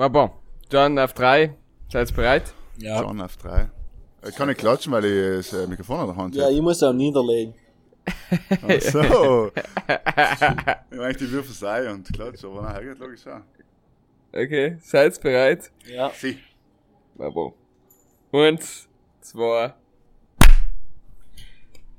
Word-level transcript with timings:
Aber, 0.00 0.32
John 0.72 0.98
auf 0.98 1.12
drei. 1.12 1.54
Seid 1.92 2.14
bereit? 2.16 2.54
Ja. 2.78 3.02
John 3.02 3.20
auf 3.20 3.36
drei. 3.36 3.68
Ich 4.26 4.34
kann 4.34 4.48
nicht 4.48 4.58
klatschen, 4.58 4.92
weil 4.92 5.04
ich 5.04 5.50
das 5.50 5.52
äh, 5.52 5.66
Mikrofon 5.66 6.00
an 6.00 6.06
der 6.06 6.16
Hand 6.16 6.34
Ja, 6.36 6.44
habe. 6.44 6.54
ich 6.54 6.62
muss 6.62 6.82
auch 6.82 6.94
niederlegen. 6.94 7.52
Ach 8.50 8.80
so. 8.80 9.50
ich 10.90 10.96
meine, 10.96 11.14
die 11.14 11.30
Würfel 11.30 11.52
sei 11.54 11.90
und 11.92 12.10
klatsch, 12.10 12.42
aber 12.44 12.62
nein, 12.62 12.82
geht 12.82 12.98
logisch 12.98 13.26
auch. 13.26 13.42
Okay, 14.32 14.78
seid 14.82 15.20
bereit? 15.20 15.70
Ja. 15.86 16.10
Sie. 16.14 16.38
Aber. 17.18 17.52
Eins, 18.32 18.88
zwei. 19.20 19.74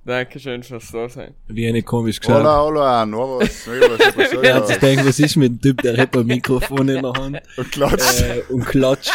Dankeschön 0.04 0.64
fürs 0.64 0.92
Dasein. 0.92 1.36
Wie 1.48 1.68
eine 1.68 1.84
komisch 1.84 2.20
geschaut. 2.20 2.38
Hola, 2.38 2.60
hola, 2.62 3.06
nur 3.06 3.40
was. 3.40 3.68
was, 3.68 4.16
was 4.18 4.32
soll 4.32 4.44
Er 4.44 4.56
hat 4.56 4.68
sich 4.68 4.78
das? 4.78 4.90
gedacht, 4.90 5.06
was 5.08 5.20
ist 5.20 5.36
mit 5.36 5.52
dem 5.52 5.62
Typ, 5.62 5.82
der 5.84 5.96
hat 5.98 6.18
ein 6.18 6.26
Mikrofon 6.26 6.90
in 6.90 7.04
der 7.04 7.14
Hand 7.14 7.40
Und 7.56 7.72
klatscht. 7.72 8.22
äh, 8.22 8.42
und 8.50 8.66
klatscht. 8.66 9.12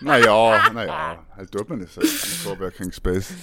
Naja, 0.00 0.70
naja, 0.72 1.18
halt 1.36 1.50
tut 1.50 1.68
man 1.68 1.80
das 1.80 1.96
halt. 1.96 2.06
im 2.06 2.50
Coworking 2.52 2.92
Space. 2.92 3.34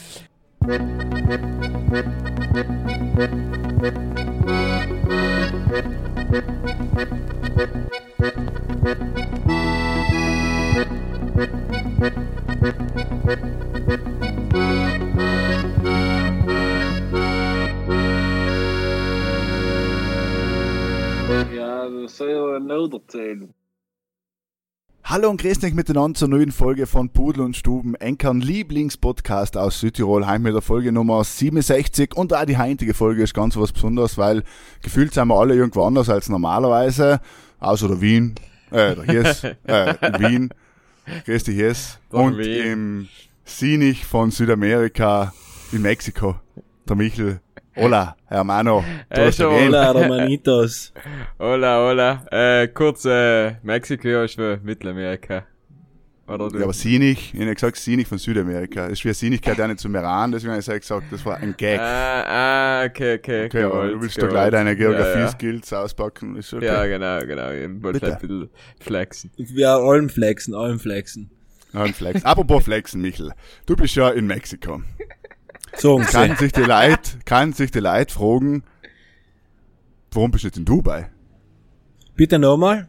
Ja, 21.88 22.02
das 22.02 22.18
soll 22.18 22.30
ja 22.30 22.59
nicht 22.59 22.94
erzählen. 22.94 23.54
Hallo 25.05 25.30
und 25.30 25.40
grüß 25.40 25.64
euch 25.64 25.73
miteinander 25.73 26.20
zur 26.20 26.28
neuen 26.28 26.52
Folge 26.52 26.86
von 26.86 27.09
Pudel 27.09 27.44
und 27.44 27.55
Stuben, 27.55 27.95
Enkern 27.95 28.41
Lieblingspodcast 28.41 29.56
aus 29.56 29.80
Südtirol, 29.80 30.28
heim 30.28 30.42
mit 30.42 30.53
der 30.53 30.61
Folge 30.61 30.92
Nummer 30.92 31.23
67 31.23 32.14
und 32.14 32.34
auch 32.34 32.44
die 32.44 32.58
heutige 32.58 32.94
Folge 32.94 33.23
ist 33.23 33.34
ganz 33.34 33.56
was 33.56 33.72
Besonderes, 33.72 34.17
weil 34.17 34.44
gefühlt 34.81 35.14
sind 35.14 35.30
wir 35.30 35.39
alle 35.39 35.56
irgendwo 35.56 35.84
anders 35.84 36.09
als 36.09 36.28
normalerweise, 36.28 37.22
außer 37.61 37.88
der 37.88 38.02
Wien, 38.02 38.36
äh, 38.72 38.94
der 38.95 39.04
Hies, 39.06 39.44
äh, 39.66 40.08
in 40.08 40.20
Wien, 40.20 40.50
grüß 41.26 41.45
dich 41.45 41.56
Hies, 41.56 42.00
und 42.09 42.38
Wien. 42.38 42.66
im 42.66 43.08
Sinich 43.45 44.06
von 44.06 44.31
Südamerika, 44.31 45.33
in 45.72 45.83
Mexiko, 45.83 46.36
der 46.89 46.98
Michel, 46.98 47.39
hola, 47.78 48.16
Hermano, 48.25 48.83
du 49.09 49.22
hast 49.22 49.38
schon, 49.38 49.53
erwähnt. 49.53 49.67
Hola, 49.70 49.92
Romanitos. 49.92 50.94
Hola, 51.39 51.78
hola. 51.80 52.25
Äh, 52.31 52.67
kurz, 52.70 53.06
äh, 53.06 53.56
Mexiko 53.64 54.23
ist 54.23 54.36
für 54.36 54.59
Mittelamerika. 54.64 55.45
Oder 56.28 56.50
du? 56.50 56.58
Ja, 56.58 56.66
aber 56.66 56.73
Sinich, 56.73 57.33
ich 57.33 57.39
habe 57.39 57.53
gesagt 57.53 57.78
Sinich 57.78 58.08
von 58.08 58.17
Südamerika. 58.17 58.83
Das 58.89 59.00
ist 59.00 59.05
wie 59.05 59.14
Sinich 59.14 59.42
gehört 59.42 59.59
ja 59.59 59.67
nicht 59.67 59.80
zum 59.80 59.95
Iran, 59.95 60.31
deswegen 60.33 60.52
habe 60.52 60.59
ich 60.59 60.66
gesagt, 60.67 61.05
das 61.09 61.25
war 61.25 61.38
ein 61.38 61.55
Gag. 61.55 61.80
Ah, 61.80 62.81
ah, 62.81 62.86
okay, 62.86 63.16
okay. 63.16 63.45
Okay, 63.45 63.61
gewollt, 63.61 63.94
du 63.94 64.02
willst 64.02 64.22
doch 64.22 64.28
gleich 64.28 64.52
deine 64.52 64.72
Ja, 64.72 64.75
ja. 64.75 64.89
Geografie-Skills 64.89 65.72
auspacken, 65.72 66.36
ist 66.36 66.53
okay. 66.53 66.66
Ja, 66.66 66.86
genau, 66.86 67.20
genau. 67.25 67.52
Ich 67.52 67.81
wollte 67.81 68.00
Bitte. 68.00 68.14
ein 68.14 68.20
bisschen 68.20 68.50
flexen. 68.81 69.31
Wir 69.38 69.70
allen 69.70 70.09
flexen, 70.09 70.53
allen 70.53 70.80
flexen. 70.80 71.31
Ja, 71.73 71.83
ein 71.83 71.94
Flex. 71.94 72.23
Apropos 72.23 72.64
Flexen, 72.64 73.02
Michel. 73.02 73.33
Du 73.66 73.75
bist 73.75 73.95
ja 73.95 74.09
in 74.09 74.25
Mexiko. 74.25 74.81
So, 75.76 75.98
Kann 75.98 76.36
sich 76.38 76.52
die 76.52 76.62
Leute, 76.62 77.20
kann 77.26 77.54
sich 77.54 77.72
die 77.72 77.80
Leute 77.80 78.14
fragen, 78.14 78.64
warum 80.12 80.32
bist 80.32 80.44
du 80.44 80.48
nicht 80.48 80.58
in 80.58 80.66
Dubai? 80.66 81.10
bitte 82.16 82.40
nochmal. 82.40 82.88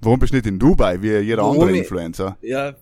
Warum 0.00 0.20
bist 0.20 0.32
du 0.32 0.36
nicht 0.36 0.46
in 0.46 0.58
Dubai, 0.60 1.02
wie 1.02 1.16
jeder 1.18 1.42
Warum 1.42 1.54
andere 1.54 1.72
ich- 1.72 1.78
Influencer? 1.80 2.36
Ja, 2.42 2.74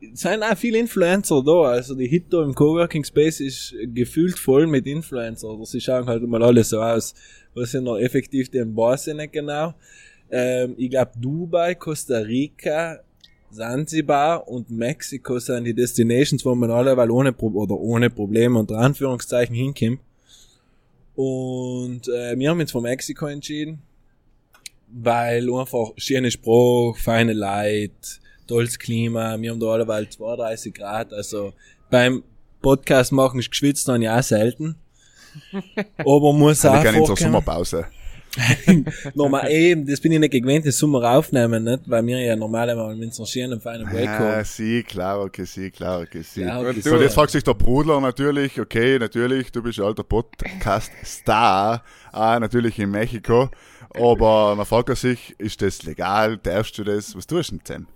es 0.00 0.20
sind 0.20 0.42
auch 0.42 0.56
viele 0.56 0.78
Influencer 0.78 1.42
da. 1.44 1.62
Also 1.72 1.94
die 1.94 2.06
Hit 2.08 2.32
da 2.32 2.42
im 2.42 2.54
Coworking 2.54 3.04
Space 3.04 3.40
ist 3.40 3.74
gefühlt 3.92 4.38
voll 4.38 4.66
mit 4.66 4.86
Influencer. 4.86 5.48
Oder 5.48 5.66
sie 5.66 5.80
schauen 5.82 6.06
halt 6.06 6.26
mal 6.26 6.42
alle 6.42 6.64
so 6.64 6.80
aus. 6.80 7.14
Was 7.54 7.72
sind 7.72 7.84
noch 7.84 7.98
effektiv 7.98 8.50
den 8.50 8.74
weiß 8.74 9.08
ich 9.08 9.14
nicht 9.14 9.34
genau. 9.34 9.74
Ähm, 10.30 10.74
ich 10.78 10.88
glaube 10.88 11.12
Dubai, 11.20 11.74
Costa 11.74 12.16
Rica, 12.18 13.00
Zanzibar 13.52 14.48
und 14.48 14.70
Mexiko 14.70 15.38
sind 15.38 15.64
die 15.64 15.74
Destinations, 15.74 16.44
wo 16.44 16.54
man 16.54 16.70
alle 16.70 16.96
weil 16.96 17.10
ohne 17.10 17.32
Pro 17.32 17.48
oder 17.48 17.74
ohne 17.74 18.10
Probleme 18.10 18.58
unter 18.58 18.78
Anführungszeichen 18.78 19.54
hinkommt. 19.54 20.00
Und 21.14 22.08
äh, 22.08 22.38
wir 22.38 22.50
haben 22.50 22.60
uns 22.60 22.72
für 22.72 22.80
Mexiko 22.80 23.26
entschieden, 23.26 23.82
weil 24.88 25.52
einfach 25.52 25.92
schöne 25.96 26.30
Spruch, 26.30 26.96
feine 26.96 27.34
Leute, 27.34 27.92
tolles 28.46 28.78
Klima, 28.78 29.38
wir 29.40 29.50
haben 29.50 29.60
da 29.60 29.66
alleweil 29.66 30.08
32 30.08 30.72
Grad, 30.74 31.12
also 31.12 31.52
beim 31.90 32.22
Podcast 32.62 33.12
machen 33.12 33.40
ist 33.40 33.50
geschwitzt 33.50 33.88
dann 33.88 34.00
ja 34.02 34.22
selten. 34.22 34.76
Aber 35.98 36.32
muss 36.32 36.64
auch 36.64 36.76
Ich 36.76 36.84
kann 36.84 36.94
in 36.94 37.04
zur. 37.04 37.16
Sommerpause. 37.16 37.86
Nochmal 39.14 39.50
eben, 39.50 39.86
das 39.86 40.00
bin 40.00 40.12
ich 40.12 40.18
nicht 40.18 40.32
gewöhnt, 40.32 40.64
den 40.64 40.72
Sommer 40.72 41.02
aufnehmen, 41.16 41.64
nicht? 41.64 41.82
Weil 41.86 42.06
wir 42.06 42.18
ja 42.18 42.34
normalerweise 42.34 42.98
mit 42.98 43.12
so 43.14 43.26
schönen 43.26 43.60
feinen 43.60 43.86
Break 43.86 44.08
Ah, 44.08 44.18
haben. 44.36 44.44
sie, 44.44 44.82
klar, 44.82 45.20
okay, 45.20 45.44
sie, 45.44 45.70
klar, 45.70 46.00
okay, 46.00 46.22
sie. 46.22 46.42
Ja, 46.42 46.58
Und 46.58 46.66
okay. 46.68 46.80
So, 46.80 46.96
jetzt 47.00 47.14
fragt 47.14 47.32
sich 47.32 47.44
der 47.44 47.54
Brudler 47.54 48.00
natürlich, 48.00 48.58
okay, 48.58 48.98
natürlich, 48.98 49.52
du 49.52 49.62
bist 49.62 49.78
ein 49.78 49.84
alter 49.84 50.02
Podcast-Star, 50.04 51.82
ah, 52.12 52.40
natürlich 52.40 52.78
in 52.78 52.90
Mexiko, 52.90 53.50
aber 53.94 54.56
man 54.56 54.66
fragt 54.66 54.96
sich, 54.96 55.34
ist 55.38 55.60
das 55.60 55.82
legal, 55.82 56.38
darfst 56.38 56.78
du 56.78 56.84
das, 56.84 57.14
was 57.16 57.26
tust 57.26 57.50
du 57.52 57.56
denn, 57.56 57.64
Sam? 57.66 57.86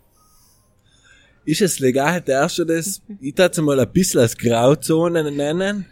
Ist 1.46 1.62
es 1.62 1.78
legal, 1.78 2.20
darfst 2.20 2.58
du 2.58 2.64
das, 2.64 3.00
ich 3.20 3.32
darf 3.32 3.56
mal 3.58 3.78
ein 3.78 3.92
bisschen 3.92 4.20
als 4.20 4.36
Grauzone 4.36 5.30
nennen, 5.30 5.86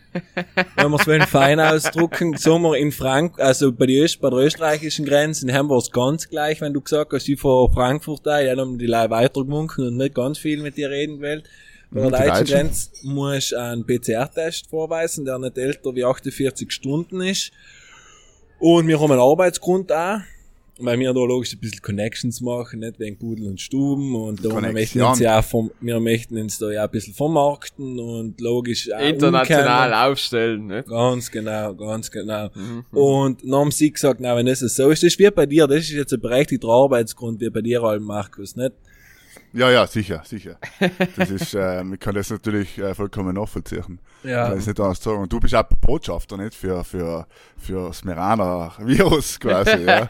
wenn 0.75 0.91
wir 0.91 1.01
es 1.01 1.07
wollen 1.07 1.23
fein 1.23 1.61
ausdrucken, 1.61 2.37
sagen 2.37 2.63
wir 2.63 2.77
in 2.77 2.91
Frank, 2.91 3.39
also 3.39 3.71
bei, 3.71 3.87
die 3.87 4.01
Öst, 4.01 4.21
bei 4.21 4.31
der 4.31 4.41
österreichischen 4.41 5.05
Grenzen 5.05 5.53
haben 5.53 5.69
wir 5.69 5.77
es 5.77 5.93
ganz 5.93 6.29
gleich, 6.29 6.61
wenn 6.61 6.75
du 6.75 6.81
gesagt 6.81 7.13
hast, 7.13 7.29
ich 7.29 7.39
von 7.39 7.73
Frankfurt 7.73 8.27
da, 8.27 8.41
ja, 8.41 8.57
dann 8.57 8.67
haben 8.67 8.79
die 8.79 8.87
Leute 8.87 9.11
weitergewunken 9.11 9.87
und 9.87 9.97
nicht 9.97 10.17
ganz 10.17 10.39
viel 10.39 10.61
mit 10.61 10.77
dir 10.77 10.91
reden 10.91 11.19
gewählt. 11.19 11.45
Bei 11.93 12.11
der 12.11 12.21
Mhm, 12.21 12.27
Deutschen. 12.35 12.47
Grenze 12.47 12.91
musst 13.05 13.53
du 13.53 13.57
einen 13.61 13.87
PCR-Test 13.87 14.69
vorweisen, 14.69 15.25
der 15.25 15.39
nicht 15.39 15.57
älter 15.57 15.95
wie 15.95 16.05
48 16.05 16.73
Stunden 16.73 17.21
ist. 17.21 17.53
Und 18.59 18.89
wir 18.89 19.01
haben 19.01 19.13
einen 19.13 19.21
Arbeitsgrund 19.21 19.93
auch, 19.93 20.19
weil 20.79 20.99
wir 20.99 21.13
da 21.13 21.21
logisch 21.21 21.53
ein 21.53 21.61
bisschen 21.61 21.83
Connections 21.83 22.41
machen, 22.41 22.81
nicht 22.81 22.99
wegen 22.99 23.19
Pudel 23.19 23.47
und 23.47 23.61
Stuben 23.61 24.15
und 24.15 24.45
da 24.45 24.51
wir 24.51 24.73
möchten 24.73 25.03
uns 25.03 25.21
ja 25.21 25.39
auch 25.39 25.45
vom, 25.45 25.71
wir 25.81 26.01
möchten 26.01 26.37
uns 26.37 26.59
da 26.59 26.71
ja 26.71 26.85
ein 26.85 26.91
bisschen 26.91 27.15
vermarkten 27.15 28.01
und 28.01 28.41
logisch 28.41 28.91
auch 28.93 29.01
International 29.01 29.87
umkehren. 29.89 30.11
aufstellen, 30.11 30.67
ne? 30.67 30.83
Ganz 30.83 31.31
genau, 31.31 31.75
ganz 31.75 32.11
genau. 32.11 32.51
Mhm. 32.55 32.85
Und 32.91 33.45
dann 33.45 33.55
haben 33.55 33.71
sie 33.71 33.93
gesagt, 33.93 34.21
na, 34.21 34.37
wenn 34.37 34.47
das 34.47 34.61
so 34.61 34.91
ist, 34.91 35.03
das 35.03 35.13
ist 35.13 35.19
wie 35.19 35.31
bei 35.31 35.47
dir, 35.47 35.67
das 35.67 35.81
ist 35.81 35.91
jetzt 35.91 36.13
ein 36.13 36.21
berechtigter 36.21 36.69
Arbeitsgrund 36.69 37.41
wie 37.41 37.51
bei 37.51 37.61
dir, 37.61 37.83
allem 37.83 38.05
Markus, 38.05 38.57
nicht? 38.57 38.73
Ja, 39.55 39.71
ja, 39.71 39.87
sicher, 39.87 40.23
sicher. 40.25 40.59
Das 41.17 41.31
ist, 41.31 41.55
ähm, 41.59 41.95
ich 41.95 42.01
kann 42.01 42.15
das 42.15 42.29
natürlich 42.31 42.77
äh, 42.79 42.95
vollkommen 42.95 43.37
nachvollziehen. 43.37 44.01
Ja. 44.25 44.51
Das 44.51 44.59
ist 44.59 44.67
nicht 44.67 44.81
anders 44.81 45.01
zu 45.01 45.11
sagen. 45.11 45.23
Und 45.23 45.33
du 45.33 45.39
bist 45.39 45.55
auch 45.55 45.65
Botschafter, 45.81 46.37
nicht? 46.37 46.55
Für, 46.55 46.83
für, 46.83 47.27
für 47.57 47.87
das 47.87 48.05
Meraner-Virus 48.05 49.39
quasi, 49.41 49.85
ja. 49.85 50.09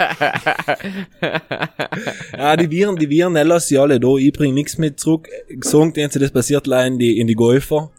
Ja, 2.36 2.56
die 2.56 2.70
Viren, 2.70 2.96
die 2.96 3.10
Viren, 3.10 3.34
die 3.34 3.40
lassen 3.40 3.68
sie 3.68 3.78
alle 3.78 4.00
da, 4.00 4.16
ich 4.16 4.32
bring 4.32 4.54
nichts 4.54 4.78
mit 4.78 4.98
zurück. 4.98 5.28
Sie, 5.48 6.18
das 6.18 6.30
passiert 6.30 6.66
leider 6.66 6.86
in 6.86 6.98
die, 6.98 7.20
in 7.20 7.26
die 7.26 7.34
Golfer. 7.34 7.90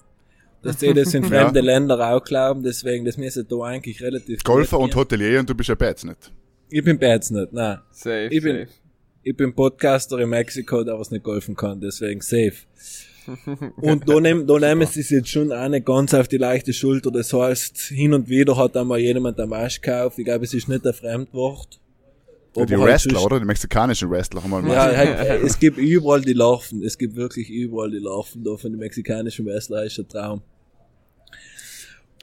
Dass 0.63 0.79
sie 0.79 0.93
das 0.95 1.13
in 1.13 1.23
fremde 1.25 1.61
Länder 1.61 1.99
auch 2.09 2.23
glauben, 2.23 2.63
deswegen, 2.63 3.05
das 3.05 3.17
müssen 3.17 3.47
da 3.47 3.55
eigentlich 3.65 4.01
relativ. 4.01 4.43
Golfer 4.43 4.79
und. 4.79 4.95
Hotelier 4.95 5.39
und 5.39 5.47
du 5.47 5.53
bist 5.53 5.69
ja 5.69 5.75
Betz 5.75 6.03
nicht. 6.03 6.31
Ich 6.69 6.83
bin 6.83 6.97
Bats 6.97 7.29
nicht, 7.29 7.53
nein. 7.53 7.79
Safe, 7.91 8.27
Ich 8.31 8.41
bin, 8.41 8.65
safe. 8.65 8.71
Ich 9.25 9.35
bin 9.35 9.53
Podcaster 9.53 10.19
in 10.19 10.29
Mexiko, 10.29 10.83
der 10.83 10.97
was 10.99 11.09
nicht 11.11 11.23
golfen 11.23 11.55
kann, 11.55 11.81
deswegen 11.81 12.21
safe. 12.21 12.53
Und 13.77 14.07
da 14.07 14.19
nehmen, 14.19 14.45
da 14.45 14.59
nehmen 14.59 14.85
sie 14.85 14.99
es 14.99 15.09
jetzt 15.09 15.29
schon 15.29 15.51
auch 15.51 15.67
nicht 15.67 15.83
ganz 15.85 16.13
auf 16.13 16.27
die 16.27 16.37
leichte 16.37 16.71
Schulter. 16.73 17.09
Das 17.09 17.33
heißt, 17.33 17.75
hin 17.77 18.13
und 18.13 18.29
wieder 18.29 18.55
hat 18.55 18.77
einmal 18.77 18.99
jemand 18.99 19.39
eine 19.39 19.47
Masch 19.47 19.81
gekauft. 19.81 20.19
Ich 20.19 20.25
glaube, 20.25 20.45
es 20.45 20.53
ist 20.53 20.67
nicht 20.69 20.85
ein 20.85 20.93
Fremdwort. 20.93 21.79
Ja, 22.55 22.65
die 22.67 22.75
halt 22.75 22.83
Wrestler, 22.85 23.13
sonst- 23.13 23.25
oder? 23.25 23.39
Die 23.39 23.45
mexikanischen 23.45 24.11
Wrestler 24.11 24.43
haben 24.43 24.51
wir 24.51 24.59
Ja, 24.59 24.63
mal. 24.85 24.95
halt, 24.95 25.43
es 25.43 25.57
gibt 25.59 25.77
überall 25.79 26.21
die 26.21 26.33
Larven. 26.33 26.83
Es 26.83 26.97
gibt 26.99 27.15
wirklich 27.15 27.49
überall 27.49 27.89
die 27.89 27.97
Larven 27.97 28.43
da 28.43 28.55
von 28.57 28.71
den 28.71 28.79
mexikanischen 28.79 29.45
Wrestler. 29.47 29.83
Ist 29.85 29.97
ein 29.97 30.07
Traum. 30.07 30.43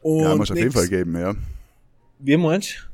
Und 0.03 0.21
Ja, 0.23 0.37
muss 0.37 0.51
auf 0.53 0.57
jeden 0.57 0.71
Fall 0.73 0.89
geben, 0.89 1.19
ja. 1.19 1.35
Wie 2.21 2.37
meinst 2.37 2.89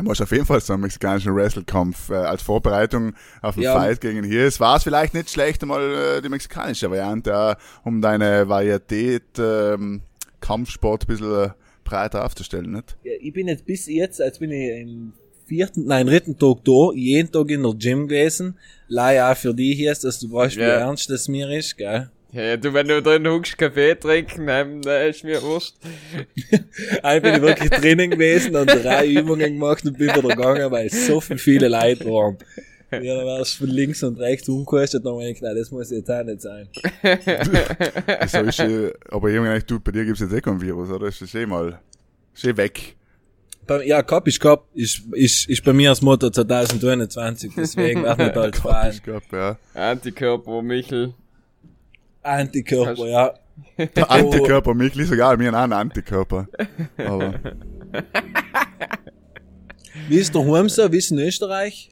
Muss 0.00 0.20
auf 0.20 0.30
jeden 0.32 0.44
Fall 0.44 0.60
so 0.60 0.72
einen 0.72 0.82
mexikanischen 0.82 1.34
Wrestle-Kampf 1.34 2.10
äh, 2.10 2.14
als 2.14 2.42
Vorbereitung 2.42 3.14
auf 3.40 3.54
den 3.54 3.64
Ja. 3.64 3.74
Fight 3.74 4.00
gegen 4.00 4.24
hier. 4.24 4.44
Es 4.46 4.60
war 4.60 4.76
es 4.76 4.82
vielleicht 4.82 5.14
nicht 5.14 5.30
schlecht, 5.30 5.62
einmal 5.62 6.18
äh, 6.18 6.22
die 6.22 6.28
mexikanische 6.28 6.90
Variante, 6.90 7.30
äh, 7.30 7.54
um 7.84 8.02
deine 8.02 8.48
Varietät 8.48 9.38
ähm, 9.38 10.02
Kampfsport 10.40 11.04
ein 11.04 11.06
bisschen 11.06 11.44
äh, 11.44 11.48
breiter 11.84 12.24
aufzustellen, 12.24 12.72
nicht? 12.72 12.96
Ja, 13.04 13.12
ich 13.20 13.32
bin 13.32 13.48
jetzt 13.48 13.64
bis 13.64 13.86
jetzt, 13.86 14.20
als 14.20 14.38
bin 14.38 14.50
ich 14.50 14.70
in 14.70 15.12
vierten, 15.46 15.86
nein, 15.86 16.06
dritten 16.08 16.36
Tag 16.36 16.64
da, 16.64 16.92
jeden 16.92 17.30
Tag 17.30 17.48
in 17.50 17.62
der 17.62 17.74
Gym 17.74 18.08
gewesen. 18.08 18.58
Leider 18.88 19.30
auch 19.30 19.36
für 19.36 19.54
dich 19.54 19.76
hier, 19.76 19.94
dass 19.94 20.18
du 20.18 20.30
weißt, 20.30 20.56
wie 20.56 20.60
ernst 20.60 21.08
das 21.08 21.28
mir 21.28 21.48
ist, 21.50 21.76
gell? 21.76 22.10
Ja, 22.32 22.42
ja, 22.42 22.56
du, 22.56 22.74
wenn 22.74 22.88
du 22.88 23.00
drin 23.00 23.26
huckst, 23.26 23.56
Kaffee 23.56 23.94
trinken, 23.94 24.46
dann 24.46 24.80
ist 25.08 25.24
mir 25.24 25.40
wurscht. 25.42 25.74
Einmal 27.02 27.20
bin 27.20 27.34
ich 27.34 27.40
wirklich 27.40 27.70
drinnen 27.70 28.10
gewesen 28.10 28.56
und 28.56 28.66
drei 28.66 29.06
Übungen 29.06 29.54
gemacht 29.54 29.84
und 29.84 29.96
bin 29.96 30.08
wieder 30.08 30.28
gegangen, 30.28 30.70
weil 30.70 30.90
so 30.90 31.20
viel 31.20 31.38
viele 31.38 31.68
Leute 31.68 32.04
waren. 32.06 32.38
Ja, 32.90 33.16
dann 33.16 33.26
wärst 33.26 33.54
du 33.54 33.66
von 33.66 33.74
links 33.74 34.02
und 34.02 34.18
rechts 34.18 34.48
umgekostet, 34.48 35.04
dann 35.04 35.14
hab 35.14 35.22
ich 35.22 35.40
gedacht, 35.40 35.56
das 35.56 35.70
muss 35.70 35.90
jetzt 35.90 36.10
auch 36.10 36.24
nicht 36.24 36.40
sein. 36.40 36.68
So 38.28 38.38
ist, 38.40 38.60
äh, 38.60 38.92
aber 39.10 39.28
irgendwie, 39.28 39.60
du, 39.66 39.80
bei 39.80 39.92
dir 39.92 40.04
gibt's 40.04 40.20
jetzt 40.20 40.32
eh 40.32 40.40
kein 40.40 40.60
Virus, 40.60 40.90
oder? 40.90 41.06
Ist 41.08 41.20
das 41.20 41.34
eh 41.34 41.46
mal, 41.46 41.80
ist 42.34 42.44
eh 42.44 42.56
weg. 42.56 42.96
Ja, 43.84 44.02
Cup 44.02 44.28
ist 44.28 44.38
Cup, 44.38 44.68
ist, 44.74 45.02
ist, 45.12 45.48
ist 45.48 45.64
bei 45.64 45.72
mir 45.72 45.90
das 45.90 46.00
Motto 46.00 46.30
2021, 46.30 47.52
deswegen 47.56 48.04
wird 48.04 48.18
nicht 48.18 48.36
als 48.36 48.58
Fragen. 48.60 48.94
Ich 48.94 49.02
glaub, 49.02 49.22
ja. 49.32 49.58
Antikörper, 49.74 50.62
Michel. 50.62 51.14
Antikörper, 52.26 53.06
ja. 53.06 53.34
Der 53.96 54.10
Antikörper, 54.10 54.74
mich 54.74 54.96
ist 54.96 55.12
egal, 55.12 55.36
mir 55.36 55.54
ein 55.54 55.72
Antikörper. 55.72 56.46
Aber, 56.98 57.34
Wie 60.08 60.18
ist 60.18 60.34
der 60.34 60.68
so? 60.68 60.92
Wie 60.92 60.98
ist 60.98 61.10
in 61.10 61.18
Österreich? 61.18 61.90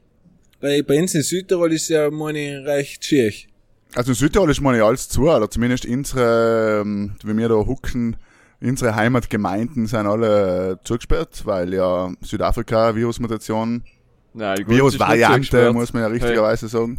Weil 0.60 0.82
bei 0.82 1.00
uns 1.00 1.14
in 1.14 1.22
Südtirol 1.22 1.72
ist 1.72 1.88
ja 1.88 2.10
meine 2.10 2.64
recht 2.64 3.04
schick. 3.04 3.48
also 3.94 4.12
in 4.12 4.14
Südtirol 4.14 4.50
ist 4.50 4.60
nicht 4.60 4.82
alles 4.82 5.08
zu, 5.08 5.22
oder 5.22 5.50
zumindest 5.50 5.86
unsere, 5.86 6.80
ähm, 6.82 7.16
wie 7.22 7.36
wir 7.36 7.48
da 7.48 7.54
hucken, 7.54 8.16
unsere 8.60 8.94
Heimatgemeinden 8.94 9.86
sind 9.86 10.06
alle 10.06 10.78
zugesperrt, 10.84 11.44
weil 11.44 11.74
ja 11.74 12.12
Südafrika 12.22 12.94
Virusmutation, 12.94 13.82
Virusvariante, 14.32 15.72
muss 15.72 15.92
man 15.92 16.02
ja 16.02 16.08
richtigerweise 16.08 16.68
sagen. 16.68 16.98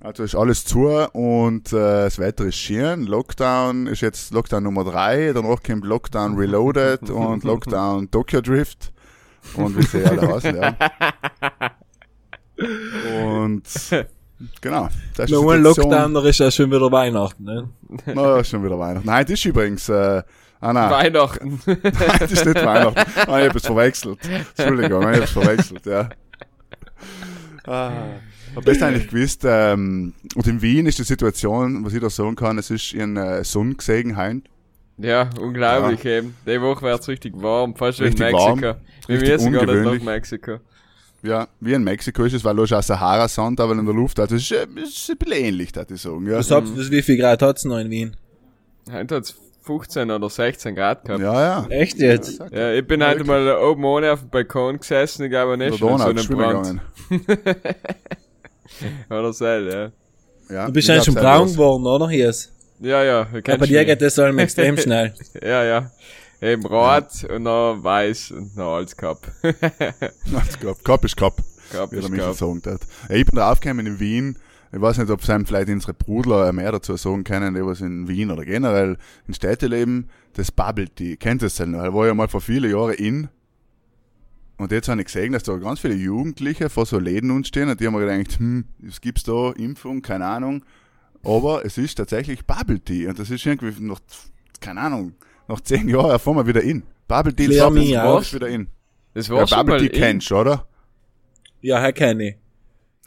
Also 0.00 0.22
ist 0.22 0.36
alles 0.36 0.64
zu 0.64 0.86
und 1.12 1.72
äh, 1.72 2.04
das 2.04 2.20
Wetter 2.20 2.44
ist 2.44 2.56
schön. 2.56 3.06
Lockdown 3.06 3.88
ist 3.88 4.00
jetzt 4.00 4.32
Lockdown 4.32 4.62
Nummer 4.62 4.84
3, 4.84 5.32
danach 5.32 5.60
kommt 5.62 5.84
Lockdown 5.84 6.36
Reloaded 6.36 7.10
und 7.10 7.42
Lockdown 7.42 8.08
Tokyo 8.08 8.40
Drift 8.40 8.92
und 9.54 9.76
wie 9.76 9.82
sie 9.82 10.04
alle 10.04 10.34
heißen, 10.34 10.56
ja. 10.56 10.76
Und 13.34 13.62
genau, 14.60 14.88
das 15.16 15.26
die 15.26 15.34
ein. 15.34 15.62
Lockdown, 15.62 16.14
da 16.14 16.24
ist 16.28 16.38
ja 16.38 16.50
schon 16.52 16.70
wieder 16.70 16.92
Weihnachten, 16.92 17.42
ne? 17.42 17.68
Na, 18.06 18.38
ist 18.38 18.50
schon 18.50 18.64
wieder 18.64 18.78
Weihnachten. 18.78 19.06
Nein, 19.06 19.24
das 19.24 19.32
ist 19.32 19.44
übrigens, 19.46 19.88
äh, 19.88 20.22
ah 20.60 20.72
nein, 20.72 20.90
Weihnachten. 20.90 21.60
Nein, 21.66 21.80
das 22.20 22.30
ist 22.32 22.46
nicht 22.46 22.64
Weihnachten. 22.64 23.00
Ah, 23.28 23.40
ich 23.40 23.48
hab 23.48 23.56
es 23.56 23.66
verwechselt. 23.66 24.18
Entschuldigung, 24.56 25.02
ich 25.10 25.16
hab 25.16 25.24
es 25.24 25.30
verwechselt, 25.32 25.86
ja. 25.86 26.08
Ah. 27.66 27.90
Hab 28.56 28.64
das 28.64 28.82
eigentlich 28.82 29.08
gewusst, 29.08 29.42
ähm, 29.44 30.14
und 30.34 30.46
in 30.46 30.62
Wien 30.62 30.86
ist 30.86 30.98
die 30.98 31.04
Situation, 31.04 31.84
was 31.84 31.92
ich 31.94 32.00
da 32.00 32.10
sagen 32.10 32.36
kann, 32.36 32.58
es 32.58 32.70
ist 32.70 32.92
in 32.92 33.16
äh, 33.16 33.44
Sonne 33.44 33.74
gesehen 33.74 34.16
heim. 34.16 34.42
ja, 34.96 35.30
unglaublich 35.40 36.04
eben. 36.04 36.34
Die 36.46 36.60
Woche 36.60 36.82
wird's 36.82 37.08
richtig 37.08 37.34
warm, 37.40 37.74
fast 37.76 38.00
wie 38.00 38.04
in 38.04 38.08
Richtig 38.08 38.26
Mexiko. 38.32 38.42
warm, 38.46 38.60
Wir 38.60 39.16
richtig 39.20 39.30
müssen 39.32 39.52
gar 39.52 39.60
nicht 39.60 39.66
nach 39.68 39.74
ungewöhnlich. 39.76 40.02
Mexiko. 40.04 40.58
Ja, 41.22 41.48
wie 41.60 41.72
in 41.72 41.82
Mexiko 41.82 42.24
ist 42.24 42.32
es, 42.34 42.44
weil 42.44 42.58
ist 42.60 42.72
auch 42.72 42.82
Sahara-Sand, 42.82 43.60
aber 43.60 43.72
in 43.72 43.84
der 43.84 43.94
Luft, 43.94 44.20
also 44.20 44.36
es 44.36 44.42
ist, 44.42 44.52
äh, 44.52 44.66
es 44.82 44.90
ist 44.90 45.10
ein 45.10 45.16
bisschen 45.18 45.44
ähnlich, 45.44 45.74
würde 45.74 45.94
ich 45.94 46.00
sagen, 46.00 46.26
ja. 46.26 46.38
Was 46.38 46.50
habt, 46.50 46.76
was, 46.76 46.90
wie 46.90 47.02
viel 47.02 47.16
Grad 47.16 47.42
hat's 47.42 47.64
noch 47.64 47.78
in 47.78 47.90
Wien? 47.90 48.16
Heute 48.90 49.16
hat's 49.16 49.34
15 49.62 50.10
oder 50.10 50.30
16 50.30 50.74
Grad 50.76 51.04
gehabt. 51.04 51.20
Ja, 51.20 51.34
Ja, 51.34 51.62
ja. 51.62 51.66
Echt 51.68 51.98
jetzt? 51.98 52.40
ich 52.40 52.86
bin 52.86 53.04
heute 53.04 53.24
mal 53.24 53.58
oben 53.58 53.84
ohne 53.84 54.12
auf 54.12 54.20
dem 54.20 54.30
Balkon 54.30 54.78
gesessen, 54.78 55.24
ich 55.24 55.30
glaube 55.30 55.58
nicht 55.58 55.76
schon 55.78 55.88
Donau 55.88 56.04
so 56.04 56.10
einen 56.10 56.26
Brand. 56.28 56.80
Oder 59.10 59.32
so, 59.32 59.44
ja. 59.44 59.90
Ja, 60.50 60.66
Du 60.66 60.72
bist 60.72 60.88
ich 60.88 60.94
eigentlich 60.94 61.04
schon 61.04 61.14
braun 61.14 61.48
auch 61.48 61.52
geworden, 61.52 61.86
oder? 61.86 62.08
Hier 62.08 62.30
ist. 62.30 62.52
Ja, 62.80 63.02
ja, 63.02 63.26
Ja, 63.32 63.40
kennst 63.40 63.68
dir 63.68 63.84
geht 63.84 64.00
das 64.00 64.18
allem 64.18 64.38
extrem 64.38 64.76
schnell. 64.78 65.12
Ja, 65.42 65.64
ja. 65.64 65.90
Eben 66.40 66.64
rot 66.66 67.24
und 67.24 67.44
dann 67.44 67.82
weiß 67.82 68.30
und 68.30 68.52
dann 68.56 68.66
alles 68.66 68.96
gehabt. 68.96 69.28
Alles 69.42 70.58
Cup. 70.60 70.84
Cup 70.84 71.04
ist 71.04 71.16
Cup. 71.16 71.42
Gehabt 71.72 71.92
wie 71.92 71.96
ist 71.98 72.12
gehabt. 72.12 72.36
sagen 72.36 72.62
hat. 72.64 72.80
Ja, 73.08 73.16
ich 73.16 73.26
bin 73.26 73.36
da 73.36 73.50
aufgekommen 73.50 73.86
in 73.86 73.98
Wien. 73.98 74.38
Ich 74.72 74.80
weiß 74.80 74.98
nicht, 74.98 75.10
ob 75.10 75.20
es 75.22 75.30
einem 75.30 75.46
vielleicht 75.46 75.68
unsere 75.68 75.94
Brudler 75.94 76.52
mehr 76.52 76.70
dazu 76.70 76.96
sagen 76.96 77.24
können, 77.24 77.54
die 77.54 77.64
was 77.64 77.80
in 77.80 78.06
Wien 78.06 78.30
oder 78.30 78.44
generell 78.44 78.98
in 79.26 79.34
Städte 79.34 79.66
leben. 79.66 80.08
Das 80.34 80.52
Bubble 80.52 80.88
Tea. 80.88 81.16
Kennt 81.16 81.42
ihr 81.42 81.46
das 81.46 81.56
denn 81.56 81.72
noch? 81.72 81.82
Er 81.82 81.92
war 81.92 82.06
ja 82.06 82.14
mal 82.14 82.28
vor 82.28 82.40
vielen 82.40 82.70
Jahren 82.70 82.94
in. 82.94 83.28
Und 84.58 84.72
jetzt 84.72 84.88
habe 84.88 85.00
ich 85.00 85.06
gesehen, 85.06 85.32
dass 85.32 85.44
da 85.44 85.56
ganz 85.56 85.80
viele 85.80 85.94
Jugendliche 85.94 86.68
vor 86.68 86.84
so 86.84 86.98
Läden 86.98 87.30
uns 87.30 87.48
stehen 87.48 87.68
und 87.68 87.80
die 87.80 87.86
haben 87.86 87.94
mir 87.94 88.04
gedacht, 88.04 88.38
hm, 88.38 88.64
es 88.86 89.00
gibt's 89.00 89.22
da 89.22 89.52
Impfung, 89.52 90.02
keine 90.02 90.26
Ahnung. 90.26 90.64
Aber 91.24 91.64
es 91.64 91.78
ist 91.78 91.94
tatsächlich 91.94 92.44
Bubble 92.46 92.80
Tea 92.80 93.08
und 93.08 93.18
das 93.18 93.30
ist 93.30 93.46
irgendwie 93.46 93.80
noch, 93.82 94.00
keine 94.60 94.80
Ahnung, 94.80 95.14
nach 95.46 95.60
zehn 95.60 95.88
Jahren 95.88 96.10
erfahren 96.10 96.36
wir 96.36 96.46
wieder 96.46 96.62
in. 96.62 96.82
Bubble 97.06 97.34
Tea 97.34 97.46
Klär 97.46 97.62
20 97.68 97.82
mich 97.84 97.90
Jahre 97.90 98.08
auf. 98.16 98.22
ist 98.22 98.34
wieder 98.34 98.48
in. 98.48 98.68
Das 99.14 99.28
Ja, 99.28 99.34
war 99.34 99.46
schon 99.46 99.58
Bubble 99.58 99.74
mal 99.74 99.80
Tea 99.80 99.86
in. 99.86 99.92
kennst 99.92 100.32
oder? 100.32 100.66
Ja, 101.60 101.80
Herr 101.80 101.92
kenne 101.92 102.28
ich. 102.30 102.36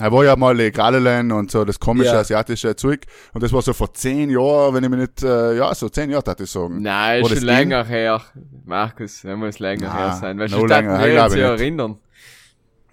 Er 0.02 0.12
war 0.12 0.26
ja 0.26 0.36
mal 0.36 0.56
Legalelen 0.58 1.32
und 1.32 1.52
so 1.52 1.64
das 1.64 1.80
komische 1.80 2.08
Ja. 2.14 2.20
asiatische 2.22 2.76
Zeug. 2.76 3.02
Und 3.34 3.44
das 3.44 3.54
war 3.54 3.62
so 3.62 3.72
vor 3.72 3.94
zehn 3.94 4.32
Jahren, 4.32 4.74
wenn 4.74 4.84
ich 4.84 4.90
mich 4.90 5.00
nicht, 5.00 5.24
äh, 5.24 5.56
ja, 5.58 5.74
so 5.76 5.90
zehn 5.90 6.10
Jahre, 6.10 6.26
würde 6.26 6.44
ich 6.44 6.50
sagen. 6.50 6.82
Nein, 6.82 7.22
ist 7.24 7.30
schon 7.30 7.44
länger 7.44 7.84
her. 7.86 8.20
Markus, 8.66 9.24
er 9.24 9.38
muss 9.38 9.60
länger 9.60 9.92
Na, 9.94 9.98
her 10.08 10.18
sein. 10.20 10.40
Weil 10.40 10.50
noch 10.50 10.58
schon 10.60 10.68
länger 10.70 10.98
her, 10.98 11.32
wir 11.32 11.52
uns 11.52 11.62
erinnern. 11.62 11.98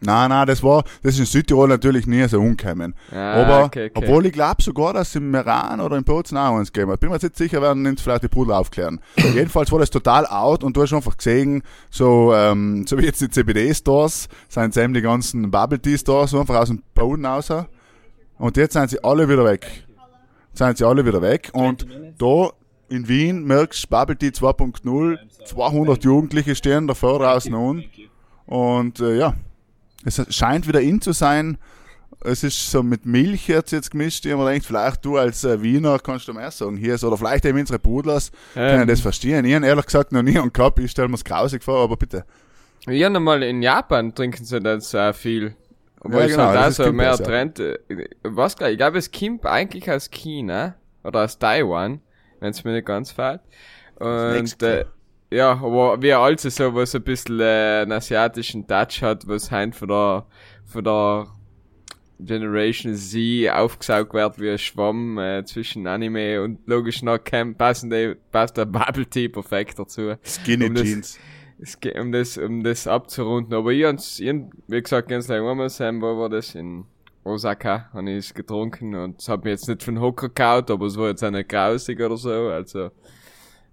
Nein, 0.00 0.30
nein, 0.30 0.46
das 0.46 0.62
war, 0.62 0.84
das 1.02 1.14
ist 1.14 1.20
in 1.20 1.26
Südtirol 1.26 1.68
natürlich 1.68 2.06
nie 2.06 2.26
so 2.28 2.38
umgekommen. 2.40 2.94
Ah, 3.10 3.42
Aber, 3.42 3.64
okay, 3.64 3.90
okay. 3.90 3.92
obwohl 3.94 4.26
ich 4.26 4.32
glaube 4.32 4.62
sogar, 4.62 4.92
dass 4.92 5.08
es 5.08 5.16
im 5.16 5.30
Meran 5.30 5.80
oder 5.80 5.96
im 5.96 6.04
Bozen 6.04 6.36
auch 6.36 6.56
eins 6.56 6.72
gegeben 6.72 6.92
hat. 6.92 7.00
Bin 7.00 7.08
mir 7.08 7.16
jetzt 7.16 7.24
nicht 7.24 7.36
sicher, 7.36 7.60
werden 7.60 7.84
uns 7.84 8.00
vielleicht 8.00 8.22
die 8.22 8.28
Brudel 8.28 8.54
aufklären. 8.54 9.00
Jedenfalls 9.16 9.72
war 9.72 9.80
das 9.80 9.90
total 9.90 10.26
out 10.26 10.62
und 10.62 10.76
du 10.76 10.82
hast 10.82 10.92
einfach 10.92 11.16
gesehen, 11.16 11.62
so, 11.90 12.32
ähm, 12.32 12.86
so 12.86 12.96
wie 12.98 13.06
jetzt 13.06 13.20
die 13.20 13.28
CBD-Stores, 13.28 14.28
sind 14.48 14.76
eben 14.76 14.94
die 14.94 15.02
ganzen 15.02 15.50
Bubble 15.50 15.80
Tea-Stores 15.80 16.30
so 16.30 16.40
einfach 16.40 16.56
aus 16.56 16.68
dem 16.68 16.82
Boden 16.94 17.26
raus. 17.26 17.52
Und 18.38 18.56
jetzt 18.56 18.74
sind 18.74 18.90
sie 18.90 19.02
alle 19.02 19.28
wieder 19.28 19.44
weg. 19.44 19.66
Jetzt 20.50 20.58
sind 20.58 20.78
sie 20.78 20.84
alle 20.84 21.04
wieder 21.04 21.22
weg. 21.22 21.50
Und 21.54 21.86
da 22.18 22.50
in 22.88 23.08
Wien 23.08 23.44
merkst 23.44 23.84
du 23.84 23.88
Bubble 23.88 24.16
Tea 24.16 24.28
2.0, 24.28 25.18
200 25.44 26.04
Jugendliche 26.04 26.54
stehen 26.54 26.86
davor 26.86 27.18
draußen 27.18 27.52
an. 27.52 27.84
Und 28.46 29.00
äh, 29.00 29.18
ja, 29.18 29.34
es 30.08 30.34
scheint 30.34 30.66
wieder 30.66 30.81
in 30.81 31.00
zu 31.00 31.12
sein. 31.12 31.58
Es 32.25 32.43
ist 32.43 32.70
so 32.70 32.82
mit 32.82 33.06
Milch 33.06 33.46
jetzt, 33.46 33.70
jetzt 33.70 33.90
gemischt. 33.93 34.26
Ich 34.26 34.32
hab 34.32 34.38
mir 34.40 34.46
gedacht, 34.50 34.66
vielleicht 34.66 35.05
du 35.05 35.19
als 35.19 35.44
äh, 35.44 35.62
Wiener 35.62 35.99
kannst 36.00 36.27
du 36.27 36.32
mehr 36.32 36.50
sagen. 36.50 36.77
Hier 36.77 36.94
ist, 36.94 37.05
oder 37.05 37.17
vielleicht 37.17 37.44
eben 37.44 37.58
unsere 37.60 37.79
Brudlers 37.79 38.32
können 38.55 38.82
Ähm, 38.82 38.88
das 38.88 39.00
verstehen. 39.00 39.44
Ich 39.44 39.55
habe 39.55 39.67
ehrlich 39.67 39.86
gesagt 39.86 40.10
noch 40.10 40.22
nie 40.22 40.36
einen 40.38 40.53
gehabt. 40.53 40.79
Ich 40.81 40.91
stelle 40.91 41.08
mir 41.08 41.15
es 41.15 41.24
grausig 41.24 41.62
vor, 41.62 41.82
aber 41.84 41.96
bitte. 41.96 42.24
Ja, 42.88 43.08
nochmal 43.10 43.43
in 43.43 43.62
Japan 43.62 44.15
trinken 44.15 44.44
sie 44.44 44.60
das 44.60 44.91
sehr 44.91 45.12
viel. 45.15 45.55
Aber 46.00 46.20
Ja, 46.20 46.24
es 46.27 46.31
genau, 46.32 46.44
hat 46.48 46.55
das 46.56 46.74
auch 46.74 46.77
so 46.77 46.84
kommt 46.84 46.96
mehr 46.96 47.10
ja. 47.10 47.17
Trend. 47.17 47.60
äh, 47.60 47.79
Was 48.24 48.56
gleich, 48.56 48.72
ich 48.72 48.79
glaube, 48.79 48.98
es 48.98 49.12
kommt 49.12 49.46
eigentlich 49.46 49.91
aus 49.91 50.10
China 50.10 50.74
oder 51.05 51.24
aus 51.24 51.38
Taiwan, 51.38 52.00
wenn 52.41 52.50
es 52.50 52.65
mir 52.65 52.72
nicht 52.72 52.86
ganz 52.86 53.12
fällt. 53.12 53.41
Und 53.96 54.62
äh, 54.62 54.84
ja, 55.31 55.53
aber 55.53 56.01
wie 56.03 56.13
also 56.13 56.49
so, 56.49 56.75
was 56.75 56.94
ein 56.94 57.03
bisschen 57.03 57.41
äh, 57.41 57.81
einen 57.82 57.93
asiatischen 57.93 58.67
Touch 58.67 59.03
hat, 59.03 59.27
was 59.29 59.51
halt 59.51 59.75
von 59.75 59.89
der 59.89 60.27
von 60.65 60.85
der 60.85 61.27
Generation 62.20 62.94
Z 62.94 63.51
aufgesaugt 63.51 64.13
wird 64.13 64.41
wie 64.41 64.51
ein 64.51 64.58
Schwamm 64.58 65.19
äh, 65.19 65.44
zwischen 65.44 65.87
Anime 65.87 66.43
und 66.43 66.58
logisch 66.67 67.03
noch 67.03 67.19
Camp 67.19 67.58
passen 67.58 67.91
die, 67.91 68.17
passt 68.32 68.56
der 68.56 68.65
Bubble 68.67 69.06
Tea 69.06 69.29
perfekt 69.29 69.79
dazu. 69.79 70.15
Skinny 70.25 70.67
Um 70.67 70.75
das- 70.75 70.85
Jeans. 70.85 71.19
Geht 71.81 71.99
um 71.99 72.13
das, 72.13 72.39
um 72.39 72.63
das 72.63 72.87
abzurunden. 72.87 73.53
Aber 73.53 73.73
ich, 73.73 73.82
ich, 73.82 74.35
wie 74.69 74.81
gesagt, 74.82 75.08
ganz 75.08 75.27
lange 75.27 75.51
einmal 75.51 75.69
sein, 75.69 76.01
wo 76.01 76.17
war 76.17 76.29
das? 76.29 76.55
In 76.55 76.85
Osaka, 77.25 77.89
habe 77.93 78.11
ich 78.13 78.19
es 78.19 78.35
getrunken 78.35 78.94
und 78.94 79.20
es 79.20 79.29
hat 79.29 79.43
mir 79.43 79.51
jetzt 79.51 79.67
nicht 79.69 79.82
von 79.82 80.01
Hocker 80.01 80.29
gehaut, 80.29 80.70
aber 80.70 80.87
es 80.87 80.97
war 80.97 81.08
jetzt 81.08 81.25
auch 81.25 81.32
nicht 81.32 81.49
grausig 81.49 82.01
oder 82.01 82.17
so, 82.17 82.31
also, 82.31 82.91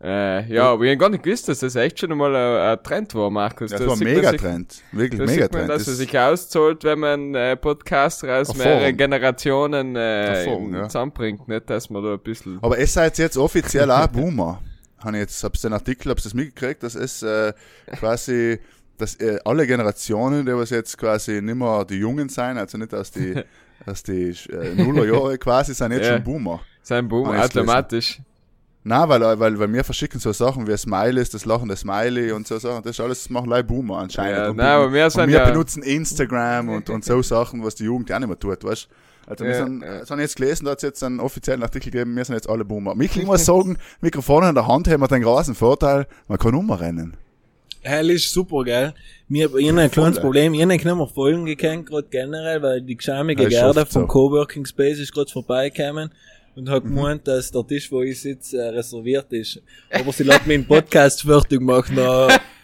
äh, 0.04 0.54
ja, 0.54 0.72
aber 0.74 0.84
ich 0.84 0.92
hab 0.92 1.00
gar 1.00 1.10
nicht 1.10 1.24
gewusst, 1.24 1.48
dass 1.48 1.60
das 1.60 1.76
echt 1.76 2.00
schon 2.00 2.12
einmal 2.12 2.36
ein, 2.36 2.78
ein 2.78 2.84
Trend 2.84 3.16
war, 3.16 3.30
Markus. 3.30 3.72
Das 3.72 3.80
Da 3.82 3.88
war 3.88 3.94
ein 3.96 4.00
Megatrend. 4.00 4.82
Wirklich 4.92 5.20
Da 5.20 5.28
sieht 5.28 5.40
man, 5.40 5.50
Megatrend. 5.50 5.70
dass 5.70 5.82
es 5.84 5.88
Das- 5.88 5.98
sich 5.98 6.20
auszahlt, 6.20 6.84
wenn 6.84 7.00
man 7.00 7.34
äh, 7.36 7.56
Podcaster 7.56 8.40
aus 8.42 8.56
mehreren 8.56 8.96
Generationen 8.98 9.96
äh, 9.96 10.00
Hervorragend, 10.00 10.74
ja. 10.76 10.84
zusammenbringt, 10.90 11.48
nicht, 11.48 11.70
dass 11.70 11.90
man 11.90 12.04
da 12.04 12.14
ein 12.14 12.20
bisschen... 12.20 12.60
Aber 12.62 12.78
es 12.78 12.94
seid 12.94 13.18
jetzt 13.18 13.38
offiziell 13.38 13.90
auch 13.90 14.08
Boomer. 14.08 14.62
Habe 15.00 15.18
ich 15.18 15.22
jetzt, 15.22 15.44
hab's 15.44 15.62
den 15.62 15.74
Artikel, 15.74 16.10
hab's 16.12 16.24
das 16.24 16.34
mitgekriegt, 16.34 16.82
dass 16.84 16.96
es 16.96 17.22
äh, 17.24 17.54
quasi, 17.98 18.60
dass 18.98 19.16
äh, 19.16 19.40
alle 19.46 19.66
Generationen, 19.68 20.46
die 20.46 20.54
was 20.56 20.72
jetzt 20.72 20.98
quasi 20.98 21.42
nicht 21.42 21.56
mehr 21.56 21.86
die 21.86 21.96
Jungen 22.00 22.28
sein, 22.30 22.58
also 22.58 22.78
nicht 22.78 22.94
aus 22.94 23.12
die, 23.12 23.36
aus 23.86 24.04
die 24.04 24.34
äh, 24.52 24.74
Nullerjahre 24.76 25.38
quasi, 25.38 25.74
sind 25.74 25.92
jetzt 25.92 26.08
Ja. 26.08 26.14
schon 26.16 26.24
Boomer. 26.24 26.62
Sein 26.82 27.08
Boom 27.08 27.30
Ah, 27.30 27.44
jetzt 27.44 27.56
Na, 28.88 29.10
weil, 29.10 29.20
weil, 29.40 29.58
weil 29.58 29.74
wir 29.74 29.84
verschicken 29.84 30.20
so 30.20 30.32
Sachen 30.32 30.68
wie 30.68 30.78
Smileys, 30.78 31.32
das 31.32 31.44
lachende 31.46 31.76
Smiley 31.76 32.32
und 32.32 32.46
so 32.46 32.60
Sachen. 32.60 32.84
Das 32.84 32.92
ist 32.92 33.00
alles, 33.00 33.24
das 33.24 33.30
machen 33.32 33.50
Leute 33.50 33.64
Boomer 33.64 33.98
anscheinend. 33.98 34.38
Ja, 34.38 34.50
und, 34.52 34.58
nein, 34.58 34.68
aber 34.68 34.94
wir 34.94 35.10
sind 35.10 35.28
wir 35.28 35.38
ja- 35.40 35.50
benutzen 35.50 35.82
Instagram 35.82 36.70
und, 36.70 36.92
und 36.92 37.04
so 37.04 37.20
Sachen, 37.24 37.64
was 37.64 37.74
die 37.74 37.86
Jugend 37.86 38.10
ja 38.12 38.20
nicht 38.20 38.28
mehr 38.28 38.38
tut, 38.38 38.64
weißt 38.64 38.88
Also 39.26 39.44
wir 39.44 39.56
sind, 39.56 39.82
ja. 39.82 40.06
sind 40.06 40.20
jetzt 40.20 40.36
gelesen, 40.36 40.66
da 40.66 40.72
hat 40.72 40.78
es 40.78 40.84
jetzt 40.84 41.04
einen 41.04 41.20
offiziellen 41.20 41.64
Artikel 41.64 41.90
gegeben, 41.90 42.16
wir 42.16 42.24
sind 42.26 42.36
jetzt 42.36 42.48
alle 42.48 42.64
Boomer. 42.64 42.94
Michael, 42.94 43.24
ich 43.24 43.28
muss 43.28 43.44
sagen, 43.44 43.80
Mikrofon 44.02 44.44
in 44.44 44.54
der 44.54 44.68
Hand 44.68 44.88
haben 44.88 45.02
wir 45.02 45.08
den 45.08 45.24
großen 45.24 45.56
Vorteil, 45.56 46.06
man 46.28 46.38
kann 46.38 46.54
umrennen. 46.54 47.18
Hell 47.82 48.12
ist 48.12 48.32
super, 48.32 48.64
gell? 48.64 48.94
Wir 49.28 49.48
haben 49.50 49.80
ein 49.80 49.90
kleines 49.90 50.20
Problem. 50.20 50.54
Ich 50.54 50.62
habe 50.62 50.74
nicht 50.74 50.86
mehr 50.86 51.08
Folgen 51.08 51.46
gekannt, 51.46 51.88
gerade 51.88 52.08
generell, 52.12 52.62
weil 52.62 52.82
die 52.82 52.98
geschämige 52.98 53.44
Ja, 53.44 53.48
ist 53.50 53.56
Gerda 53.56 53.82
oft 53.82 53.94
vom 53.94 54.02
so. 54.04 54.08
Coworking 54.08 54.66
Space 54.68 55.00
ist 55.00 55.12
gerade 55.12 55.32
vorbeigekommen 55.32 56.12
und 56.56 56.70
hat 56.70 56.84
Mhm. 56.86 56.96
gemeint, 56.96 57.28
dass 57.28 57.52
der 57.52 57.66
Tisch, 57.68 57.92
wo 57.92 58.02
ich 58.02 58.20
sitze, 58.20 58.58
äh, 58.58 58.70
reserviert 58.70 59.32
ist. 59.34 59.62
Aber 59.92 60.12
sie 60.12 60.28
hat 60.32 60.46
mir 60.48 60.58
den 60.58 60.68
Podcast 60.68 61.22
fertig 61.22 61.60
gemacht, 61.60 61.92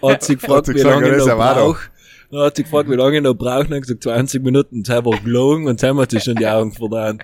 hat 0.02 0.24
sie 0.24 0.36
gefragt, 0.36 0.68
wie 0.70 0.82
lange 0.82 1.10
ich 1.18 1.26
noch 1.26 1.36
brauche. 1.38 1.90
Dann 2.32 2.42
hat 2.42 2.56
sie 2.56 2.64
gefragt, 2.64 2.90
wie 2.90 2.96
lange 2.96 3.18
ich 3.18 3.24
noch 3.24 3.34
brauche, 3.34 3.68
und 3.68 3.74
ich 3.74 3.82
gesagt 3.82 4.04
20 4.04 4.44
Minuten, 4.44 4.78
und 4.78 4.88
sie 4.88 4.94
war 4.94 5.20
gelogen, 5.20 5.68
und 5.68 5.80
sie 5.80 5.88
hat 5.88 6.12
sich 6.12 6.24
schon 6.24 6.36
die 6.36 6.48
Augen 6.48 6.72
verdammt. 6.72 7.24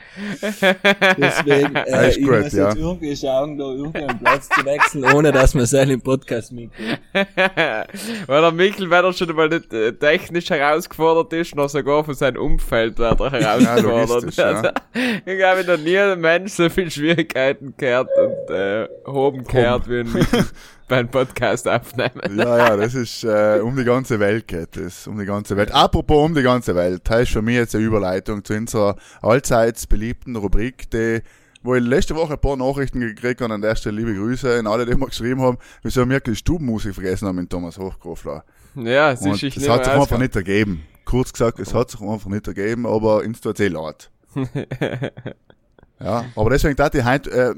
Deswegen, 1.18 1.74
Ja, 1.88 2.02
äh, 2.02 2.10
ist 2.10 2.18
ich 2.18 2.26
muss 2.26 2.52
ja. 2.52 2.68
jetzt 2.70 2.78
irgendwie 2.78 3.16
schauen, 3.16 3.58
da 3.58 3.66
irgendwie 3.66 4.04
einen 4.04 4.20
Platz 4.20 4.50
zu 4.50 4.66
wechseln, 4.66 5.06
ohne 5.06 5.32
dass 5.32 5.54
man 5.54 5.66
seinen 5.66 5.92
im 5.92 6.02
Podcast 6.02 6.52
mitkriegt. 6.52 7.00
Weil 8.28 8.42
der 8.42 8.52
Michel, 8.52 8.90
wenn 8.90 9.06
er 9.06 9.14
schon 9.14 9.36
mal 9.36 9.50
nicht 9.50 9.74
äh, 9.74 9.94
technisch 9.94 10.50
herausgefordert 10.50 11.34
ist, 11.34 11.56
noch 11.56 11.70
sogar 11.70 12.04
von 12.04 12.14
seinem 12.14 12.42
Umfeld 12.42 12.98
wird 12.98 13.20
er 13.20 13.32
herausgefordert. 13.32 14.36
ja. 14.36 14.46
also, 14.46 14.70
ich 15.26 15.44
habe 15.44 15.64
noch 15.64 15.78
nie 15.78 15.98
einen 15.98 16.22
Mensch 16.22 16.54
so 16.54 16.70
viel 16.70 16.92
Schwierigkeiten 16.92 17.74
gehört 17.78 18.10
und 18.18 18.54
äh, 18.54 18.88
oben 19.06 19.44
gehört 19.44 19.90
wie 19.90 20.00
ein 20.00 20.12
Michel 20.14 20.46
beim 20.88 21.10
Podcast 21.10 21.67
aufnehmen. 21.67 22.38
Ja, 22.38 22.58
ja, 22.58 22.77
das 22.77 22.96
ist, 22.96 23.24
äh, 23.24 23.60
um 23.62 23.75
die 23.75 23.84
ganze 23.84 24.20
Welt 24.20 24.48
geht 24.48 24.77
es, 24.77 25.08
um 25.08 25.17
die 25.20 25.25
ganze 25.25 25.58
Welt. 25.58 25.72
Apropos 25.72 26.25
um 26.25 26.34
die 26.34 26.44
ganze 26.44 26.75
Welt, 26.75 27.01
das 27.06 27.24
ist 27.24 27.32
für 27.32 27.41
mich 27.41 27.56
jetzt 27.56 27.75
eine 27.75 27.84
Überleitung 27.84 28.44
zu 28.44 28.53
unserer 28.53 28.96
allseits 29.22 29.88
beliebten 29.88 30.36
Rubrik, 30.36 30.89
die, 30.91 31.22
wo 31.63 31.75
ich 31.75 31.84
letzte 31.84 32.15
Woche 32.15 32.34
ein 32.34 32.39
paar 32.39 32.56
Nachrichten 32.56 33.00
gekriegt 33.01 33.41
habe, 33.41 33.53
an 33.53 33.62
der 33.62 33.75
Stelle 33.75 33.98
liebe 33.98 34.15
Grüße 34.15 34.60
an 34.60 34.67
alle, 34.67 34.86
die 34.86 34.96
mir 34.96 35.08
geschrieben 35.08 35.41
haben, 35.41 35.58
wieso 35.84 36.08
wir 36.08 36.20
die 36.20 36.36
Stubenmusik 36.36 36.94
vergessen 36.94 37.27
haben 37.27 37.36
mit 37.36 37.50
Thomas 37.50 37.77
Hochkofler. 37.77 38.44
Ja, 38.75 39.12
es 39.12 39.22
Und 39.22 39.41
ist 39.41 39.58
das 39.58 39.70
hat 39.70 39.86
sich 39.86 39.94
einfach 39.94 40.20
nicht 40.20 40.36
ergeben. 40.36 40.86
Kurz 41.03 41.34
gesagt, 41.34 41.60
es 41.60 41.74
hat 41.74 41.91
sich 41.91 42.01
einfach 42.01 42.29
nicht 42.29 42.48
ergeben, 42.48 42.86
aber 42.86 43.24
ins 43.24 43.41
tut 43.41 43.60
eh 43.60 43.67
leid. 43.67 44.12
ja, 46.00 46.25
aber 46.36 46.50
deswegen 46.50 46.75
dachte 46.75 47.00
ich 47.00 47.06
heute 47.06 47.32
äh, 47.32 47.56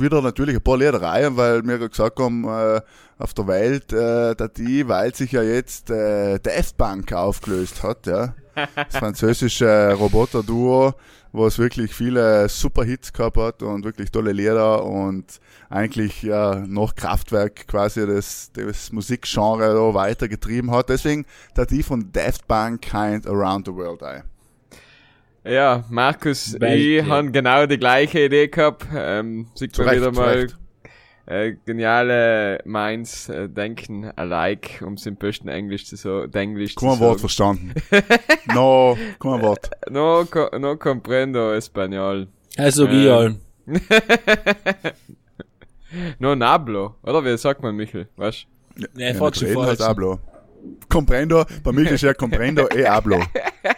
wieder 0.00 0.22
natürlich 0.22 0.56
ein 0.56 0.62
paar 0.62 0.78
Lieder 0.78 1.00
rein, 1.00 1.36
weil 1.36 1.64
wir 1.64 1.88
gesagt 1.88 2.18
haben, 2.18 2.44
äh, 2.44 2.80
auf 3.18 3.34
der 3.34 3.46
Welt, 3.46 3.92
äh, 3.92 4.34
dass 4.34 4.52
die, 4.52 4.88
weil 4.88 5.14
sich 5.14 5.32
ja 5.32 5.42
jetzt 5.42 5.90
äh, 5.90 6.38
Daft 6.38 6.76
Punk 6.76 7.12
aufgelöst 7.12 7.82
hat, 7.82 8.06
ja. 8.06 8.34
Das 8.74 8.96
französische 8.96 9.92
Roboter-Duo, 9.92 10.94
wo 11.32 11.46
es 11.46 11.58
wirklich 11.58 11.94
viele 11.94 12.48
super 12.48 12.82
Hits 12.84 13.12
gehabt 13.12 13.36
hat 13.36 13.62
und 13.62 13.84
wirklich 13.84 14.10
tolle 14.10 14.32
Lieder 14.32 14.84
und 14.84 15.40
eigentlich 15.70 16.22
ja 16.22 16.56
noch 16.66 16.96
Kraftwerk 16.96 17.68
quasi 17.68 18.04
das, 18.06 18.50
das 18.54 18.90
Musikgenre 18.90 19.94
weitergetrieben 19.94 20.72
hat. 20.72 20.88
Deswegen 20.88 21.24
da 21.54 21.64
die 21.64 21.84
von 21.84 22.10
Daft 22.12 22.48
Punk 22.48 22.82
Kind 22.82 23.28
Around 23.28 23.66
the 23.66 23.74
World 23.74 24.02
ein. 24.02 24.24
Ja, 25.48 25.84
Markus, 25.88 26.60
Welt, 26.60 26.78
ich 26.80 26.96
ja. 26.98 27.06
habe 27.06 27.30
genau 27.30 27.64
die 27.66 27.78
gleiche 27.78 28.24
Idee 28.26 28.48
gehabt. 28.48 28.86
Ähm, 28.94 29.46
sieht 29.54 29.76
man 29.78 29.90
wieder 29.96 30.12
zu 30.12 30.20
mal 30.20 30.46
äh, 31.26 31.54
geniale 31.64 32.60
Minds 32.64 33.28
äh, 33.28 33.48
denken 33.48 34.10
alike, 34.16 34.84
um 34.84 34.94
es 34.94 35.06
im 35.06 35.16
besten 35.16 35.48
Englisch 35.48 35.86
zu 35.86 35.96
so, 35.96 36.24
Englisch 36.24 36.74
zu 36.74 36.80
Kein 36.86 36.98
Wort 37.00 37.18
sagen. 37.18 37.18
verstanden. 37.20 37.74
no, 38.54 38.96
kein 39.20 39.40
Wort. 39.42 39.70
No, 39.90 40.24
co 40.26 40.48
no 40.58 40.76
comprendo 40.76 41.52
español. 41.54 42.28
Also, 42.56 42.86
Ähm, 42.86 42.90
Gial. 42.90 43.34
No 46.18 46.34
nablo, 46.34 46.96
oder 47.02 47.24
wie 47.24 47.36
sagt 47.38 47.62
man, 47.62 47.74
Michel? 47.74 48.08
Weißt 48.16 48.46
Nee, 48.94 49.14
fragst 49.14 49.40
du 49.40 49.46
reden 49.46 49.62
halt 49.62 49.78
falsch. 49.78 49.88
hablo. 49.88 50.18
Comprendo, 50.88 51.44
bei 51.62 51.72
mir 51.72 51.90
ist 51.90 52.02
ja 52.02 52.14
Comprendo 52.14 52.68
eh 52.70 52.86
hablo. 52.86 53.16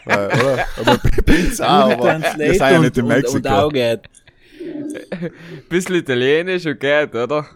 oder? 0.06 0.66
Aber 0.78 0.98
Pizza, 1.24 1.66
aber 1.66 2.20
wir 2.20 2.54
sind 2.54 2.60
ja 2.60 2.78
nicht 2.78 2.96
in 2.96 3.04
und, 3.04 3.08
und 3.10 3.22
Mexiko. 3.22 3.48
auch 3.48 3.72
geht. 3.72 4.00
Bisschen 5.68 5.96
italienisch 5.96 6.66
und 6.66 6.78
geht, 6.80 7.14
oder? 7.14 7.46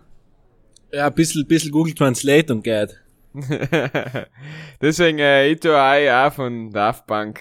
Ja, 0.93 1.07
ein 1.07 1.15
bisschen, 1.15 1.47
bisschen 1.47 1.71
Google 1.71 1.95
Translate 1.95 2.53
und 2.53 2.63
geht. 2.63 3.01
Deswegen, 4.81 5.19
äh, 5.19 5.49
ich 5.49 5.61
tue 5.61 5.77
auch 5.77 6.33
von 6.33 6.71
Daft 6.71 7.07
Punk, 7.07 7.41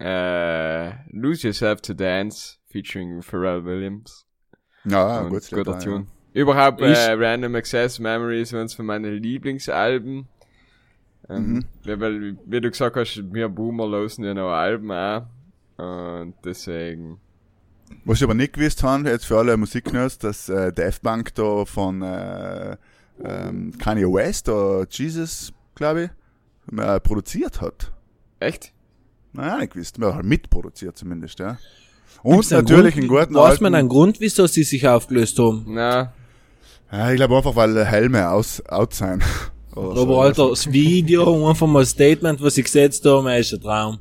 äh, 0.00 0.90
Lose 1.10 1.46
Yourself 1.48 1.80
to 1.82 1.94
Dance, 1.94 2.56
featuring 2.70 3.22
Pharrell 3.22 3.64
Williams. 3.64 4.24
Ja, 4.84 5.20
und 5.20 5.30
gut, 5.30 5.48
guter 5.50 5.72
ja. 5.72 5.78
Tune. 5.78 6.06
Überhaupt 6.32 6.80
Ich- 6.80 6.86
äh, 6.96 7.12
Random 7.12 7.54
Access 7.56 7.98
Memories, 7.98 8.54
eines 8.54 8.74
von 8.74 8.86
meinen 8.86 9.14
Lieblingsalben. 9.14 10.28
Ähm, 11.28 11.52
Mhm. 11.54 11.64
ja, 11.84 12.00
weil, 12.00 12.36
wie 12.46 12.60
du 12.60 12.70
gesagt 12.70 12.96
hast, 12.96 13.22
wir 13.32 13.48
Boomer 13.48 13.86
losen 13.86 14.24
ja 14.24 14.34
noch 14.34 14.50
Alben 14.52 14.90
auch. 14.90 15.22
Und 15.76 16.34
deswegen. 16.44 17.18
Was 18.04 18.18
ich 18.18 18.24
aber 18.24 18.34
nicht 18.34 18.54
gewusst 18.54 18.82
habe, 18.82 19.08
jetzt 19.10 19.26
für 19.26 19.38
alle 19.38 19.56
Musiknerds, 19.56 20.18
dass 20.18 20.48
äh, 20.48 20.72
Daft 20.72 21.02
Punk 21.02 21.34
da 21.34 21.64
von 21.64 22.02
äh, 22.02 22.76
ähm, 23.22 23.72
Kanye 23.78 24.06
West 24.06 24.48
oder 24.48 24.86
Jesus, 24.90 25.52
glaube 25.74 26.10
ich, 26.72 26.78
äh, 26.78 27.00
produziert 27.00 27.60
hat. 27.60 27.92
Echt? 28.40 28.72
Naja, 29.32 29.58
nicht 29.58 29.72
gewusst. 29.74 29.98
Wir 29.98 30.08
haben 30.08 30.16
halt 30.16 30.26
mitproduziert 30.26 30.96
zumindest, 30.96 31.38
ja. 31.38 31.58
Und 32.22 32.34
Gibt's 32.36 32.52
einen 32.52 32.64
natürlich 32.64 32.94
Grund, 32.94 33.04
in 33.04 33.08
guten 33.08 33.34
Weiß 33.34 33.60
man 33.60 33.74
einen 33.74 33.88
Grund, 33.88 34.20
wieso 34.20 34.46
sie 34.46 34.62
sich 34.62 34.86
aufgelöst 34.86 35.38
haben? 35.38 35.64
Na, 35.68 36.12
ja, 36.90 37.10
Ich 37.10 37.16
glaube 37.16 37.36
einfach, 37.36 37.56
weil 37.56 37.84
Helme 37.84 38.28
aus, 38.30 38.64
out 38.66 38.94
sein. 38.94 39.22
Oder 39.74 39.96
so. 39.96 40.02
Aber 40.02 40.22
Alter, 40.22 40.48
das 40.50 40.70
Video, 40.70 41.48
einfach 41.48 41.66
mal 41.66 41.80
ein 41.80 41.86
Statement, 41.86 42.42
was 42.42 42.54
sie 42.54 42.62
gesetzt 42.62 43.04
haben, 43.06 43.26
ist 43.28 43.52
ein 43.52 43.60
Traum. 43.60 43.98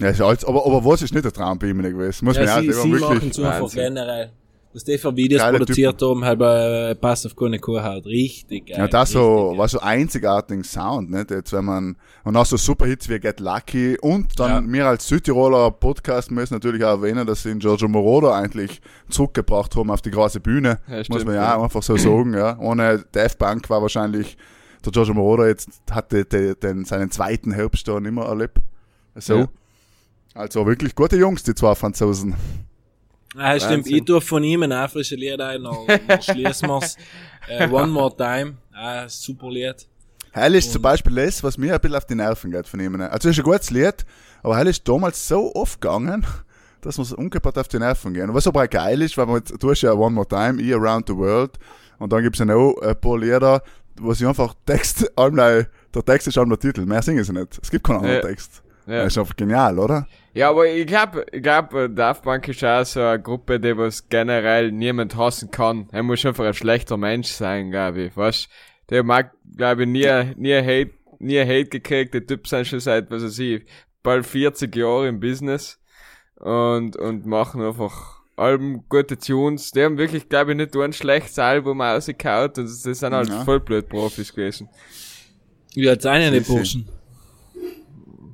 Ja, 0.00 0.08
ist 0.10 0.20
alles, 0.20 0.44
aber, 0.44 0.64
aber 0.64 0.84
was 0.84 1.02
ist 1.02 1.12
nicht 1.12 1.24
der 1.24 1.32
Traum 1.32 1.58
bei 1.58 1.68
ihm 1.68 1.78
nicht 1.78 1.90
gewesen? 1.90 2.24
Muss 2.24 2.36
man 2.36 2.46
Ja, 2.46 2.60
ja 2.60 2.62
sie, 2.62 2.72
sagen, 2.72 2.94
sie 2.94 3.00
machen 3.00 3.30
es 3.30 3.38
einfach 3.38 3.72
generell. 3.72 4.30
Was 4.74 4.84
die 4.84 4.98
für 4.98 5.16
Videos 5.16 5.40
Geile 5.40 5.58
produziert 5.58 6.00
haben, 6.02 6.24
halt 6.24 6.38
bei 6.38 6.94
Pass 7.00 7.24
auf 7.24 7.34
keine 7.34 7.58
Kuhhaut. 7.58 8.04
Richtig 8.04 8.66
geil. 8.66 8.76
Ja, 8.78 8.86
das 8.86 9.10
so, 9.10 9.18
richtig 9.20 9.48
geil. 9.50 9.58
war 9.58 9.68
so 9.68 9.80
einzigartigen 9.80 10.62
Sound, 10.62 11.10
nicht? 11.10 11.30
Jetzt, 11.30 11.52
wenn 11.54 11.64
man, 11.64 11.96
und 12.22 12.36
auch 12.36 12.44
so 12.44 12.58
Superhits 12.58 13.08
wie 13.08 13.18
Get 13.18 13.40
Lucky 13.40 13.96
und 13.98 14.38
dann 14.38 14.66
Ja. 14.66 14.72
wir 14.72 14.86
als 14.86 15.08
Südtiroler 15.08 15.70
Podcast 15.70 16.30
müssen 16.30 16.54
natürlich 16.54 16.84
auch 16.84 17.00
erwähnen, 17.00 17.26
dass 17.26 17.42
sie 17.42 17.48
den 17.48 17.60
Giorgio 17.60 17.88
Moroder 17.88 18.34
eigentlich 18.34 18.80
zurückgebracht 19.08 19.74
haben 19.74 19.90
auf 19.90 20.02
die 20.02 20.10
große 20.10 20.38
Bühne. 20.38 20.78
Ja, 20.86 20.98
muss 20.98 21.06
stimmt, 21.06 21.24
man 21.24 21.34
ja, 21.34 21.56
ja. 21.56 21.62
einfach 21.64 21.82
so 21.82 21.96
sagen, 21.96 22.34
ja. 22.34 22.56
Ohne 22.60 23.04
Daft 23.10 23.38
Punk 23.38 23.68
war 23.70 23.80
wahrscheinlich 23.80 24.36
der 24.84 24.92
Giorgio 24.92 25.14
Moroder 25.14 25.48
jetzt, 25.48 25.68
hatte 25.90 26.24
den, 26.24 26.58
den, 26.60 26.84
seinen 26.84 27.10
zweiten 27.10 27.52
Herbst 27.52 27.86
da 27.88 27.98
nicht 28.00 28.12
mehr 28.12 28.24
erlebt. 28.24 28.58
So. 29.16 29.38
Ja. 29.38 29.48
Also 30.34 30.66
wirklich 30.66 30.94
gute 30.94 31.16
Jungs, 31.16 31.42
die 31.42 31.54
zwei 31.54 31.74
Franzosen. 31.74 32.34
Ah, 33.36 33.58
stimmt. 33.58 33.78
Wahnsinn. 33.78 33.96
Ich 33.96 34.04
tue 34.04 34.20
von 34.20 34.42
ihm 34.44 34.62
ein 34.62 34.88
frisches 34.88 35.18
Lied 35.18 35.40
ein, 35.40 35.62
noch, 35.62 35.86
noch 36.08 36.22
schließen 36.22 36.68
wir's. 36.68 36.96
Äh, 37.48 37.68
One 37.68 37.88
More 37.88 38.16
Time. 38.16 38.56
Ah, 38.72 39.08
super 39.08 39.50
Lied. 39.50 39.86
Heil 40.34 40.54
ist 40.54 40.72
zum 40.72 40.82
Beispiel 40.82 41.14
das, 41.14 41.42
was 41.42 41.58
mir 41.58 41.74
ein 41.74 41.80
bisschen 41.80 41.96
auf 41.96 42.04
die 42.06 42.14
Nerven 42.14 42.50
geht 42.50 42.68
von 42.68 42.80
ihm. 42.80 42.92
ne? 42.96 43.10
Also 43.10 43.28
ist 43.28 43.38
ein 43.38 43.44
gutes 43.44 43.70
Lied, 43.70 44.04
aber 44.42 44.56
Heil 44.56 44.68
ist 44.68 44.86
damals 44.88 45.26
so 45.26 45.54
oft 45.54 45.80
gegangen, 45.80 46.24
dass 46.80 46.96
man 46.98 47.06
so 47.06 47.16
ungepart 47.16 47.58
auf 47.58 47.68
die 47.68 47.78
Nerven 47.78 48.14
gehen. 48.14 48.28
Und 48.28 48.34
was 48.34 48.46
aber 48.46 48.62
auch 48.62 48.70
geil 48.70 49.02
ist, 49.02 49.16
weil 49.18 49.26
man 49.26 49.36
jetzt, 49.36 49.60
du 49.60 49.70
hast 49.70 49.82
ja 49.82 49.92
One 49.92 50.14
More 50.14 50.28
Time, 50.28 50.62
E 50.62 50.72
Around 50.74 51.08
the 51.08 51.16
World, 51.16 51.58
und 51.98 52.12
dann 52.12 52.22
gibt's 52.22 52.38
ja 52.38 52.44
noch 52.44 52.76
ein 52.80 53.00
paar 53.00 53.18
Lieder, 53.18 53.62
wo 54.00 54.12
sie 54.12 54.26
einfach 54.26 54.54
Text, 54.66 55.10
einmal, 55.18 55.68
der 55.94 56.04
Text 56.04 56.28
ist 56.28 56.38
einmal 56.38 56.58
der 56.58 56.70
Titel, 56.70 56.86
mehr 56.86 57.02
singen 57.02 57.24
sie 57.24 57.32
nicht. 57.32 57.58
Es 57.62 57.70
gibt 57.70 57.84
keinen 57.84 57.98
anderen 57.98 58.16
Ja. 58.16 58.22
Text. 58.22 58.62
Ja. 58.86 59.02
Das 59.02 59.12
ist 59.12 59.18
einfach 59.18 59.36
genial, 59.36 59.78
oder? 59.78 60.06
Ja, 60.32 60.48
aber 60.50 60.66
ich 60.66 60.86
glaube, 60.86 61.26
ich 61.30 61.42
glaub, 61.42 61.74
Daft 61.94 62.22
Punk 62.22 62.48
ist 62.48 62.64
auch 62.64 62.84
so 62.84 63.00
eine 63.02 63.20
Gruppe, 63.20 63.60
die 63.60 63.76
was 63.76 64.08
generell 64.08 64.72
niemand 64.72 65.14
hassen 65.16 65.50
kann. 65.50 65.88
Er 65.92 66.02
muss 66.02 66.24
einfach 66.24 66.46
ein 66.46 66.54
schlechter 66.54 66.96
Mensch 66.96 67.28
sein, 67.28 67.70
glaube 67.70 68.04
ich. 68.04 68.16
Weißt 68.16 68.48
Der 68.88 69.02
mag, 69.02 69.32
glaube 69.56 69.82
ich, 69.82 69.88
nie, 69.88 70.06
nie 70.36 70.54
Hate, 70.56 70.92
nie 71.18 71.40
Hate 71.40 71.66
gekriegt. 71.66 72.14
Die 72.14 72.24
Typen 72.24 72.46
sind 72.46 72.66
schon 72.66 72.80
seit, 72.80 73.10
was 73.10 73.22
weiß 73.22 73.38
ich, 73.40 73.66
bald 74.02 74.24
40 74.24 74.74
Jahre 74.74 75.08
im 75.08 75.20
Business. 75.20 75.78
Und, 76.36 76.96
und 76.96 77.26
machen 77.26 77.60
einfach 77.60 78.17
Alben, 78.38 78.84
gute 78.88 79.18
Tunes. 79.18 79.72
Die 79.72 79.82
haben 79.82 79.98
wirklich, 79.98 80.28
glaube 80.28 80.52
ich, 80.52 80.56
nicht 80.56 80.74
nur 80.74 80.84
ein 80.84 80.92
schlechtes 80.92 81.38
Album 81.38 81.80
rausgehauen. 81.80 82.48
Und 82.48 82.58
das 82.58 82.82
sind 82.82 83.12
halt 83.12 83.28
Ja. 83.28 83.44
Vollblut-Profis 83.44 84.32
gewesen. 84.34 84.68
Wie 85.74 85.88
hat's 85.90 86.06
einen, 86.06 86.32
die 86.32 86.40
sie- 86.40 86.52
Burschen? 86.52 86.88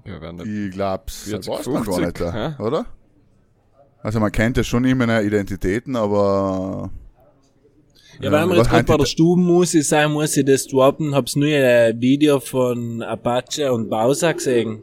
Ja, 0.06 0.20
werden 0.20 0.66
Ich 0.66 0.72
glaub's, 0.72 1.22
40, 1.24 1.50
weiß 1.52 1.66
man 1.66 1.74
gar 1.84 1.94
50, 1.94 2.06
nicht, 2.06 2.20
ja, 2.34 2.56
oder? 2.58 2.86
Also 4.02 4.20
man 4.20 4.30
kennt 4.30 4.56
ja 4.58 4.62
schon 4.64 4.84
immer 4.84 5.04
eine 5.04 5.22
Identitäten, 5.22 5.96
aber 5.96 6.90
Ja, 8.20 8.30
weil 8.30 8.48
was 8.50 8.56
jetzt 8.58 8.68
gerade 8.68 8.84
bei 8.84 8.92
die 8.94 8.98
der 9.00 9.06
Stubenmusik 9.06 9.82
sein, 9.82 10.12
muss 10.12 10.36
ich 10.36 10.44
das 10.44 10.66
droppen. 10.66 11.14
Hab's 11.14 11.36
nur 11.36 11.48
ein 11.48 11.98
Video 12.00 12.38
von 12.38 13.02
Apache 13.02 13.72
und 13.72 13.88
Bowser 13.88 14.34
gesehen. 14.34 14.82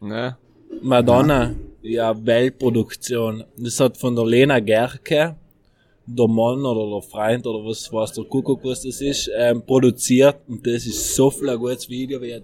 Ne? 0.00 0.36
Madonna, 0.80 1.42
ja, 1.50 1.54
Weltproduktion. 1.82 3.44
Das 3.56 3.80
hat 3.80 3.96
von 3.96 4.14
der 4.14 4.24
Lena 4.24 4.60
Gerke, 4.60 5.36
der 6.06 6.28
Mann 6.28 6.64
oder 6.64 7.00
der 7.00 7.08
Freund 7.08 7.46
oder 7.46 7.64
was 7.64 7.92
weiß 7.92 8.12
der 8.12 8.24
Kuckuck, 8.24 8.64
was 8.64 8.82
das 8.82 9.00
ist, 9.00 9.30
ähm, 9.36 9.62
produziert. 9.64 10.36
Und 10.48 10.66
das 10.66 10.86
ist 10.86 11.14
so 11.14 11.30
viel 11.30 11.50
ein 11.50 11.58
gutes 11.58 11.88
Video. 11.88 12.20
Wie 12.20 12.42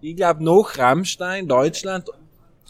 ich 0.00 0.16
glaube, 0.16 0.44
noch 0.44 0.76
Rammstein, 0.78 1.48
Deutschland, 1.48 2.08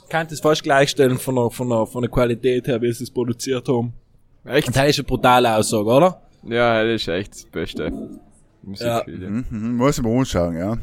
kann 0.08 0.26
das 0.28 0.40
fast 0.40 0.62
gleichstellen 0.62 1.18
von 1.18 1.34
der, 1.34 1.50
von 1.50 1.68
der, 1.68 1.86
von 1.86 2.02
der 2.02 2.10
Qualität 2.10 2.68
her, 2.68 2.80
wie 2.80 2.92
sie 2.92 3.04
es 3.04 3.10
produziert 3.10 3.68
haben. 3.68 3.92
Echt? 4.44 4.68
Und 4.68 4.76
das 4.76 4.90
ist 4.90 4.98
eine 5.00 5.04
brutale 5.04 5.56
Aussage, 5.56 5.84
oder? 5.84 6.22
Ja, 6.44 6.84
das 6.84 7.02
ist 7.02 7.08
echt 7.08 7.32
das 7.32 7.44
Beste. 7.46 7.92
Musikvideo. 8.62 9.30
Mhm, 9.30 9.46
mhm, 9.50 9.76
muss 9.76 9.98
ich 9.98 10.04
mir 10.04 10.18
anschauen, 10.18 10.56
ja. 10.56 10.78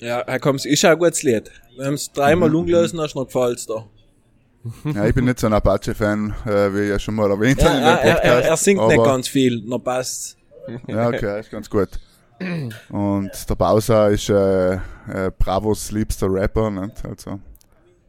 Ja, 0.00 0.24
Herr 0.26 0.40
Koms, 0.40 0.64
ist 0.64 0.84
auch 0.84 0.90
ein 0.90 0.98
gutes 0.98 1.22
Lied. 1.22 1.50
Wir 1.76 1.86
haben 1.86 1.94
es 1.94 2.10
dreimal 2.12 2.54
umgelesen, 2.54 3.00
hast 3.00 3.14
du 3.14 3.20
noch 3.20 3.26
gefällt's 3.26 3.66
da. 3.66 3.86
Ja. 4.84 5.06
Ich 5.06 5.14
bin 5.14 5.24
nicht 5.24 5.38
so 5.38 5.46
ein 5.46 5.52
Apache-Fan, 5.52 6.34
äh, 6.46 6.74
wie 6.74 6.80
ich 6.82 6.88
ja 6.90 6.98
schon 6.98 7.14
mal 7.14 7.30
erwähnt 7.30 7.60
Ja, 7.60 7.68
habe 7.70 7.78
in 7.78 7.84
er, 7.84 7.96
dem 7.96 8.06
er, 8.06 8.14
Podcast. 8.14 8.24
er, 8.24 8.50
er 8.50 8.56
singt 8.56 8.88
nicht 8.88 9.04
ganz 9.04 9.28
viel, 9.28 9.62
noch 9.64 9.78
passt. 9.78 10.36
Ja, 10.86 11.08
okay, 11.08 11.40
ist 11.40 11.50
ganz 11.50 11.68
gut. 11.68 11.88
Und 12.90 13.30
der 13.48 13.54
Bowser 13.54 14.10
ist 14.10 14.28
äh, 14.30 14.74
äh, 14.74 14.78
Bravos 15.38 15.90
liebster 15.90 16.32
Rapper, 16.32 16.70
nicht? 16.70 17.04
Also, 17.04 17.38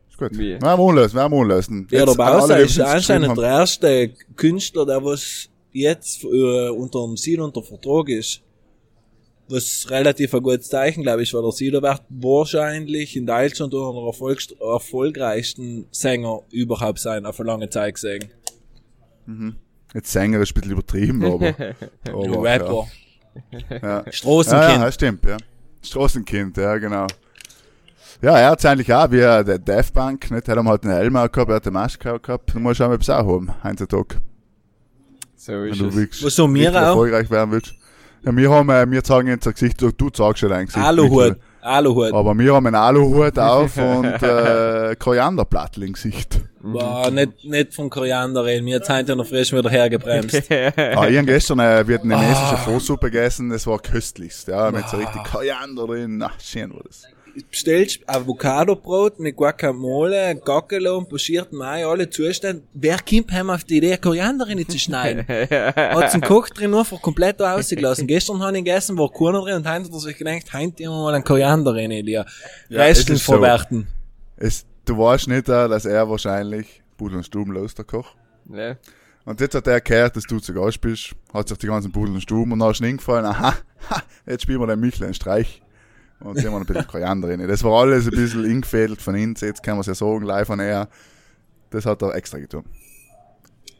ist 0.10 0.18
gut. 0.18 0.32
Wie? 0.38 0.60
Wir 0.60 0.70
haben 0.70 0.82
anlösen, 0.82 1.16
wir 1.16 1.24
haben 1.24 1.34
anlösen. 1.34 1.88
Ja, 1.92 2.06
der 2.06 2.14
Bowser 2.14 2.60
ist 2.60 2.80
anscheinend 2.80 3.38
der 3.38 3.46
erste 3.46 4.14
Künstler, 4.36 4.86
der 4.86 5.04
was 5.04 5.50
jetzt 5.74 6.24
äh, 6.24 6.70
unter 6.70 7.06
dem 7.06 7.18
Sido 7.18 7.44
unter 7.44 7.64
Vertrag 7.64 8.10
ist. 8.10 8.42
Was 9.52 9.88
relativ 9.90 10.34
ein 10.34 10.42
gutes 10.44 10.70
Zeichen, 10.70 11.04
glaube 11.04 11.24
ich, 11.24 11.34
weil 11.34 11.42
der 11.42 11.52
Sido 11.52 11.82
wird 11.82 12.02
wahrscheinlich 12.10 13.16
in 13.16 13.26
Deutschland 13.26 13.74
einer 13.74 13.92
der 13.94 14.02
erfolgst- 14.04 14.56
erfolgreichsten 14.60 15.88
Sänger 15.92 16.42
überhaupt 16.52 17.00
sein, 17.00 17.26
auf 17.26 17.40
eine 17.40 17.48
lange 17.48 17.70
Zeit 17.70 17.96
gesehen. 17.96 18.30
haben. 19.28 19.58
Jetzt 19.94 20.12
Sänger 20.12 20.40
ist 20.40 20.52
ein 20.52 20.54
bisschen 20.56 20.72
übertrieben, 20.72 21.26
aber. 21.34 21.54
aber 22.08 22.44
Rapper. 22.44 22.88
Ja. 23.70 23.78
Ja. 23.82 24.12
Straßenkind. 24.12 24.72
Ja, 24.72 24.84
ja, 24.86 24.92
stimmt, 24.92 25.26
ja. 25.26 25.38
Straßenkind, 25.84 26.58
ja, 26.58 26.78
genau. 26.78 27.08
Ja, 28.22 28.38
er 28.38 28.50
hat 28.52 28.66
eigentlich 28.66 28.94
auch 28.94 29.10
wie 29.12 29.20
äh, 29.20 29.44
der 29.44 29.58
Daft 29.60 29.94
Punk, 29.94 30.30
nicht? 30.32 30.48
Er 30.48 30.56
hat 30.58 30.66
halt 30.66 30.84
einen 30.84 30.94
Helm 30.94 31.16
auch 31.18 31.32
gehabt, 31.32 31.50
er 31.50 31.56
hat 31.56 31.66
eine 31.66 31.74
Maske 31.74 32.14
auch 32.14 32.22
gehabt. 32.22 32.54
Du 32.54 32.60
musst 32.60 32.82
auch 32.82 32.92
etwas 32.92 33.10
auch 33.10 33.26
haben, 33.26 33.52
heutzutage. 33.64 34.18
So 35.36 35.54
Wenn 35.54 35.72
ist 35.72 35.80
du 35.82 35.88
es. 35.88 35.96
wirklich, 35.96 36.24
Was 36.24 36.36
so 36.36 36.48
wirklich 36.54 36.70
auch? 36.70 36.82
erfolgreich 36.82 37.30
werden 37.32 37.52
willst. 37.52 37.74
Ja, 38.24 38.36
wir 38.36 38.52
haben, 38.52 38.70
äh, 38.70 38.90
wir 38.90 39.04
zeigen 39.04 39.28
jetzt 39.30 39.48
ein 39.48 39.54
Gesicht, 39.54 39.82
du, 39.82 40.10
zeigst 40.10 40.40
schon 40.40 40.50
dein 40.50 40.68
Gesicht. 40.68 40.86
Aluhut. 40.86 41.38
Aluhut. 41.62 42.14
Aber 42.14 42.38
wir 42.38 42.54
haben 42.54 42.68
einen 42.68 42.76
Aluhut 42.76 43.38
auf 43.38 43.78
und 43.78 44.22
äh, 44.22 44.96
Korianderblattl 44.98 45.84
im 45.84 45.94
Gesicht. 45.94 46.40
Boah, 46.62 47.10
nicht, 47.10 47.44
nicht 47.44 47.74
von 47.74 47.90
Koriander 47.90 48.46
reden. 48.46 48.66
Wir 48.68 48.84
sind 48.84 49.10
ja 49.10 49.16
noch 49.16 49.26
frisch 49.26 49.52
wieder 49.52 49.70
hergebremst. 49.70 50.36
ah, 50.52 51.08
ich 51.08 51.18
habe 51.18 51.26
gestern 51.26 51.60
äh, 51.60 51.88
vietnamesische 51.88 52.58
Frohsuppe 52.58 53.10
gegessen, 53.10 53.50
das 53.50 53.66
war 53.66 53.80
köstlichst. 53.80 54.48
Ja, 54.48 54.70
mit 54.70 54.88
so 54.88 54.98
richtig 54.98 55.24
Koriander 55.24 55.88
drin. 55.88 56.18
Na, 56.18 56.32
schön 56.40 56.72
war 56.74 56.82
das. 56.86 57.04
Bestellst 57.50 58.00
Avocado-Brot 58.08 59.20
mit 59.20 59.36
Guacamole, 59.36 60.36
Gackelo 60.44 60.98
und 60.98 61.10
pochiertem 61.10 61.62
Ei, 61.62 61.86
alle 61.86 62.10
Zustände. 62.10 62.64
Wer 62.74 62.98
kommt 63.00 63.32
heim 63.32 63.50
auf 63.50 63.64
die 63.64 63.78
Idee, 63.78 63.98
Koriander 63.98 64.48
rein 64.48 64.68
zu 64.68 64.78
schneiden? 64.78 65.26
Hat 65.76 66.12
zum 66.12 66.22
Koch 66.22 66.50
drin 66.50 66.74
einfach 66.74 67.02
komplett 67.02 67.40
da 67.40 67.54
rausgelassen. 67.54 68.08
Gestern 68.08 68.42
habe 68.42 68.58
ich 68.58 68.64
gegessen, 68.64 68.98
war 68.98 69.12
keiner 69.12 69.42
drin 69.42 69.56
und 69.58 69.68
heute 69.68 69.86
hat 69.86 69.92
er 69.94 70.00
sich 70.00 70.18
gedacht, 70.18 70.54
heute 70.54 70.84
immer 70.84 71.04
mal 71.04 71.14
einen 71.16 71.24
Koriander 71.24 71.74
rein, 71.76 71.90
die 71.90 72.12
Ja, 72.12 72.26
Resteln 72.70 73.16
es 73.16 73.22
ist 73.22 73.26
so. 73.26 73.34
verwerten. 73.34 73.88
Es, 74.38 74.66
du 74.86 74.98
weißt 74.98 75.28
nicht, 75.28 75.48
äh, 75.50 75.68
dass 75.70 75.86
er 75.86 76.10
wahrscheinlich 76.10 76.82
Pudel 76.98 77.18
und 77.18 77.26
Stuben 77.26 77.52
los, 77.54 77.76
der 77.76 77.86
Koch. 77.86 78.16
Ja. 78.52 78.76
Und 79.24 79.40
jetzt 79.40 79.54
hat 79.56 79.68
er 79.68 79.80
gehört, 79.82 80.16
dass 80.16 80.24
du 80.24 80.40
zu 80.40 80.54
Gast 80.54 80.82
bist, 80.82 81.12
hat 81.34 81.48
sich 81.48 81.58
die 81.60 81.68
ganzen 81.68 81.92
Pudel 81.92 82.16
und 82.16 82.22
Stuben 82.22 82.52
und 82.52 82.60
dann 82.60 82.72
ist 82.72 82.82
ihm 82.82 82.88
eingefallen, 82.88 83.26
aha, 83.26 83.54
ha, 83.90 84.04
jetzt 84.26 84.44
spielen 84.44 84.60
wir 84.60 84.68
den 84.68 84.80
Michel 84.80 85.06
einen 85.06 85.14
Streich. 85.14 85.62
Und 86.24 86.38
sehen 86.38 86.52
wir 86.52 86.58
ein 86.58 86.66
bisschen 86.66 86.88
Koriander 86.88 87.30
rein. 87.30 87.48
Das 87.48 87.64
war 87.64 87.82
alles 87.82 88.06
ein 88.06 88.12
bisschen 88.12 88.46
ingefädelt 88.46 89.02
von 89.02 89.16
uns, 89.16 89.42
jetzt 89.42 89.64
kann 89.64 89.74
man 89.74 89.82
es 89.82 89.88
ja 89.88 89.96
sagen, 89.96 90.24
live 90.24 90.50
an 90.50 90.60
er. 90.60 90.88
Das 91.70 91.86
hat 91.86 92.02
er 92.02 92.16
extra 92.16 92.38
getan. 92.38 92.64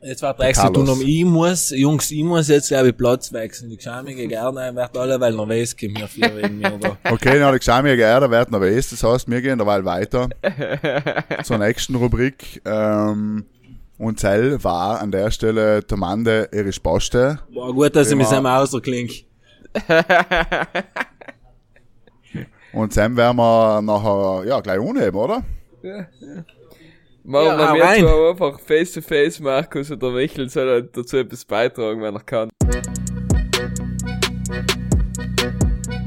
Jetzt 0.04 0.24
wird 0.24 0.40
er 0.40 0.48
extra 0.48 0.70
tun, 0.70 0.90
um 0.90 1.00
ich 1.02 1.24
muss, 1.24 1.70
Jungs, 1.70 2.10
ich 2.10 2.24
muss 2.24 2.48
jetzt, 2.48 2.70
glaube 2.70 2.90
ich, 2.90 2.98
Platz 2.98 3.32
wechseln. 3.32 3.70
Die 3.70 3.78
Geschamige 3.78 4.28
gerne, 4.28 4.76
wird 4.76 4.98
alle, 4.98 5.20
weil 5.20 5.36
nervös 5.36 5.78
kommen 5.78 5.96
hier 5.96 6.08
vier 6.08 6.36
wegen 6.36 6.58
mir 6.58 6.72
da. 6.80 6.98
Okay, 7.12 7.38
ich 7.38 7.60
geschaut, 7.60 7.84
mir 7.84 7.96
geehrt, 7.96 8.32
werden 8.32 8.56
aber 8.56 8.68
es. 8.68 8.90
Das 8.90 9.04
heißt, 9.04 9.30
wir 9.30 9.42
gehen 9.42 9.60
derweil 9.60 9.86
weiter 9.86 10.28
zur 11.44 11.60
nächsten 11.60 11.94
Rubrik. 11.96 12.62
Ähm, 12.66 13.46
und 14.00 14.20
Zell 14.20 14.64
war 14.64 15.00
an 15.02 15.12
der 15.12 15.30
Stelle 15.30 15.84
der 15.84 15.98
Mann, 15.98 16.24
der 16.24 16.52
Erich 16.52 16.82
Baste. 16.82 17.38
Boah, 17.54 17.72
gut, 17.72 17.96
dass 17.96 18.10
ich 18.10 18.16
mich 18.16 18.26
Immer. 18.26 18.36
selber 18.36 18.58
auserklinge. 18.58 19.14
Und 22.74 22.94
Sam 22.94 23.18
werden 23.18 23.38
wir 23.38 23.82
nachher, 23.82 24.44
ja, 24.48 24.60
gleich 24.62 24.80
anheben, 24.80 25.18
oder? 25.18 25.44
Machen 27.24 27.46
Ja, 27.48 27.58
wir 27.58 27.70
hau 27.70 27.74
mir 27.76 27.84
rein. 27.84 28.00
zwar 28.02 28.30
einfach 28.32 28.60
face 28.60 28.94
to 28.94 29.02
face, 29.02 29.40
Markus 29.40 29.92
oder 29.92 30.12
Michel 30.12 30.50
soll 30.50 30.70
halt 30.70 30.96
dazu 30.98 31.18
etwas 31.18 31.44
beitragen, 31.46 32.02
wenn 32.02 32.16
er 32.16 32.22
kann. 32.22 32.50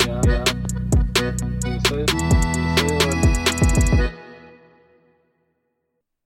Ja, 0.06 0.20
ja. 0.26 0.44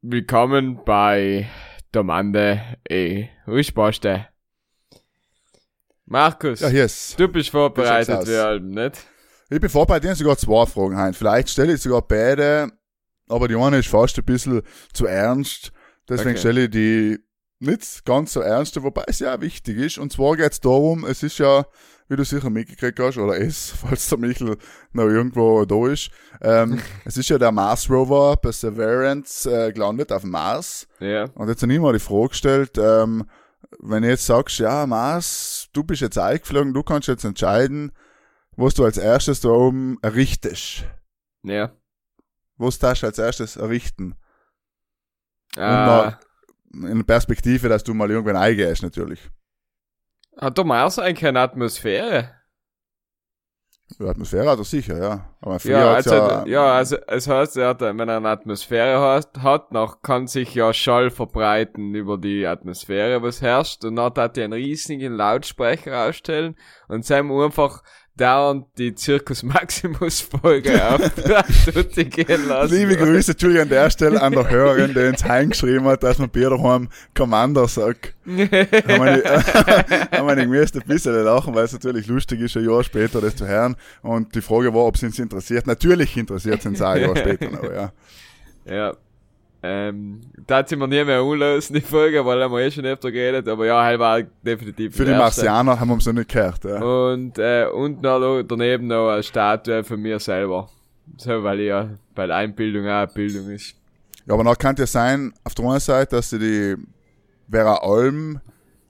Willkommen 0.02 0.80
bei 0.84 1.48
Domande 1.92 2.60
e 2.88 3.28
Rüschbaste. 3.46 4.26
Markus, 6.06 6.60
Ja, 6.60 6.68
ist. 6.68 7.18
du 7.20 7.28
bist 7.28 7.50
vorbereitet 7.50 8.26
wie 8.26 8.36
allem, 8.36 8.70
nicht? 8.70 9.04
Ich 9.50 9.60
bin 9.60 9.70
vorbereitet, 9.70 10.12
ich 10.12 10.18
sogar 10.18 10.36
zwei 10.36 10.66
Fragen 10.66 10.96
hein. 10.96 11.14
Vielleicht 11.14 11.48
stelle 11.48 11.74
ich 11.74 11.80
sogar 11.80 12.02
beide, 12.02 12.70
aber 13.28 13.48
die 13.48 13.56
eine 13.56 13.78
ist 13.78 13.88
fast 13.88 14.18
ein 14.18 14.24
bisschen 14.24 14.62
zu 14.92 15.06
ernst. 15.06 15.72
Deswegen 16.08 16.30
Okay. 16.30 16.38
stelle 16.38 16.64
ich 16.64 16.70
die 16.70 17.18
nicht 17.60 18.04
ganz 18.04 18.32
so 18.34 18.40
ernste, 18.40 18.82
wobei 18.82 19.04
es 19.06 19.18
ja 19.18 19.40
wichtig 19.40 19.78
ist. 19.78 19.98
Und 19.98 20.12
zwar 20.12 20.36
geht 20.36 20.52
es 20.52 20.60
darum, 20.60 21.04
es 21.04 21.22
ist 21.22 21.38
ja, 21.38 21.66
wie 22.08 22.16
du 22.16 22.24
sicher 22.24 22.50
mitgekriegt 22.50 23.00
hast, 23.00 23.18
oder 23.18 23.38
es, 23.40 23.70
falls 23.80 24.08
der 24.08 24.18
Michel 24.18 24.56
noch 24.92 25.04
irgendwo 25.04 25.64
da 25.64 25.88
ist, 25.88 26.10
ähm, 26.42 26.80
es 27.04 27.16
ist 27.16 27.28
ja 27.30 27.38
der 27.38 27.50
Mars 27.52 27.90
Rover 27.90 28.36
Perseverance 28.36 29.50
äh, 29.50 29.72
gelandet 29.72 30.12
auf 30.12 30.22
dem 30.22 30.30
Mars. 30.30 30.86
Ja. 31.00 31.24
Und 31.34 31.48
jetzt 31.48 31.62
habe 31.62 31.72
ich 31.72 31.80
mal 31.80 31.92
die 31.92 31.98
Frage 31.98 32.28
gestellt, 32.28 32.72
ähm, 32.78 33.24
wenn 33.80 34.02
du 34.02 34.08
jetzt 34.08 34.26
sagst, 34.26 34.58
ja, 34.58 34.86
Mars, 34.86 35.68
du 35.72 35.82
bist 35.84 36.00
jetzt 36.00 36.18
eingeflogen, 36.18 36.72
du 36.72 36.82
kannst 36.82 37.08
jetzt 37.08 37.24
entscheiden, 37.24 37.92
was 38.58 38.74
du 38.74 38.84
als 38.84 38.98
erstes 38.98 39.40
da 39.40 39.48
oben 39.50 39.98
errichtest. 40.02 40.84
Ja. 41.44 41.72
Was 42.56 42.78
darfst 42.78 43.02
du 43.02 43.06
als 43.06 43.18
erstes 43.18 43.56
errichten? 43.56 44.16
Ah, 45.56 46.18
In 46.72 47.04
Perspektive, 47.06 47.68
dass 47.68 47.84
du 47.84 47.94
mal 47.94 48.10
irgendwann 48.10 48.36
eingehst, 48.36 48.82
natürlich. 48.82 49.30
hat 50.36 50.58
der 50.58 50.64
Mars 50.64 50.98
eigentlich 50.98 51.20
keine 51.20 51.40
Atmosphäre? 51.40 52.34
Die 53.98 54.04
Atmosphäre 54.04 54.50
hat 54.50 54.58
er 54.58 54.64
sicher, 54.64 54.98
ja. 55.00 55.34
Aber 55.40 55.58
Ja, 55.64 55.94
also, 55.94 56.14
ja, 56.14 56.46
ja, 56.46 56.72
also 56.76 56.96
es 57.06 57.26
heißt, 57.26 57.56
er 57.56 57.68
hat, 57.68 57.80
wenn 57.80 57.98
er 58.00 58.18
eine 58.18 58.28
Atmosphäre 58.28 59.00
hat, 59.00 59.38
hat, 59.38 59.72
noch 59.72 60.02
kann 60.02 60.26
sich 60.26 60.54
ja 60.54 60.74
Schall 60.74 61.10
verbreiten 61.10 61.94
über 61.94 62.18
die 62.18 62.46
Atmosphäre, 62.46 63.22
was 63.22 63.40
herrscht. 63.40 63.84
Und 63.84 63.96
dann 63.96 64.16
hat 64.16 64.36
er 64.36 64.44
einen 64.44 64.52
riesigen 64.52 65.14
Lautsprecher 65.14 66.06
ausstellen 66.06 66.56
und 66.88 67.06
seinem 67.06 67.32
einfach 67.32 67.82
dauernd 68.18 68.66
die 68.76 68.94
Circus 68.96 69.42
Maximus 69.42 70.20
Folge 70.20 70.84
auf 70.88 71.00
Tutti 71.64 72.04
gehen 72.04 72.46
lassen. 72.48 72.74
Liebe 72.74 72.96
Grüße, 72.96 73.32
Entschuldigung, 73.32 73.62
an 73.62 73.68
der 73.70 73.90
Stelle 73.90 74.20
an 74.20 74.32
der 74.32 74.50
Hörerin, 74.50 74.92
der 74.92 75.08
uns 75.08 75.24
heimgeschrieben 75.24 75.84
hat, 75.84 76.02
dass 76.02 76.18
man 76.18 76.28
Bier 76.28 76.50
daheim 76.50 76.88
Commander 77.14 77.66
sagt. 77.68 78.14
haben 78.26 78.36
wir 80.36 80.46
müssen 80.46 80.80
ein 80.82 80.86
bisschen 80.86 81.24
lachen, 81.24 81.54
weil 81.54 81.64
es 81.64 81.72
natürlich 81.72 82.06
lustig 82.06 82.40
ist, 82.40 82.56
ein 82.56 82.68
Jahr 82.68 82.84
später 82.84 83.20
das 83.20 83.36
zu 83.36 83.46
hören. 83.46 83.76
Und 84.02 84.34
die 84.34 84.42
Frage 84.42 84.74
war, 84.74 84.84
ob 84.84 84.96
es 84.96 85.02
uns 85.02 85.18
interessiert. 85.18 85.66
Natürlich 85.66 86.16
interessiert 86.16 86.60
es 86.60 86.66
uns 86.66 86.82
auch 86.82 86.90
ein 86.90 87.02
Jahr 87.02 87.16
später 87.16 87.50
noch, 87.50 87.64
ja. 87.64 87.92
Ja. 88.66 88.94
Ähm, 89.60 90.20
da 90.46 90.64
sie 90.64 90.76
mir 90.76 90.86
nie 90.86 91.04
mehr 91.04 91.20
anlösen, 91.20 91.74
die 91.74 91.80
Folge, 91.96 92.24
weil 92.24 92.42
haben 92.42 92.52
wir 92.52 92.60
eh 92.60 92.70
schon 92.70 92.84
öfter 92.84 93.10
geredet, 93.10 93.48
aber 93.48 93.66
ja, 93.66 93.82
halt 93.82 93.98
war 93.98 94.22
definitiv 94.22 94.94
Für 94.94 95.04
die 95.04 95.10
erste. 95.10 95.42
Marsianer 95.42 95.80
haben 95.80 95.88
wir 95.88 95.94
uns 95.94 96.06
noch 96.06 96.12
nicht 96.12 96.30
gehört, 96.30 96.64
ja. 96.64 96.80
Und, 96.80 97.38
äh, 97.38 97.66
und 97.66 98.00
noch 98.00 98.42
daneben 98.42 98.86
noch 98.86 99.10
eine 99.10 99.22
Statue 99.22 99.82
von 99.82 100.00
mir 100.00 100.20
selber. 100.20 100.68
So, 101.16 101.42
weil 101.42 101.60
ja, 101.60 101.88
weil 102.14 102.30
Einbildung 102.30 102.86
auch 102.86 102.98
eine 102.98 103.06
Bildung 103.08 103.50
ist. 103.50 103.74
Ja, 104.26 104.34
aber 104.34 104.44
noch 104.44 104.58
kann 104.58 104.76
ja 104.76 104.86
sein, 104.86 105.32
auf 105.42 105.54
der 105.54 105.64
einen 105.64 105.80
Seite, 105.80 106.16
dass 106.16 106.30
sie 106.30 106.38
die 106.38 106.76
Vera 107.50 107.76
Alm, 107.76 108.40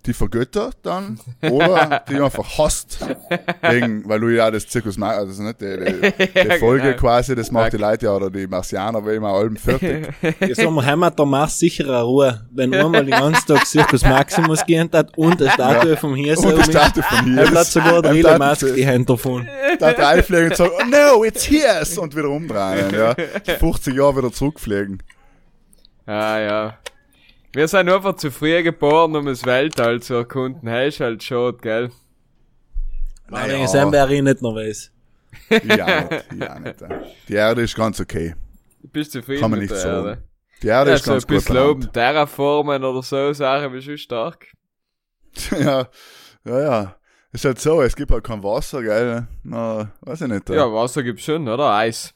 die 0.09 0.15
vergöttert 0.15 0.79
dann 0.83 1.21
oder 1.43 2.03
die 2.09 2.19
einfach 2.19 2.59
hasst, 2.59 2.99
wegen, 3.61 4.09
weil 4.09 4.21
du 4.21 4.29
ja 4.29 4.51
das 4.51 4.67
Zirkus 4.67 4.97
machst, 4.97 5.19
also 5.19 5.43
nicht 5.43 5.61
die, 5.61 5.77
die, 5.77 6.45
die 6.49 6.59
Folge 6.59 6.85
genau. 6.85 6.97
quasi, 6.97 7.35
das 7.35 7.53
macht 7.53 7.75
die 7.75 7.77
Leute 7.77 8.07
ja, 8.07 8.13
oder 8.17 8.31
die 8.31 8.47
Marsianer, 8.47 9.05
will 9.05 9.17
immer 9.17 9.29
allem 9.29 9.57
fertig. 9.57 10.09
Ich 10.41 10.57
sag 10.57 10.71
mal, 10.71 10.85
Heimat, 10.85 11.19
der 11.19 11.27
Mars 11.27 11.59
sicherer 11.59 12.03
Ruhe, 12.03 12.41
wenn 12.51 12.75
einmal 12.75 13.05
den 13.05 13.11
ganzen 13.11 13.47
Tag 13.47 13.67
Circus 13.67 14.03
Maximus 14.03 14.65
gehen 14.65 14.89
hat 14.93 15.17
und 15.19 15.41
eine 15.43 15.51
Statue 15.51 15.97
vom 15.99 16.15
Hirse 16.15 16.49
Und 16.49 16.67
die 16.67 16.71
Statue 16.71 17.03
von 17.03 17.25
hier. 17.25 17.43
Er 17.43 17.51
hat 17.51 17.67
sogar 17.67 18.03
der 18.03 18.13
Elon 18.13 18.39
Musk 18.39 18.75
die 18.75 18.87
Hände 18.87 19.07
davon. 19.07 19.47
Da 19.79 19.91
reinfliegen 19.91 20.47
und 20.47 20.57
sagen, 20.57 20.73
oh 20.81 20.85
no, 20.85 21.25
it's 21.25 21.45
his! 21.45 21.99
Und 21.99 22.17
wieder 22.17 22.31
umdrehen, 22.31 22.95
ja. 22.95 23.15
50 23.59 23.95
Jahre 23.95 24.17
wieder 24.17 24.33
zurückfliegen. 24.33 25.03
Ah, 26.07 26.39
ja. 26.39 26.79
Wir 27.53 27.67
sind 27.67 27.89
einfach 27.89 28.17
zu 28.17 28.31
früh 28.31 28.63
geboren, 28.63 29.17
um 29.17 29.27
das 29.27 29.45
Weltall 29.45 30.01
zu 30.01 30.15
erkunden. 30.15 30.69
Hey, 30.69 30.89
ist 30.89 31.01
halt 31.01 31.23
schade, 31.23 31.59
gell? 31.61 31.91
Weil 33.29 33.51
ich 33.63 33.69
sein, 33.69 33.91
wer 33.93 34.09
ich 34.11 34.23
nicht 34.23 34.43
noch 34.43 34.55
weiß. 34.55 34.93
Ja, 35.65 36.05
nicht, 36.05 36.33
ja, 36.41 36.59
nicht. 36.59 36.77
Die 37.29 37.35
Erde 37.35 37.63
ist 37.63 37.75
ganz 37.75 38.01
okay. 38.01 38.35
Du 38.83 38.89
bist 38.89 39.13
zufrieden 39.13 39.41
Kann 39.41 39.51
man 39.51 39.61
mit 39.61 39.71
nicht 39.71 39.83
der 39.83 39.91
sagen. 39.91 40.07
Erde. 40.09 40.23
Die 40.63 40.67
Erde 40.69 40.91
Ja, 40.91 40.97
ist 40.97 41.05
so 41.05 41.11
ein 41.11 41.15
ganz 41.15 41.27
gut 41.27 41.37
bisschen 41.37 41.57
oben 41.59 41.81
benannt. 41.81 41.93
Terraformen 41.95 42.85
oder 42.85 43.03
so 43.03 43.33
Sachen 43.33 43.73
bist 43.73 43.89
du 43.89 43.97
stark. 43.99 44.47
Ja, 45.59 45.89
ja, 46.45 46.61
ja. 46.61 46.97
Ist 47.33 47.45
halt 47.45 47.61
so, 47.61 47.83
es 47.83 47.95
gibt 47.95 48.11
halt 48.11 48.25
kein 48.25 48.43
Wasser, 48.43 48.83
gell? 48.83 49.27
Na, 49.43 49.93
weiß 50.01 50.23
ich 50.23 50.29
nicht. 50.29 50.49
Ja, 50.49 50.73
Wasser 50.73 51.03
gibt's 51.03 51.25
schon, 51.25 51.47
oder? 51.47 51.71
Eis. 51.75 52.15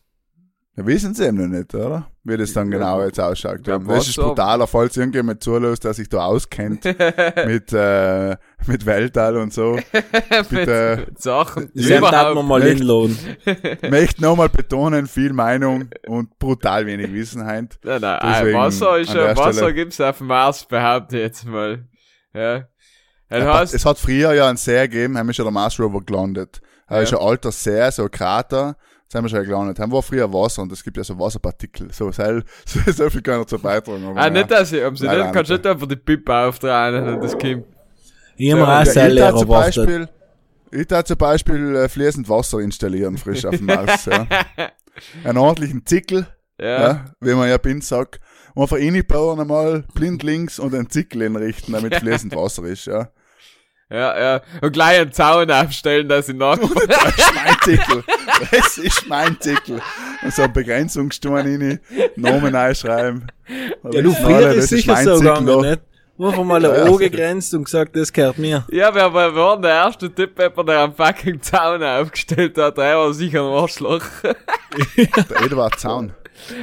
Ja, 0.76 0.86
wissen 0.86 1.14
sie 1.14 1.26
eben 1.26 1.36
noch 1.36 1.46
nicht, 1.58 1.74
oder? 1.74 2.10
Wie 2.24 2.36
das 2.36 2.52
dann 2.52 2.70
genau 2.70 3.02
jetzt 3.02 3.18
ausschaut. 3.18 3.66
Ja, 3.66 3.78
das 3.78 4.06
ist 4.06 4.16
brutaler, 4.16 4.68
falls 4.68 4.96
irgendjemand 4.96 5.42
zulässt, 5.42 5.82
der 5.82 5.92
sich 5.92 6.08
da 6.08 6.18
auskennt 6.26 6.84
mit, 7.46 7.72
äh, 7.72 8.36
mit 8.66 8.86
Weltall 8.86 9.36
und 9.38 9.52
so. 9.52 9.76
Bitte, 10.48 11.06
Mit 11.08 11.20
Sachen. 11.20 11.68
Überhaupt. 11.70 12.34
man 12.36 12.46
mal 12.46 12.62
hinladen. 12.62 13.18
möchte 13.90 14.22
nochmal 14.22 14.48
betonen, 14.48 15.08
viel 15.08 15.32
Meinung 15.32 15.90
und 16.06 16.38
brutal 16.38 16.86
wenig 16.86 17.12
Wissenheit. 17.12 17.76
Nein, 17.82 18.00
nein, 18.00 18.20
Deswegen 18.22 18.58
Wasser 18.58 18.98
ist 18.98 19.12
ja, 19.14 19.36
Wasser 19.36 19.52
Stelle- 19.54 19.74
gibt's 19.74 20.00
auf 20.00 20.18
dem 20.18 20.28
Mars, 20.28 20.64
behaupte 20.64 21.16
ich 21.16 21.22
jetzt 21.24 21.44
mal. 21.44 21.86
Ja. 22.32 22.68
Ja, 23.30 23.54
heißt, 23.58 23.74
es 23.74 23.84
hat 23.84 23.98
früher 23.98 24.32
ja 24.34 24.46
einen 24.46 24.58
See 24.58 24.80
gegeben, 24.82 25.18
haben 25.18 25.26
wir 25.26 25.32
schon 25.34 25.46
der 25.46 25.52
Mars 25.52 25.80
Rover 25.80 26.02
gelandet. 26.02 26.60
Er 26.86 26.98
Ja. 26.98 27.02
ist 27.02 27.12
ein 27.14 27.18
alter 27.18 27.50
See, 27.50 27.90
so 27.90 28.02
ein 28.04 28.10
Krater, 28.10 28.76
da 28.76 28.76
sind 29.12 29.22
wir 29.24 29.28
schon 29.28 29.44
gelandet. 29.44 29.78
Haben 29.78 29.92
war 29.92 30.02
früher 30.02 30.32
Wasser 30.32 30.62
und 30.62 30.72
es 30.72 30.82
gibt 30.82 30.96
ja 30.96 31.04
so 31.04 31.18
Wasserpartikel. 31.18 31.92
So, 31.92 32.10
so, 32.10 32.40
so, 32.64 32.80
so 32.90 33.10
viel 33.10 33.20
kann 33.20 33.40
er 33.40 33.46
zu 33.46 33.58
beitragen. 33.58 34.04
aber 34.06 34.18
ah, 34.18 34.24
ja. 34.24 34.30
nicht, 34.30 34.50
dass 34.50 34.72
ich, 34.72 34.82
um 34.82 34.96
sie 34.96 35.06
nicht, 35.06 35.32
kannst 35.32 35.50
du 35.50 35.54
nicht. 35.54 35.66
einfach 35.66 35.86
die 35.86 35.96
Pippe 35.96 36.34
aufdrehen 36.34 37.08
und 37.08 37.20
das 37.22 37.32
kommt. 37.32 37.64
Ich 38.36 38.50
hab 38.52 38.58
mir 38.58 38.64
Ja, 38.64 38.78
auch 38.78 38.82
ich 38.82 38.90
zum 38.90 39.50
erwartet. 39.50 39.86
Beispiel, 39.86 40.08
ich 40.70 40.86
tat 40.86 41.06
zum 41.06 41.18
Beispiel 41.18 41.76
äh, 41.76 41.88
fließend 41.90 42.26
Wasser 42.30 42.60
installieren, 42.60 43.18
frisch 43.18 43.44
auf 43.44 43.54
dem 43.56 43.66
Mars. 43.66 44.06
ja. 44.06 44.26
Einen 45.24 45.36
ordentlichen 45.38 45.84
Zickel, 45.84 46.26
Ja. 46.58 46.82
ja. 46.82 47.04
wie 47.20 47.34
man 47.34 47.50
ja 47.50 47.58
bin 47.58 47.82
sagt. 47.82 48.18
Und 48.54 48.62
einfach 48.62 48.78
reinbauen 48.78 49.40
einmal, 49.40 49.84
blind 49.94 50.22
links 50.22 50.58
und 50.58 50.74
einen 50.74 50.88
Zickel 50.90 51.22
hinrichten, 51.22 51.74
damit 51.74 51.94
fließend 52.00 52.34
Wasser 52.34 52.64
ist, 52.64 52.86
ja. 52.86 53.10
Ja, 53.92 54.18
ja. 54.18 54.40
Und 54.60 54.72
gleich 54.72 55.00
einen 55.00 55.12
Zaun 55.12 55.50
aufstellen, 55.50 56.08
dass 56.08 56.28
ich 56.28 56.36
nach. 56.36 56.58
Das 56.88 57.18
ist 57.18 57.34
mein 57.34 57.56
Zickel. 57.62 58.04
Das 58.50 58.78
ist 58.78 59.08
mein 59.08 59.40
Zickel. 59.40 59.82
Und 60.22 60.34
so 60.34 60.42
einen 60.42 60.52
Begrenzungsstuhl 60.52 61.38
rein, 61.38 61.80
Namen 62.16 62.54
einschreiben. 62.54 63.30
Ja, 63.90 64.02
du, 64.02 64.12
früher 64.12 64.52
ist 64.52 64.68
sicher 64.68 64.92
mein 64.92 65.04
so 65.04 65.18
gegangen, 65.18 65.46
da. 65.46 65.56
nicht? 65.56 65.80
Einfach 66.18 66.44
mal 66.44 66.64
ein. 66.64 66.88
Auge 66.88 67.10
gegrenzt 67.10 67.52
und 67.54 67.64
gesagt, 67.64 67.96
das 67.96 68.12
gehört 68.12 68.38
mir. 68.38 68.64
Ja, 68.70 68.94
wir 68.94 69.12
wir 69.12 69.34
waren 69.34 69.60
der 69.60 69.72
erste 69.72 70.14
Typ, 70.14 70.36
der 70.36 70.82
einen 70.82 70.94
fucking 70.94 71.42
Zaun 71.42 71.82
aufgestellt 71.82 72.56
hat. 72.58 72.78
Der 72.78 72.96
war 72.96 73.12
sicher 73.12 73.40
ein 73.40 73.52
Arschloch. 73.52 74.04
Der 74.96 75.42
Eduard 75.42 75.78
Zaun. 75.78 76.12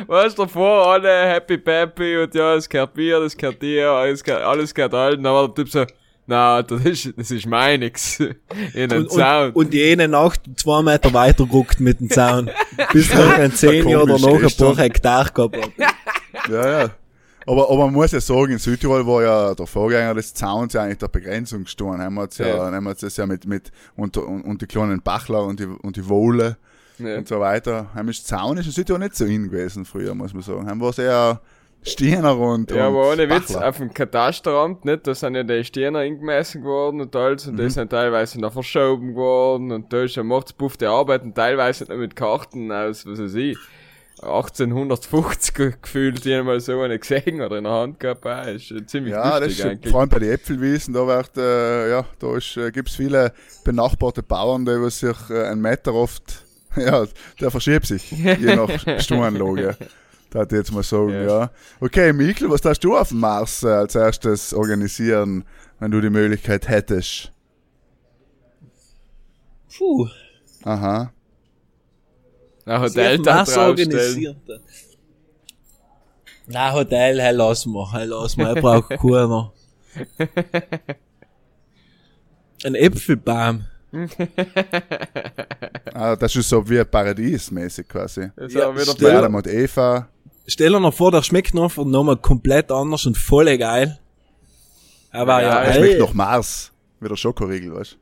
Weißt 0.07 0.37
du, 0.37 0.43
davor 0.43 0.93
alle 0.93 1.27
happy 1.27 1.57
peppy 1.57 2.17
und 2.17 2.33
ja, 2.33 2.55
es 2.55 2.67
gehört 2.67 2.95
mir, 2.97 3.19
das 3.19 3.37
gehört 3.37 3.61
dir, 3.61 3.91
alles 3.91 4.23
gehört, 4.23 4.43
alles 4.43 4.73
gehört 4.73 4.93
allen. 4.93 5.25
Aber 5.25 5.47
der 5.47 5.55
Typ 5.55 5.69
so, 5.69 5.85
na, 6.29 6.61
das 6.61 6.85
ist, 6.85 7.13
das 7.17 7.31
ist 7.31 7.47
mein 7.47 7.79
nix. 7.79 8.19
In 8.73 8.87
den 8.89 8.99
Und, 8.99 9.11
Zaun. 9.11 9.47
und, 9.47 9.55
und 9.55 9.73
jene 9.73 10.07
Nacht 10.07 10.41
zwei 10.57 10.83
Meter 10.83 11.11
weiter 11.11 11.47
guckt 11.47 11.79
mit 11.79 11.99
dem 11.99 12.09
Zaun. 12.09 12.51
Bis 12.93 13.11
noch 13.11 13.31
ein 13.31 13.51
zehn 13.51 13.87
Jahre 13.89 14.05
Komisch, 14.05 14.55
danach 14.55 14.69
ein 14.69 14.75
paar. 14.75 14.83
Hektar 14.83 15.29
gehabt 15.31 15.57
hat. 15.57 15.71
Ja, 16.47 16.81
ja. 16.83 16.89
Aber, 17.47 17.69
aber 17.71 17.85
man 17.85 17.93
muss 17.93 18.11
ja 18.11 18.21
sagen, 18.21 18.51
in 18.53 18.59
Südtirol 18.59 19.05
war 19.07 19.23
ja 19.23 19.55
der 19.55 19.65
Vorgänger 19.65 20.13
des 20.13 20.33
Zauns 20.35 20.73
ja 20.73 20.83
eigentlich 20.83 20.99
der 20.99 21.07
Begrenzungsturm. 21.07 21.99
Haben 21.99 22.13
wir 22.15 22.23
jetzt 22.23 22.37
ja, 22.37 22.47
Ja. 22.47 22.71
haben 22.71 22.83
wir 22.83 22.91
jetzt 22.91 23.01
das 23.03 23.17
ja 23.17 23.25
mit, 23.25 23.45
mit, 23.45 23.71
und, 23.95 24.15
und, 24.17 24.43
und 24.43 24.61
die 24.61 24.67
kleinen 24.67 25.01
Bachler 25.01 25.43
und 25.43 25.59
die, 25.59 25.65
und 25.65 25.95
die 25.95 26.07
Wohle 26.07 26.57
ja. 26.99 27.17
und 27.17 27.27
so 27.27 27.39
weiter. 27.39 27.87
Haben 27.95 28.09
ist 28.09 28.27
Zaun 28.27 28.57
ist 28.57 28.67
in 28.67 28.71
Südtirol 28.71 28.99
nicht 28.99 29.15
so 29.15 29.25
in 29.25 29.49
gewesen 29.49 29.85
früher, 29.85 30.13
muss 30.13 30.33
man 30.33 30.43
sagen. 30.43 30.69
Haben 30.69 30.81
wir 30.81 30.93
sehr 30.93 31.41
Stiener 31.81 32.37
und, 32.37 32.71
Ja, 32.71 32.87
aber 32.87 33.11
ohne 33.11 33.29
Witz, 33.29 33.53
Bachler. 33.53 33.69
auf 33.69 33.77
dem 33.77 33.93
Katasteramt, 33.93 34.83
nicht, 34.85 35.07
da 35.07 35.15
sind 35.15 35.35
ja 35.35 35.43
die 35.43 35.63
Stirner 35.63 35.99
eingemessen 35.99 36.61
geworden 36.61 36.99
und 37.01 37.15
alles, 37.15 37.47
und 37.47 37.53
Mhm. 37.55 37.57
die 37.57 37.69
sind 37.69 37.89
teilweise 37.89 38.39
noch 38.41 38.53
verschoben 38.53 39.09
geworden, 39.09 39.71
und 39.71 39.91
da 39.93 40.03
ist 40.03 40.15
ja 40.15 40.23
Mordspuff, 40.23 40.75
die 40.77 40.85
arbeiten 40.85 41.33
teilweise 41.33 41.85
nicht 41.85 41.97
mit 41.97 42.15
Karten 42.15 42.71
aus, 42.71 43.05
was 43.05 43.19
weiß 43.19 43.33
ich, 43.35 43.57
1850 44.21 45.53
ge- 45.53 45.73
gefühlt, 45.81 46.25
die 46.25 46.41
mal 46.41 46.59
so 46.59 46.81
eine 46.81 46.99
gesehen 46.99 47.41
oder 47.41 47.57
in 47.57 47.63
der 47.63 47.73
Hand 47.73 47.99
gehabt, 47.99 48.25
ah, 48.25 48.43
ist 48.43 48.65
schon 48.65 48.85
ziemlich 48.87 49.13
Ja, 49.13 49.39
das 49.39 49.53
ist 49.53 49.61
eigentlich. 49.65 49.91
vor 49.91 50.01
allem 50.01 50.09
bei 50.09 50.19
den 50.19 50.31
Äpfelwiesen, 50.31 50.93
da 50.93 51.07
wird, 51.07 51.37
äh, 51.37 51.89
ja, 51.91 52.05
da 52.19 52.35
ist, 52.35 52.57
äh, 52.57 52.71
gibt's 52.71 52.95
viele 52.95 53.33
benachbarte 53.63 54.21
Bauern, 54.23 54.65
die 54.65 54.73
über 54.73 54.89
sich 54.89 55.15
äh, 55.29 55.43
einen 55.47 55.61
Meter 55.61 55.93
oft, 55.93 56.45
ja, 56.75 57.05
der 57.39 57.51
verschiebt 57.51 57.85
sich, 57.87 58.11
je 58.11 58.55
nach 58.55 58.69
Stromanlage. 58.99 59.77
Da 60.29 60.43
ich 60.43 60.51
jetzt 60.51 60.71
mal 60.71 60.83
sagen, 60.83 61.11
Ja. 61.11 61.23
ja. 61.23 61.51
Okay, 61.79 62.13
Mikl, 62.13 62.49
was 62.49 62.61
darfst 62.61 62.83
du 62.83 62.95
auf 62.95 63.09
dem 63.09 63.19
Mars 63.19 63.63
äh, 63.63 63.67
als 63.67 63.95
erstes 63.95 64.53
organisieren, 64.53 65.43
wenn 65.79 65.91
du 65.91 65.99
die 66.01 66.09
Möglichkeit 66.09 66.67
hättest? 66.67 67.31
Puh. 69.75 70.07
Aha. 70.63 71.11
Ein 72.65 72.81
Hotel 72.81 73.17
da 73.19 73.43
draufstellen. 73.43 73.69
organisiert. 73.69 74.37
Nein, 76.45 76.73
Hotel, 76.73 77.21
hey, 77.21 77.33
lass 77.33 77.65
mal, 77.65 77.91
hey, 77.93 78.05
lass 78.05 78.35
mal, 78.37 78.55
ich 78.55 78.61
brauch 78.61 78.87
keiner. 78.89 79.53
Ein 82.63 82.75
Äpfelbaum. 82.75 83.65
Ah, 85.93 86.15
das 86.15 86.35
ist 86.35 86.49
so 86.49 86.67
wie 86.69 86.79
ein 86.79 86.89
Paradies 86.89 87.49
mäßig 87.49 87.87
quasi. 87.87 88.29
Das 88.35 88.47
ist 88.47 88.53
Ja, 88.55 88.75
wieder 88.75 89.17
Adam 89.17 89.35
und 89.35 89.47
Eva. 89.47 90.07
Stell 90.49 90.71
dir 90.71 90.79
noch 90.79 90.93
vor, 90.93 91.11
der 91.11 91.21
schmeckt 91.23 91.53
noch 91.53 91.71
von 91.71 91.89
nochmal 91.89 92.17
komplett 92.17 92.71
anders 92.71 93.05
und 93.05 93.17
voll 93.17 93.57
geil. 93.57 93.99
Aber 95.11 95.41
Ja, 95.41 95.47
ja, 95.49 95.61
Er 95.61 95.71
Hey. 95.71 95.77
schmeckt 95.79 95.99
nach 96.01 96.13
Mars. 96.13 96.71
Wie 96.99 97.07
der 97.07 97.15
Schokoriegel, 97.15 97.73
weißt 97.73 97.93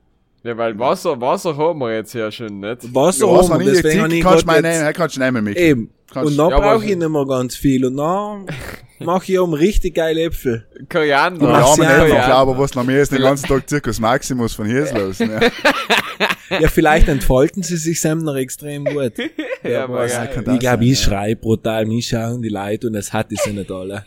du? 0.44 0.48
Ja, 0.50 0.58
weil 0.58 0.78
Wasser, 0.80 1.20
Wasser 1.20 1.56
haben 1.58 1.80
wir 1.80 1.94
jetzt 1.96 2.14
ja 2.14 2.32
schon 2.32 2.60
nicht. 2.62 2.94
Wasser 2.96 3.20
Ja, 3.22 3.26
rum, 3.26 3.38
was 3.38 3.46
und 3.48 3.54
habe 3.54 3.64
ich 3.64 3.70
deswegen 3.82 4.02
habe 4.04 4.16
ich 4.16 4.24
Kannst 4.24 4.48
du 4.48 4.62
nehmen, 4.62 4.94
kannst 4.94 5.16
du 5.16 5.20
nehmen, 5.20 5.44
Mikl. 5.44 5.60
Eben. 5.62 5.90
Kannst- 6.12 6.32
Und 6.32 6.38
dann 6.38 6.50
Ja, 6.52 6.60
brauche 6.60 6.86
ich 6.86 6.96
nicht 6.96 7.10
mehr 7.10 7.26
ganz 7.26 7.56
viel. 7.56 7.86
Und 7.86 7.98
dann 7.98 8.46
mache 9.00 9.32
ich 9.32 9.40
um 9.40 9.54
richtig 9.54 9.96
geile 9.96 10.24
Äpfel. 10.24 10.66
Koriander. 10.90 11.46
Ja, 11.48 11.60
Ja, 11.60 11.66
aber 11.66 11.84
ja 11.84 11.90
nicht 11.90 11.90
einfach. 12.02 12.08
noch 12.18 12.26
klar, 12.26 12.38
aber 12.38 12.58
was 12.58 12.76
noch 12.76 12.84
mehr 12.84 13.02
ist, 13.02 13.12
den 13.12 13.22
ganzen 13.22 13.48
Tag 13.48 13.70
Zirkus 13.70 14.00
Maximus 14.00 14.54
von 14.54 14.66
hier 14.66 14.84
ist 14.84 14.94
los. 14.98 15.20
Ne? 15.20 15.40
Ja, 16.50 16.68
vielleicht 16.70 17.08
entfalten 17.08 17.64
sie 17.64 17.78
sich 17.78 18.00
selber 18.00 18.24
noch 18.24 18.36
extrem 18.36 18.86
gut. 18.86 19.14
Ja, 19.64 19.84
aber 19.84 20.08
kann 20.08 20.46
das 20.46 20.54
Ich 20.54 20.60
glaube, 20.62 20.86
ich 20.86 21.00
schrei 21.00 21.36
brutal, 21.36 21.86
mich 21.86 22.08
schauen 22.08 22.42
die 22.42 22.50
Leute 22.50 22.88
und 22.88 22.96
es 22.96 23.12
hat 23.12 23.32
die 23.32 23.52
nicht 23.52 23.72
alle. 23.72 24.06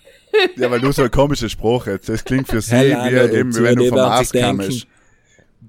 Ja, 0.57 0.71
weil 0.71 0.81
du 0.81 0.91
so 0.93 1.03
eine 1.03 1.11
komische 1.11 1.51
Sprache 1.51 1.93
jetzt. 1.93 2.09
Das 2.09 2.25
klingt 2.25 2.49
für 2.49 2.61
sie 2.61 2.75
Hey, 2.75 2.91
wie, 2.91 3.15
Leute, 3.15 3.37
eben, 3.37 3.55
wenn 3.57 3.77
du 3.77 3.83
die 3.83 3.89
vom 3.89 3.99
Mars 3.99 4.33
kommst. 4.33 4.87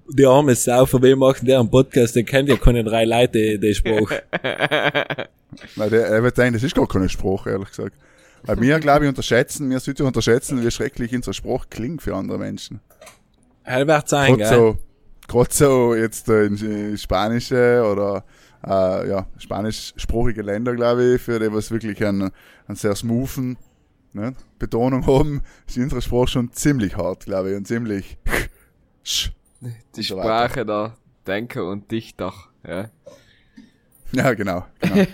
Die 0.07 0.25
arme 0.25 0.55
Sau, 0.55 0.85
von 0.85 1.01
wem 1.01 1.19
machen 1.19 1.45
der 1.45 1.59
einen 1.59 1.69
Podcast, 1.69 2.15
den 2.15 2.25
kennt 2.25 2.47
ja 2.47 2.55
keine 2.55 2.83
drei 2.83 3.05
Leute, 3.05 3.59
den 3.59 3.73
Spruch. 3.73 4.11
Nein, 5.75 5.89
der, 5.89 6.07
er 6.07 6.23
wird 6.23 6.35
sagen, 6.35 6.53
das 6.53 6.63
ist 6.63 6.75
gar 6.75 6.87
keine 6.87 7.09
Sprache, 7.09 7.49
ehrlich 7.49 7.69
gesagt. 7.69 7.95
Weil 8.43 8.61
wir, 8.61 8.79
glaube 8.79 9.05
ich, 9.05 9.09
unterschätzen, 9.09 9.69
wir 9.69 9.79
Südtiroler 9.79 10.07
unterschätzen, 10.07 10.63
wie 10.63 10.71
schrecklich 10.71 11.13
unsere 11.13 11.33
Sprache 11.33 11.67
klingt 11.69 12.01
für 12.01 12.15
andere 12.15 12.37
Menschen. 12.37 12.79
Wird 13.65 14.09
sein, 14.09 14.37
Gerade 14.37 14.49
gell? 14.49 14.59
so, 14.59 14.77
gerade 15.27 15.53
so 15.53 15.95
jetzt 15.95 16.27
äh, 16.29 16.45
in, 16.45 16.97
spanische 16.97 17.83
oder 17.89 18.23
äh, 18.65 19.09
ja, 19.09 19.27
spanischsprachige 19.37 20.41
Länder, 20.41 20.75
glaube 20.75 21.15
ich, 21.15 21.21
für 21.21 21.39
die 21.39 21.51
was 21.51 21.71
wirklich 21.71 22.03
einen, 22.03 22.31
einen 22.67 22.75
sehr 22.75 22.95
smoothen 22.95 23.57
ne, 24.13 24.33
Betonung 24.59 25.05
haben, 25.05 25.41
ist 25.67 25.77
unsere 25.77 26.01
Sprache 26.01 26.27
schon 26.27 26.51
ziemlich 26.51 26.97
hart, 26.97 27.25
glaube 27.25 27.51
ich, 27.51 27.57
und 27.57 27.67
ziemlich 27.67 28.17
Die. 29.95 30.03
Sprache 30.03 30.65
der 30.65 30.97
Denker 31.27 31.65
und 31.65 31.91
Dichter, 31.91 32.33
ja. 32.67 32.89
Ja, 34.13 34.33
genau. 34.33 34.65
genau. 34.79 35.05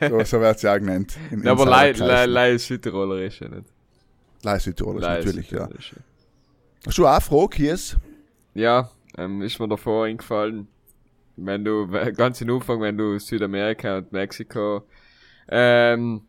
so 0.08 0.24
so 0.24 0.40
wird 0.40 0.56
es 0.56 0.62
ja 0.62 0.74
auch 0.74 0.78
genannt. 0.78 1.16
In, 1.30 1.42
Ja, 1.42 1.52
aber 1.52 1.66
Lei, 1.66 1.92
Lei 2.26 2.58
Südtiroler 2.58 3.22
ist 3.22 3.40
ja 3.40 3.48
nicht. 3.48 3.66
Lei 4.42 4.58
Südtirolisch, 4.58 5.02
Lei 5.02 5.18
natürlich, 5.18 5.50
ja. 5.50 5.68
Hast 6.86 6.98
du 6.98 7.06
auch 7.06 7.12
eine 7.12 7.20
Frage, 7.20 7.48
Kies? 7.48 7.96
Ja, 8.54 8.90
ähm, 9.16 9.42
ist 9.42 9.58
mir 9.58 9.68
davor 9.68 10.06
eingefallen, 10.06 10.68
wenn 11.36 11.64
du, 11.64 11.88
ganz 12.16 12.40
in 12.40 12.50
Anfang, 12.50 12.80
wenn 12.80 12.96
du 12.96 13.18
Südamerika 13.18 13.98
und 13.98 14.12
Mexiko, 14.12 14.82
ähm, 15.48 16.22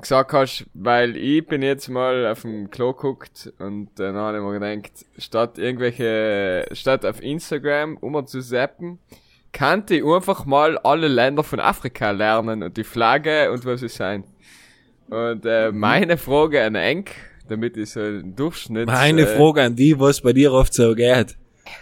gesagt 0.00 0.32
hast, 0.32 0.66
weil 0.74 1.16
ich 1.16 1.46
bin 1.46 1.62
jetzt 1.62 1.88
mal 1.88 2.26
auf 2.26 2.42
dem 2.42 2.70
Klo 2.70 2.92
geguckt 2.92 3.52
und 3.58 3.90
dann 3.96 4.16
habe 4.16 4.38
ich 4.38 4.42
mir 4.42 4.58
gedacht, 4.58 5.06
statt 5.18 5.58
irgendwelche, 5.58 6.66
statt 6.72 7.04
auf 7.04 7.22
Instagram 7.22 7.96
um 7.98 8.26
zu 8.26 8.40
zappen, 8.40 8.98
kannte 9.54 9.94
ich 9.94 10.04
einfach 10.04 10.44
mal 10.44 10.76
alle 10.78 11.08
Länder 11.08 11.42
von 11.42 11.60
Afrika 11.60 12.10
lernen 12.10 12.62
und 12.62 12.76
die 12.76 12.84
Flagge 12.84 13.50
und 13.50 13.64
was 13.64 13.80
sie 13.80 13.88
sein. 13.88 14.24
Und 15.08 15.46
äh, 15.46 15.72
meine 15.72 16.18
Frage 16.18 16.62
an 16.62 16.74
Enk, 16.74 17.12
damit 17.48 17.76
ich 17.76 17.90
so 17.90 18.00
einen 18.00 18.36
Durchschnitt. 18.36 18.86
Meine 18.86 19.22
äh, 19.22 19.36
Frage 19.36 19.62
an 19.62 19.76
die, 19.76 19.98
was 19.98 20.20
bei 20.20 20.32
dir 20.32 20.52
oft 20.52 20.74
so 20.74 20.94
geht. 20.94 21.36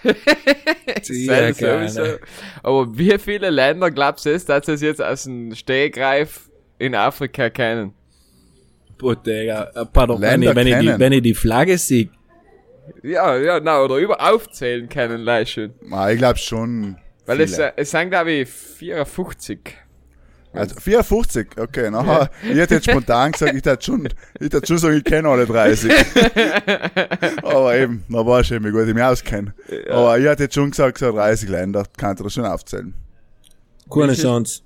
Sehr 1.03 1.55
sowieso. 1.55 2.19
Aber 2.63 2.97
wie 2.97 3.19
viele 3.19 3.51
Länder 3.51 3.91
glaubst 3.91 4.27
du, 4.27 4.39
dass 4.39 4.67
sie 4.67 4.73
es 4.73 4.81
jetzt 4.83 5.03
aus 5.03 5.25
dem 5.25 5.55
Stehgreif 5.55 6.51
in 6.79 6.95
Afrika 6.95 7.51
kennen? 7.51 7.95
Boah, 8.99 9.17
Digga. 9.17 9.71
Äh, 9.75 9.87
Pardon, 9.93 10.21
wenn 10.21 10.43
ich, 10.43 10.55
wenn, 10.55 10.67
ich 10.67 10.79
die, 10.79 10.87
kennen. 10.87 11.01
wenn 11.01 11.13
ich 11.13 11.23
die 11.23 11.35
Flagge 11.35 11.79
sehe. 11.79 12.11
Ja, 13.03 13.37
ja, 13.37 13.61
na, 13.61 13.81
oder 13.83 13.97
über 13.97 14.21
aufzählen 14.21 14.89
können, 14.89 15.23
leicht 15.23 15.53
schon. 15.53 15.73
Ah, 15.91 16.11
ich 16.11 16.19
glaube 16.19 16.39
schon. 16.39 16.97
Weil 17.27 17.41
es, 17.41 17.59
äh, 17.59 17.73
es, 17.77 17.91
sind, 17.91 18.11
glaube 18.11 18.33
ich, 18.33 18.49
54. 18.49 19.77
Also 20.55 20.75
54, 20.79 21.49
okay. 21.59 21.91
Nachher, 21.91 22.31
ich 22.43 22.57
hätte 22.57 22.75
jetzt 22.75 22.91
spontan 22.91 23.33
gesagt, 23.33 23.55
ich 23.55 23.65
hätte 23.65 23.83
schon, 23.83 24.07
ich 24.39 24.67
schon 24.67 24.79
sagen, 24.79 24.97
ich 24.99 25.05
kenne 25.05 25.29
alle 25.29 25.47
30. 25.47 25.91
Aber 27.43 27.75
eben, 27.75 28.05
da 28.09 28.27
war 28.27 28.45
schon, 28.45 28.63
wie 28.63 28.71
gut 28.71 28.87
ich 28.87 28.93
mich 28.93 29.03
auskenne. 29.03 29.55
Ja. 29.87 29.95
Aber 29.95 30.19
ich 30.19 30.27
hätte 30.27 30.43
jetzt 30.45 30.55
schon 30.55 30.71
gesagt, 30.71 30.99
so 30.99 31.11
30 31.11 31.49
Länder, 31.49 31.85
kann 31.97 32.17
ich 32.17 32.23
das 32.23 32.35
schon 32.35 32.45
aufzählen. 32.45 32.93
Keine 33.91 34.15
Chance. 34.15 34.63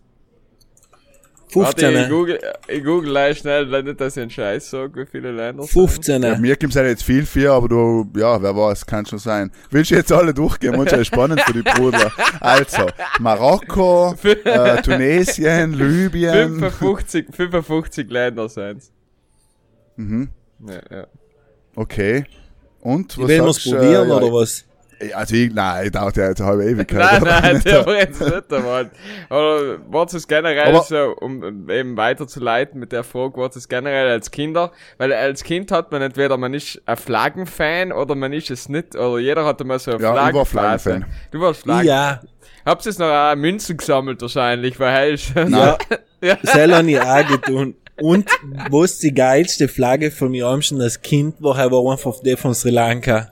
15. 1.48 1.94
Warte, 1.94 2.02
ich 2.02 2.08
google, 2.08 2.38
ich 2.68 2.84
google 2.84 3.10
gleich 3.10 3.38
schnell, 3.38 3.82
nicht, 3.82 4.00
dass 4.00 4.16
ich 4.16 4.22
einen 4.22 4.30
Scheiß 4.30 4.70
sage, 4.70 5.02
wie 5.02 5.06
viele 5.06 5.32
Länder 5.32 5.62
15. 5.62 6.22
Ja, 6.22 6.36
mir 6.38 6.56
gibt 6.56 6.72
es 6.72 6.76
ja 6.76 6.82
nicht 6.82 7.02
viel, 7.02 7.24
viel, 7.24 7.48
aber 7.48 7.68
du, 7.68 8.06
ja, 8.16 8.42
wer 8.42 8.56
weiß, 8.56 8.84
kann 8.84 9.06
schon 9.06 9.18
sein. 9.18 9.52
Willst 9.70 9.90
du 9.90 9.94
jetzt 9.94 10.10
alle 10.12 10.34
durchgehen? 10.34 10.74
Und 10.74 10.90
schon 10.90 11.04
spannend 11.04 11.40
für 11.42 11.52
die 11.52 11.62
Bruder. 11.62 12.10
Also, 12.40 12.86
Marokko, 13.20 14.14
äh, 14.24 14.82
Tunesien, 14.82 15.72
Libyen. 15.74 16.58
55, 16.58 17.26
55 17.32 18.10
Länder 18.10 18.48
sind 18.48 18.82
Mhm. 19.96 20.28
Ja, 20.66 20.80
ja. 20.90 21.06
Okay. 21.74 22.26
Und, 22.80 23.16
was 23.18 23.22
ich 23.24 23.28
will 23.28 23.52
sagst, 23.52 23.64
probieren, 23.64 24.06
äh, 24.06 24.08
ja, 24.10 24.16
oder 24.16 24.32
was? 24.32 24.64
Also 25.14 25.34
ich, 25.34 25.52
nein, 25.52 25.90
dauert 25.92 26.16
ja 26.16 26.28
jetzt 26.28 26.40
eine 26.40 26.50
halbe 26.50 26.64
Ewigkeit. 26.64 26.98
Nein, 26.98 27.16
aber 27.20 27.40
nein, 27.42 27.54
nicht, 27.54 27.66
der 27.66 27.84
war 27.86 27.94
jetzt 27.98 28.20
nicht 28.20 28.52
einmal. 28.52 28.90
Oder 29.28 29.78
was 29.88 30.14
es 30.14 30.26
generell 30.26 30.74
Aber- 30.74 30.82
so, 30.82 31.14
um 31.20 31.68
eben 31.68 31.96
weiterzuleiten 31.96 32.80
mit 32.80 32.92
der 32.92 33.04
Frage, 33.04 33.34
was 33.36 33.56
es 33.56 33.68
generell 33.68 34.08
als 34.08 34.30
Kinder, 34.30 34.72
weil 34.96 35.12
als 35.12 35.44
Kind 35.44 35.70
hat 35.70 35.92
man 35.92 36.00
entweder 36.02 36.36
man 36.38 36.54
ist 36.54 36.80
ein 36.86 36.96
Flaggenfan 36.96 37.92
oder 37.92 38.14
man 38.14 38.32
ist 38.32 38.50
es 38.50 38.68
nicht, 38.68 38.96
oder 38.96 39.18
jeder 39.18 39.44
hat 39.44 39.60
immer 39.60 39.78
so 39.78 39.90
eine 39.92 40.02
Ja, 40.02 40.28
ich 40.28 40.34
war. 40.34 40.46
Flaggenfan. 40.46 41.04
Du 41.30 41.40
warst 41.40 41.62
Flaggen. 41.62 41.86
Ja, 41.88 42.20
Habst 42.64 42.86
jetzt 42.86 42.98
noch 42.98 43.06
auch 43.10 43.36
Münzen 43.36 43.76
gesammelt 43.76 44.20
wahrscheinlich, 44.22 44.80
weil 44.80 44.92
hey, 44.92 45.18
schon- 45.18 45.52
ja. 45.52 45.76
Ja. 46.22 46.36
Habe 46.46 46.90
ich 46.90 47.00
auch 47.00 47.28
getan. 47.28 47.74
Und 48.00 48.28
was 48.70 48.98
die 48.98 49.14
geilste 49.14 49.68
Flagge 49.68 50.10
von 50.10 50.30
mir 50.30 50.58
schon 50.62 50.80
als 50.80 51.00
Kind 51.00 51.40
war, 51.40 51.56
war 51.70 51.92
einfach 51.92 52.14
die 52.24 52.36
von 52.36 52.54
Sri 52.54 52.70
Lanka. 52.70 53.30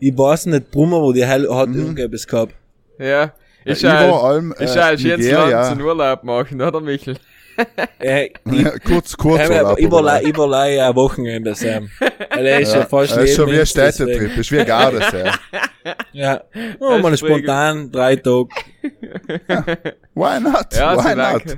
Ich 0.00 0.16
weiß 0.16 0.46
nicht, 0.46 0.70
Brummer, 0.70 1.00
wo 1.02 1.12
die 1.12 1.24
Hell 1.24 1.48
hat 1.52 1.68
irgendetwas 1.74 2.26
gehabt. 2.26 2.54
ja. 2.98 3.32
Ich 3.64 3.82
ja, 3.82 4.08
war 4.10 4.24
allem, 4.24 4.52
ist 4.58 4.76
äh, 4.76 4.78
ja 4.78 4.84
als 4.86 5.02
jetzt. 5.02 5.30
Land 5.30 5.78
zum 5.78 5.86
Urlaub 5.86 6.24
machen, 6.24 6.62
oder 6.62 6.80
Michel? 6.80 7.16
Äh, 7.98 8.30
kurz, 8.86 9.16
kurz. 9.16 9.42
ich 9.42 9.50
Urlaub, 9.50 9.78
überleih, 9.80 10.18
aber- 10.20 10.28
überleih 10.28 10.86
ein 10.88 10.94
Wochenende, 10.94 11.54
Sam. 11.56 11.90
Weil 12.30 12.46
er 12.46 12.60
ist 12.60 12.72
ja, 12.72 12.78
Ja, 12.80 12.86
fast 12.86 13.16
das 13.16 13.24
ist 13.24 13.34
schon 13.36 13.50
wie 13.50 13.58
ein 13.58 13.66
Städtetrip, 13.66 14.36
ist 14.38 14.52
wie 14.52 14.60
ein 14.60 14.66
Gardasee. 14.66 15.28
Ja. 16.12 16.40
Oh, 16.78 16.98
mal 16.98 17.10
Das 17.10 17.20
ist 17.20 17.26
spontan, 17.26 17.90
drei 17.90 18.14
Tage. 18.14 18.48
Why 20.14 20.40
not? 20.40 20.66
Ja, 20.72 20.96
Why 20.96 21.08
not? 21.08 21.16
Lanka. 21.16 21.54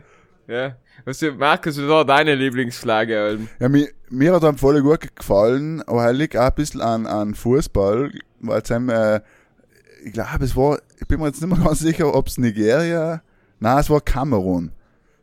Ja. 0.48 0.76
Was 1.04 1.20
Markus, 1.36 1.78
was 1.78 1.88
war 1.88 2.04
deine 2.06 2.34
Lieblingsflagge? 2.34 3.38
Ja, 3.58 3.68
mir, 3.68 3.88
mir 4.10 4.34
hat 4.34 4.42
dann 4.42 4.58
voll 4.58 4.82
gut 4.82 5.14
gefallen, 5.16 5.82
aber 5.86 6.04
er 6.04 6.12
liegt 6.12 6.36
auch 6.36 6.46
ein 6.48 6.54
bisschen 6.54 6.80
an, 6.80 7.06
an 7.06 7.34
Fußball, 7.34 8.10
weil 8.40 8.60
es 8.60 8.70
einem, 8.70 8.90
äh, 8.90 9.20
ich 10.04 10.12
glaube, 10.12 10.44
es 10.44 10.56
war, 10.56 10.78
ich 11.00 11.06
bin 11.06 11.20
mir 11.20 11.26
jetzt 11.26 11.40
nicht 11.40 11.56
mehr 11.56 11.64
ganz 11.64 11.78
sicher, 11.80 12.14
ob 12.14 12.26
es 12.26 12.38
Nigeria, 12.38 13.22
nein, 13.60 13.78
es 13.78 13.88
war 13.88 14.00
Kamerun. 14.00 14.72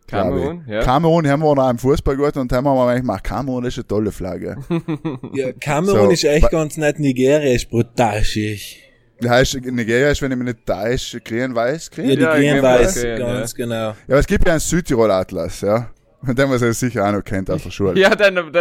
Kamerun, 0.07 0.63
ich. 0.65 0.71
ja. 0.71 0.83
Kamerun 0.83 1.27
haben 1.27 1.41
wir 1.41 1.53
noch 1.53 1.69
im 1.69 1.77
Fußball 1.77 2.15
gut 2.15 2.37
und 2.37 2.51
haben 2.53 2.63
wir 2.63 2.73
mal 2.73 2.97
gemacht, 2.97 3.23
Kamerun 3.23 3.65
ist 3.65 3.77
eine 3.77 3.87
tolle 3.87 4.11
Flagge. 4.11 4.55
Ja, 5.33 5.51
Kamerun 5.51 6.05
So, 6.05 6.11
ist 6.11 6.23
echt 6.23 6.49
ganz 6.49 6.77
nett, 6.77 6.99
Nigeria 6.99 7.53
ist 7.53 7.69
brutal 7.69 8.23
schick. 8.23 8.83
Das 9.19 9.31
heißt, 9.31 9.55
Nigeria 9.65 10.09
ist, 10.11 10.21
wenn 10.21 10.31
ich 10.31 10.37
mich 10.37 10.45
nicht 10.53 10.65
täusche, 10.65 11.19
grün 11.19 11.53
weiß, 11.53 11.91
grün? 11.91 12.09
Ja, 12.09 12.15
die 12.15 12.21
Ja, 12.21 12.35
gehen 12.35 12.53
gehen 12.53 12.63
weiß, 12.63 12.95
weiß, 13.03 13.19
ganz 13.19 13.55
genau. 13.55 13.75
Ja, 13.75 13.95
aber 14.07 14.19
es 14.19 14.27
gibt 14.27 14.45
ja 14.45 14.53
einen 14.53 14.59
Südtirol-Atlas, 14.59 15.61
ja. 15.61 15.89
Und 16.25 16.37
den 16.37 16.49
man 16.49 16.57
sich 16.57 16.77
sicher 16.77 17.07
auch 17.07 17.11
noch 17.11 17.23
kennt 17.23 17.49
aus 17.49 17.63
der 17.63 17.71
Schule. 17.71 17.99
Ja, 17.99 18.15
dann, 18.15 18.35
dann, 18.35 18.53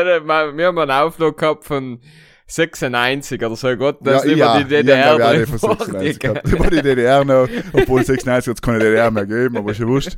wir 0.56 0.66
haben 0.66 0.78
einen 0.78 0.90
Auflog 0.90 1.38
gehabt 1.38 1.64
von 1.64 2.00
96 2.48 3.44
oder 3.44 3.56
so, 3.56 3.76
Gott, 3.76 3.98
das 4.02 4.24
ist 4.24 4.36
ja, 4.36 4.54
über 4.54 4.64
die 4.64 4.68
DDR. 4.68 5.16
glaub 5.16 5.34
ich, 5.34 5.48
von 5.48 5.58
vor, 5.58 5.76
96 5.76 6.18
Digga. 6.18 6.32
gehabt. 6.32 6.48
Über 6.52 6.70
die 6.70 6.82
DDR 6.82 7.24
noch, 7.24 7.48
obwohl 7.72 8.04
96 8.04 8.50
hat 8.50 8.56
es 8.56 8.62
keine 8.62 8.78
DDR 8.78 9.10
mehr 9.10 9.26
geben, 9.26 9.56
aber 9.56 9.74
schon 9.74 9.88
wurscht. 9.88 10.14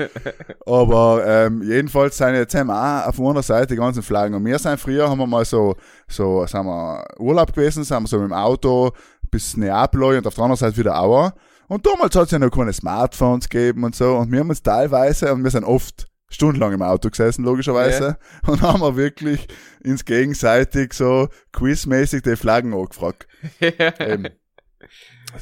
Aber 0.67 1.23
ähm, 1.27 1.63
jedenfalls 1.63 2.19
sind 2.19 2.35
jetzt 2.35 2.55
haben 2.55 2.67
wir 2.67 2.75
auch 2.75 3.09
auf 3.09 3.19
einer 3.19 3.43
Seite 3.43 3.69
die 3.69 3.77
ganzen 3.77 4.03
Flaggen. 4.03 4.35
Und 4.35 4.45
wir 4.45 4.59
sind 4.59 4.79
früher, 4.79 5.09
haben 5.09 5.19
wir 5.19 5.27
mal 5.27 5.47
so, 5.47 5.77
so 6.07 6.45
sind 6.47 6.67
wir 6.67 7.03
Urlaub 7.19 7.55
gewesen, 7.55 7.83
sind 7.85 8.03
wir 8.03 8.07
so 8.07 8.19
mit 8.19 8.29
dem 8.29 8.35
Auto 8.35 8.91
bis 9.31 9.57
Neapel 9.57 10.03
und 10.03 10.27
auf 10.27 10.35
der 10.35 10.45
anderen 10.45 10.59
Seite 10.59 10.77
wieder 10.77 11.01
Auer. 11.01 11.33
Und 11.67 11.87
damals 11.87 12.15
hat 12.15 12.27
es 12.27 12.31
ja 12.31 12.39
noch 12.39 12.51
keine 12.51 12.75
Smartphones 12.75 13.49
gegeben 13.49 13.85
und 13.85 13.95
so. 13.95 14.17
Und 14.17 14.31
wir 14.31 14.41
haben 14.41 14.51
uns 14.51 14.63
teilweise, 14.63 15.33
und 15.33 15.45
wir 15.45 15.51
sind 15.51 15.65
oft 15.65 16.09
stundenlang 16.31 16.73
im 16.75 16.83
Auto 16.83 17.09
gesessen, 17.11 17.45
logischerweise, 17.45 18.19
und 18.47 18.63
haben 18.63 18.81
wir 18.81 18.97
wirklich 18.97 19.49
ins 19.83 20.05
gegenseitig 20.05 20.93
so 20.93 21.29
quizmäßig 21.53 22.23
die 22.23 22.37
Flaggen 22.37 22.75
angefragt. 22.75 23.27
Eben. 23.61 24.29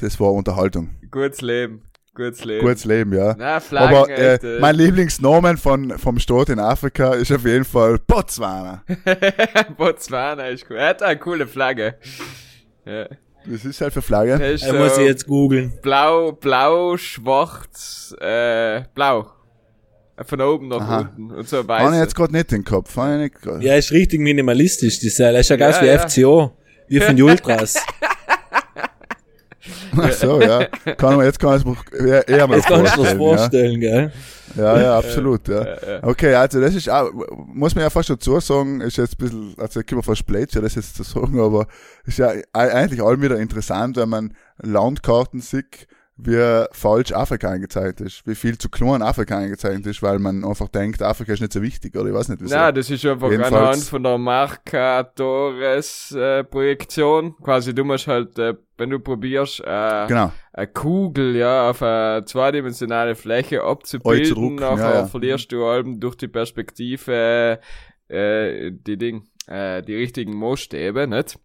Das 0.01 0.19
war 0.19 0.31
Unterhaltung. 0.33 0.95
Gutes 1.11 1.41
Leben, 1.41 1.83
gutes 2.13 2.43
Leben. 2.43 2.65
Gutes 2.65 2.85
Leben, 2.85 3.13
ja. 3.13 3.35
Na, 3.37 3.59
Flaggen, 3.59 3.97
Aber 3.97 4.09
echt, 4.09 4.43
äh, 4.43 4.59
mein 4.59 4.75
Lieblingsnomen 4.75 5.57
von, 5.57 5.97
vom 5.97 6.19
Staat 6.19 6.49
in 6.49 6.59
Afrika 6.59 7.13
ist 7.13 7.31
auf 7.31 7.45
jeden 7.45 7.63
Fall 7.65 7.97
Botswana. 7.99 8.83
Botswana 9.77 10.47
ist 10.47 10.65
cool. 10.69 10.77
Er 10.77 10.89
hat 10.89 11.03
eine 11.03 11.19
coole 11.19 11.47
Flagge. 11.47 11.95
Ja. 12.85 13.07
Das 13.45 13.63
ist 13.63 13.79
halt 13.79 13.93
für 13.93 14.01
Flagge. 14.01 14.31
Er 14.33 14.53
Ich 14.53 14.73
muss 14.73 14.95
so 14.95 15.01
ich 15.01 15.07
jetzt 15.07 15.25
googeln. 15.25 15.79
blau, 15.81 16.33
blau, 16.33 16.97
schwarz, 16.97 18.13
äh, 18.19 18.83
blau. 18.93 19.31
Von 20.25 20.41
oben 20.41 20.67
nach 20.69 20.81
Aha. 20.81 20.99
unten. 21.15 21.31
Und 21.31 21.47
so 21.47 21.57
Habe 21.57 21.67
weiß. 21.67 21.93
ich 21.93 21.99
jetzt 21.99 22.15
gerade 22.15 22.33
nicht 22.33 22.51
den 22.51 22.63
Kopf. 22.63 22.95
Habe 22.97 23.25
ich 23.25 23.45
nicht. 23.45 23.63
Ja, 23.63 23.75
ist 23.75 23.91
richtig 23.91 24.19
minimalistisch, 24.19 24.99
die 24.99 25.09
Seil. 25.09 25.35
Ist 25.35 25.49
ja 25.49 25.55
ganz 25.57 25.77
Ja, 25.77 25.83
wie 25.83 25.87
ja. 25.87 26.07
FCO. 26.07 26.51
Wie 26.87 26.99
von 26.99 27.15
die 27.15 27.21
Ultras. 27.23 27.75
Ach 29.99 30.11
so, 30.13 30.41
ja. 30.41 30.65
Kann 30.95 31.17
man, 31.17 31.25
jetzt 31.25 31.39
kann 31.39 31.57
ich 31.59 31.65
es 31.65 32.01
mir 32.01 32.07
eher, 32.07 32.27
eher 32.27 32.47
mal 32.47 32.57
Jetzt 32.57 32.69
das 32.69 32.79
vorstellen. 32.79 33.17
vorstellen, 33.17 33.79
gell? 33.79 34.11
Ja, 34.55 34.77
ja, 34.77 34.81
ja 34.81 34.97
absolut, 34.97 35.47
ja. 35.47 35.65
Okay, 36.03 36.33
also 36.35 36.61
das 36.61 36.73
ist 36.75 36.89
auch, 36.89 37.11
muss 37.53 37.75
man 37.75 37.83
ja 37.83 37.89
fast 37.89 38.09
dazu 38.09 38.39
sagen, 38.39 38.81
ist 38.81 38.97
jetzt 38.97 39.15
ein 39.19 39.23
bisschen, 39.25 39.55
also 39.57 39.81
können 39.83 39.99
wir 39.99 40.03
fast 40.03 40.25
Plätze, 40.25 40.61
das 40.61 40.75
jetzt 40.75 40.95
zu 40.95 41.03
sagen, 41.03 41.39
aber 41.39 41.67
ist 42.05 42.17
ja 42.17 42.31
e- 42.33 42.43
eigentlich 42.53 43.01
allem 43.03 43.21
wieder 43.21 43.37
interessant, 43.37 43.97
wenn 43.97 44.09
man 44.09 44.33
Landkarten 44.61 45.41
sieht, 45.41 45.87
wie 46.17 46.65
falsch 46.71 47.11
Afrika 47.11 47.49
eingezeichnet 47.51 48.01
ist, 48.01 48.25
wie 48.25 48.33
viel 48.33 48.57
zu 48.57 48.69
klein 48.69 49.03
Afrika 49.03 49.37
eingezeichnet 49.37 49.85
ist, 49.85 50.01
weil 50.01 50.17
man 50.17 50.43
einfach 50.43 50.67
denkt, 50.67 51.01
Afrika 51.03 51.33
ist 51.33 51.41
nicht 51.41 51.53
so 51.53 51.61
wichtig, 51.61 51.95
oder 51.95 52.07
ich 52.07 52.13
weiß 52.13 52.29
nicht, 52.29 52.41
wieso. 52.41 52.55
Na, 52.55 52.71
das 52.71 52.89
ist 52.89 53.05
einfach 53.05 53.29
Jedenfalls- 53.29 53.53
anhand 53.53 53.83
von 53.83 54.03
der 54.03 54.17
Markatores 54.17 56.11
äh. 56.11 56.43
Quasi 57.43 57.75
du 57.75 57.83
musst 57.83 58.07
halt, 58.07 58.39
äh, 58.39 58.55
wenn 58.77 58.89
du 58.89 58.99
probierst, 58.99 59.61
äh, 59.61 60.07
genau. 60.07 60.31
eine 60.53 60.67
Kugel 60.67 61.35
ja 61.35 61.69
auf 61.69 61.83
eine 61.83 62.25
zweidimensionale 62.25 63.15
Fläche 63.15 63.63
abzubilden, 63.63 64.55
nachher 64.55 64.89
ja, 64.89 64.95
ja. 65.01 65.05
verlierst 65.05 65.51
du 65.51 65.65
allem 65.65 65.99
durch 65.99 66.15
die 66.15 66.27
Perspektive 66.27 67.59
äh, 68.07 68.71
die 68.71 68.97
Ding, 68.97 69.27
äh, 69.47 69.83
die 69.83 69.95
richtigen 69.95 70.35
Maßstäbe, 70.37 71.07
nicht? 71.07 71.37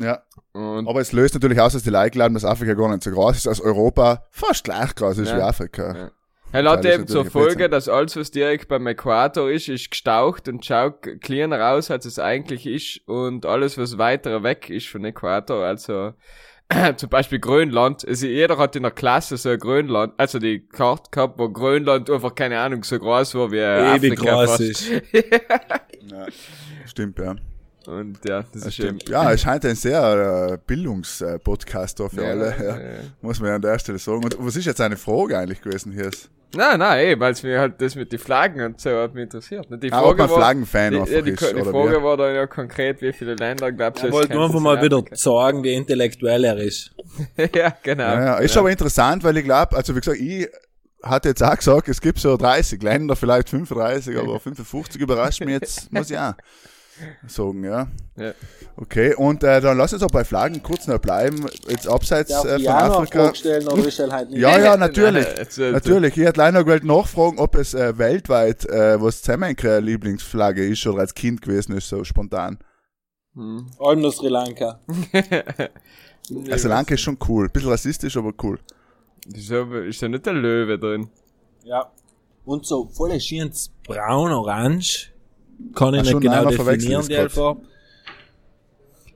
Ja. 0.00 0.22
Und 0.52 0.88
Aber 0.88 1.00
es 1.00 1.12
löst 1.12 1.34
natürlich 1.34 1.60
aus, 1.60 1.72
dass 1.72 1.82
die 1.82 1.90
Leute 1.90 2.10
glauben, 2.10 2.34
dass 2.34 2.44
Afrika 2.44 2.74
gar 2.74 2.88
nicht 2.88 3.02
so 3.02 3.10
groß 3.10 3.36
ist, 3.36 3.48
als 3.48 3.60
Europa 3.60 4.24
fast 4.30 4.64
gleich 4.64 4.94
groß 4.94 5.18
ist 5.18 5.30
Ja. 5.30 5.38
wie 5.38 5.42
Afrika. 5.42 5.96
Ja. 5.96 6.10
Er 6.50 6.70
hat 6.70 6.84
eben 6.86 7.06
zur 7.06 7.26
Folge, 7.26 7.68
dass 7.68 7.88
alles, 7.90 8.16
was 8.16 8.30
direkt 8.30 8.68
beim 8.68 8.86
Äquator 8.86 9.50
ist, 9.50 9.68
ist 9.68 9.90
gestaucht 9.90 10.48
und 10.48 10.64
schaut 10.64 11.02
cleaner 11.20 11.72
aus, 11.72 11.90
als 11.90 12.06
es 12.06 12.18
eigentlich 12.18 12.66
ist. 12.66 13.06
Und 13.06 13.44
alles, 13.44 13.76
was 13.76 13.98
weiter 13.98 14.42
weg 14.42 14.70
ist 14.70 14.86
von 14.88 15.04
Äquator, 15.04 15.62
also 15.66 16.14
zum 16.96 17.08
Beispiel 17.10 17.38
Grönland, 17.38 18.06
also 18.08 18.26
jeder 18.26 18.56
hat 18.56 18.76
in 18.76 18.82
der 18.84 18.92
Klasse 18.92 19.36
so 19.36 19.50
ein 19.50 19.58
Grönland, 19.58 20.14
also 20.16 20.38
die 20.38 20.66
Karte 20.66 21.10
gehabt, 21.10 21.38
wo 21.38 21.50
Grönland 21.50 22.08
einfach, 22.08 22.34
keine 22.34 22.58
Ahnung, 22.60 22.82
so 22.82 22.98
groß 22.98 23.34
war 23.34 23.50
wie 23.52 23.58
Ewig 23.58 24.12
Afrika 24.18 24.32
groß 24.44 24.50
fast. 24.50 24.60
ist. 24.60 24.90
Ja, 26.10 26.26
stimmt, 26.86 27.18
ja. 27.18 27.36
Und 27.88 28.18
ja, 28.26 28.42
das, 28.42 28.50
Das 28.52 28.66
ist 28.66 28.78
eben. 28.80 29.00
stimmt. 29.00 29.08
Ja, 29.08 29.32
es 29.32 29.40
scheint 29.40 29.64
ein 29.64 29.74
sehr 29.74 30.50
äh, 30.52 30.58
Bildungspodcast 30.66 31.98
da 31.98 32.08
für 32.10 32.22
Ja, 32.22 32.30
alle. 32.30 32.54
Ja. 32.58 32.78
ja. 32.78 32.98
Muss 33.22 33.40
man 33.40 33.48
ja 33.48 33.56
an 33.56 33.62
der 33.62 33.78
Stelle 33.78 33.98
sagen. 33.98 34.24
Und 34.24 34.36
was 34.38 34.56
ist 34.56 34.66
jetzt 34.66 34.80
eine 34.82 34.98
Frage 34.98 35.38
eigentlich 35.38 35.62
gewesen 35.62 35.92
hier? 35.92 36.10
Nein, 36.54 36.78
nein, 36.78 37.06
eh, 37.06 37.20
weil 37.20 37.32
es 37.32 37.42
mir 37.42 37.60
halt 37.60 37.80
das 37.80 37.94
mit 37.94 38.12
den 38.12 38.18
Flaggen 38.18 38.62
und 38.62 38.80
so 38.80 38.90
hat 38.90 39.14
mich 39.14 39.22
interessiert. 39.24 39.66
Die 39.70 39.90
Ah, 39.92 40.02
ob 40.02 40.12
ein 40.12 40.18
war, 40.18 40.28
Flaggenfan 40.28 40.92
die, 40.92 40.98
einfach 41.00 41.12
ja, 41.12 41.20
die, 41.22 41.30
ist, 41.30 41.40
die 41.40 41.62
Frage 41.62 41.98
wie? 41.98 42.02
war 42.02 42.16
dann 42.18 42.34
ja 42.34 42.46
konkret, 42.46 43.00
wie 43.00 43.12
viele 43.12 43.34
Länder 43.34 43.72
glaubst 43.72 44.02
du, 44.02 44.08
Ich 44.08 44.12
wollte 44.12 44.28
könnte 44.28 44.44
einfach 44.44 44.56
in 44.56 44.62
mal 44.62 44.82
wieder 44.82 45.02
sagen, 45.12 45.62
wie 45.62 45.74
intellektuell 45.74 46.44
er 46.44 46.56
ist. 46.58 46.90
ja, 47.54 47.74
genau. 47.82 48.02
Ja, 48.04 48.24
ja. 48.24 48.38
Ist 48.38 48.56
aber 48.56 48.70
interessant, 48.70 49.24
weil 49.24 49.36
ich 49.38 49.44
glaube, 49.44 49.76
also 49.76 49.94
wie 49.94 50.00
gesagt, 50.00 50.18
ich 50.20 50.48
hatte 51.02 51.28
jetzt 51.30 51.42
auch 51.42 51.56
gesagt, 51.56 51.88
es 51.88 52.00
gibt 52.00 52.18
so 52.18 52.36
30 52.36 52.82
Länder, 52.82 53.14
vielleicht 53.16 53.48
35, 53.50 54.16
aber 54.18 54.40
55 54.40 55.00
überrascht 55.00 55.40
mich 55.40 55.50
jetzt, 55.50 55.92
muss 55.92 56.10
ich 56.10 56.18
auch 56.18 56.34
sagen, 57.26 57.64
ja. 57.64 57.88
Ja. 58.16 58.32
Okay, 58.76 59.14
und 59.14 59.42
äh, 59.44 59.60
dann 59.60 59.78
lass 59.78 59.92
uns 59.92 60.02
auch 60.02 60.10
bei 60.10 60.24
Flaggen 60.24 60.62
kurz 60.62 60.86
noch 60.86 60.98
bleiben, 60.98 61.46
jetzt 61.68 61.88
abseits 61.88 62.30
äh, 62.30 62.58
von 62.58 62.68
Afrika. 62.68 63.34
stellen 63.34 63.66
ist 63.84 63.98
er 63.98 64.10
halt 64.10 64.30
nicht? 64.30 64.40
Ja, 64.40 64.58
ja, 64.58 64.76
natürlich. 64.76 65.26
Nein, 65.26 65.68
äh, 65.68 65.72
Natürlich, 65.72 66.16
ich 66.16 66.24
hätte 66.24 66.38
leider 66.38 66.64
gewollt 66.64 66.84
nachfragen, 66.84 67.38
ob 67.38 67.54
es 67.54 67.74
äh, 67.74 67.96
weltweit 67.98 68.64
äh, 68.66 69.00
was 69.00 69.22
zusammen 69.22 69.54
Lieblingsflagge 69.56 70.66
ist 70.66 70.86
oder 70.86 71.00
als 71.00 71.14
Kind 71.14 71.42
gewesen 71.42 71.76
ist, 71.76 71.88
so 71.88 72.04
spontan. 72.04 72.58
Hm. 73.34 73.66
Allem 73.78 74.00
nur 74.00 74.12
Sri 74.12 74.28
Lanka. 74.28 74.80
Also 76.50 76.68
Lanka 76.68 76.94
ist 76.94 77.00
schon 77.00 77.16
cool, 77.28 77.48
bisschen 77.48 77.70
rassistisch, 77.70 78.16
aber 78.16 78.32
cool. 78.42 78.58
Wieso 79.26 79.64
ist 79.74 80.02
da 80.02 80.08
nicht 80.08 80.26
der 80.26 80.34
Löwe 80.34 80.78
drin? 80.78 81.08
Ja. 81.64 81.90
Und 82.44 82.66
so 82.66 82.86
voll 82.86 83.18
schönes 83.20 83.70
braun-orange. 83.86 85.12
Kann 85.74 85.94
ich 85.94 86.00
Ach, 86.00 86.04
nicht 86.04 86.20
genau 86.20 86.44
definieren, 86.50 87.06
die. 87.08 87.28
Farbe. 87.28 87.60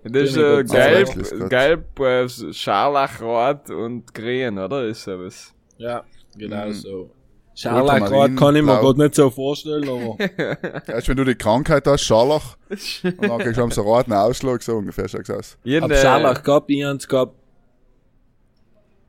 Das 0.05 0.23
ist 0.31 0.37
äh, 0.37 0.65
gelb, 0.65 1.49
gelb, 1.49 2.01
äh, 2.01 2.29
scharlachrot 2.29 3.71
und 3.71 4.13
grün, 4.13 4.59
oder? 4.59 4.85
Ist 4.87 5.05
sowas. 5.05 5.55
Ja, 5.79 6.03
genau 6.37 6.67
Mhm. 6.67 6.73
so. 6.73 7.11
Scharlach 7.55 8.01
Ultramarin, 8.01 8.35
kann 8.37 8.57
ich 8.57 8.63
mir 8.63 8.81
gerade 8.81 8.99
nicht 9.01 9.15
so 9.15 9.29
vorstellen, 9.31 9.87
aber 9.89 10.17
Erst 10.89 11.09
wenn 11.09 11.17
du 11.19 11.25
die 11.25 11.35
Krankheit 11.35 11.87
hast, 11.87 12.03
Scharlach, 12.03 12.57
und 12.69 13.23
dann 13.23 13.39
kriegst 13.39 13.59
du 13.59 13.71
so 13.71 13.83
einen 13.83 13.91
roten 13.91 14.13
Ausschlag, 14.15 14.63
so 14.63 14.77
ungefähr 14.77 15.07
schaut's 15.07 15.31
aus. 15.31 15.59
Hab 15.65 15.83
hab, 15.83 15.91
äh, 15.91 15.97
Scharlach 15.97 16.43
gehabt, 16.43 16.71
ich 16.71 16.83
hab's 16.83 17.07
gehabt. 17.09 17.35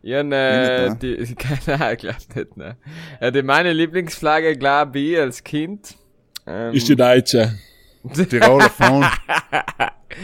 ich 0.04 0.14
hab, 0.14 0.32
äh, 0.32 0.90
Nicht, 0.90 1.02
die, 1.02 1.36
keine 1.36 1.82
Ahnung, 1.86 1.98
glaub 1.98 2.36
nicht, 2.36 2.58
ne. 2.58 2.78
Äh, 3.22 3.32
die 3.32 3.42
meine 3.44 3.72
Lieblingsflagge, 3.74 4.58
glaub 4.58 4.96
ich, 4.96 5.18
als 5.18 5.44
Kind. 5.44 5.96
Ähm, 6.46 6.74
Ist 6.74 6.88
die 6.90 6.96
Deutsche. 6.96 7.54
Tiroler 8.30 8.70
Phone. 8.70 9.06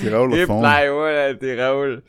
Tiroler 0.01 0.36
Ich 0.38 0.45
Phone. 0.45 0.60
bleib 0.60 0.91
ohne 0.91 1.38
Tirol. 1.39 2.03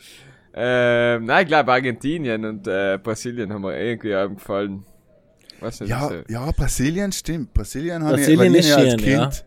Ähm, 0.53 1.25
nein, 1.27 1.43
ich 1.43 1.49
glaube 1.49 1.73
Argentinien 1.73 2.45
und 2.45 2.67
äh, 2.67 2.99
Brasilien 3.03 3.53
haben 3.53 3.63
mir 3.63 3.79
irgendwie 3.79 4.35
gefallen. 4.35 4.85
Was 5.61 5.81
nicht 5.81 5.91
Ja, 5.91 6.09
so. 6.09 6.15
ja, 6.29 6.51
Brasilien 6.51 7.13
stimmt. 7.13 7.55
Brasilien 7.55 8.03
habe 8.03 8.15
ich, 8.19 8.27
Brasilien 8.27 8.53
weil 8.55 8.61
ich 8.61 8.67
ist 8.69 8.75
als 8.75 8.91
schön, 8.91 8.99
Kind 8.99 9.45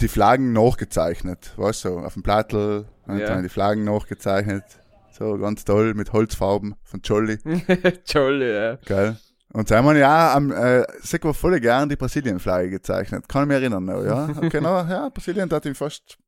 die 0.00 0.08
Flaggen 0.08 0.52
nachgezeichnet. 0.52 1.52
Weißt 1.56 1.84
du, 1.84 1.88
so, 1.90 1.98
auf 2.00 2.14
dem 2.14 2.24
Plattel, 2.24 2.86
und 3.06 3.18
Ja. 3.20 3.26
dann 3.28 3.44
die 3.44 3.48
Flaggen 3.48 3.84
nachgezeichnet. 3.84 4.64
So 5.12 5.38
ganz 5.38 5.64
toll, 5.64 5.94
mit 5.94 6.12
Holzfarben 6.12 6.74
von 6.82 7.00
Jolly. 7.04 7.38
Jolly, 8.06 8.52
ja. 8.52 8.78
Geil. 8.84 9.16
Und 9.56 9.70
da 9.70 9.78
haben 9.78 9.86
wir 9.86 9.96
ja 9.96 10.34
am, 10.34 10.52
äh, 10.52 10.84
sag 11.00 11.24
mal, 11.24 11.32
voll 11.32 11.58
gern 11.60 11.88
die 11.88 11.96
Brasilien-Flagge 11.96 12.68
gezeichnet. 12.68 13.26
Kann 13.26 13.44
ich 13.44 13.48
mich 13.48 13.54
erinnern, 13.54 13.86
noch, 13.86 14.04
ja. 14.04 14.28
Okay, 14.36 14.60
no, 14.60 14.68
ja, 14.68 15.08
Brasilien 15.08 15.50
hat 15.50 15.64
ihn 15.64 15.74
fast, 15.74 16.18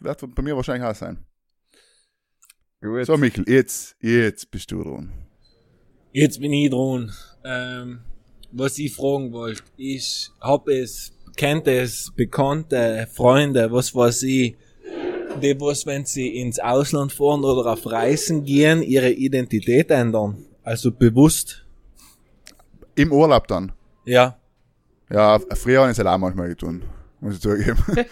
wird 0.00 0.34
bei 0.34 0.42
mir 0.42 0.56
wahrscheinlich 0.56 0.88
auch 0.88 0.94
sein. 0.94 1.18
Gut. 2.80 3.04
So, 3.04 3.18
Michael, 3.18 3.44
jetzt, 3.46 3.94
jetzt 4.00 4.50
bist 4.50 4.70
du 4.70 4.82
dran. 4.82 5.12
Jetzt 6.12 6.40
bin 6.40 6.50
ich 6.54 6.70
dran. 6.70 7.12
Ähm, 7.44 7.98
was 8.52 8.78
ich 8.78 8.94
fragen 8.94 9.34
wollte, 9.34 9.64
ist, 9.76 10.32
hab 10.40 10.66
es, 10.68 11.12
kennt 11.36 11.68
es 11.68 12.10
Bekannte, 12.16 13.06
Freunde, 13.12 13.70
was 13.70 13.94
weiß 13.94 14.22
ich, 14.22 14.56
die 15.42 15.60
was, 15.60 15.84
wenn 15.84 16.06
sie 16.06 16.38
ins 16.38 16.58
Ausland 16.58 17.12
fahren 17.12 17.44
oder 17.44 17.70
auf 17.70 17.84
Reisen 17.84 18.44
gehen, 18.44 18.80
ihre 18.80 19.10
Identität 19.10 19.90
ändern. 19.90 20.46
Also 20.62 20.90
bewusst. 20.90 21.67
Im 22.98 23.12
Urlaub 23.12 23.46
dann. 23.46 23.70
Ja. 24.04 24.36
Ja, 25.08 25.38
früher 25.54 25.80
habe 25.80 25.90
ich 25.92 25.98
es 25.98 26.04
halt 26.04 26.08
auch 26.08 26.18
manchmal 26.18 26.48
getan. 26.48 26.82
Muss 27.20 27.34
ich 27.34 27.40
zugeben. 27.40 27.76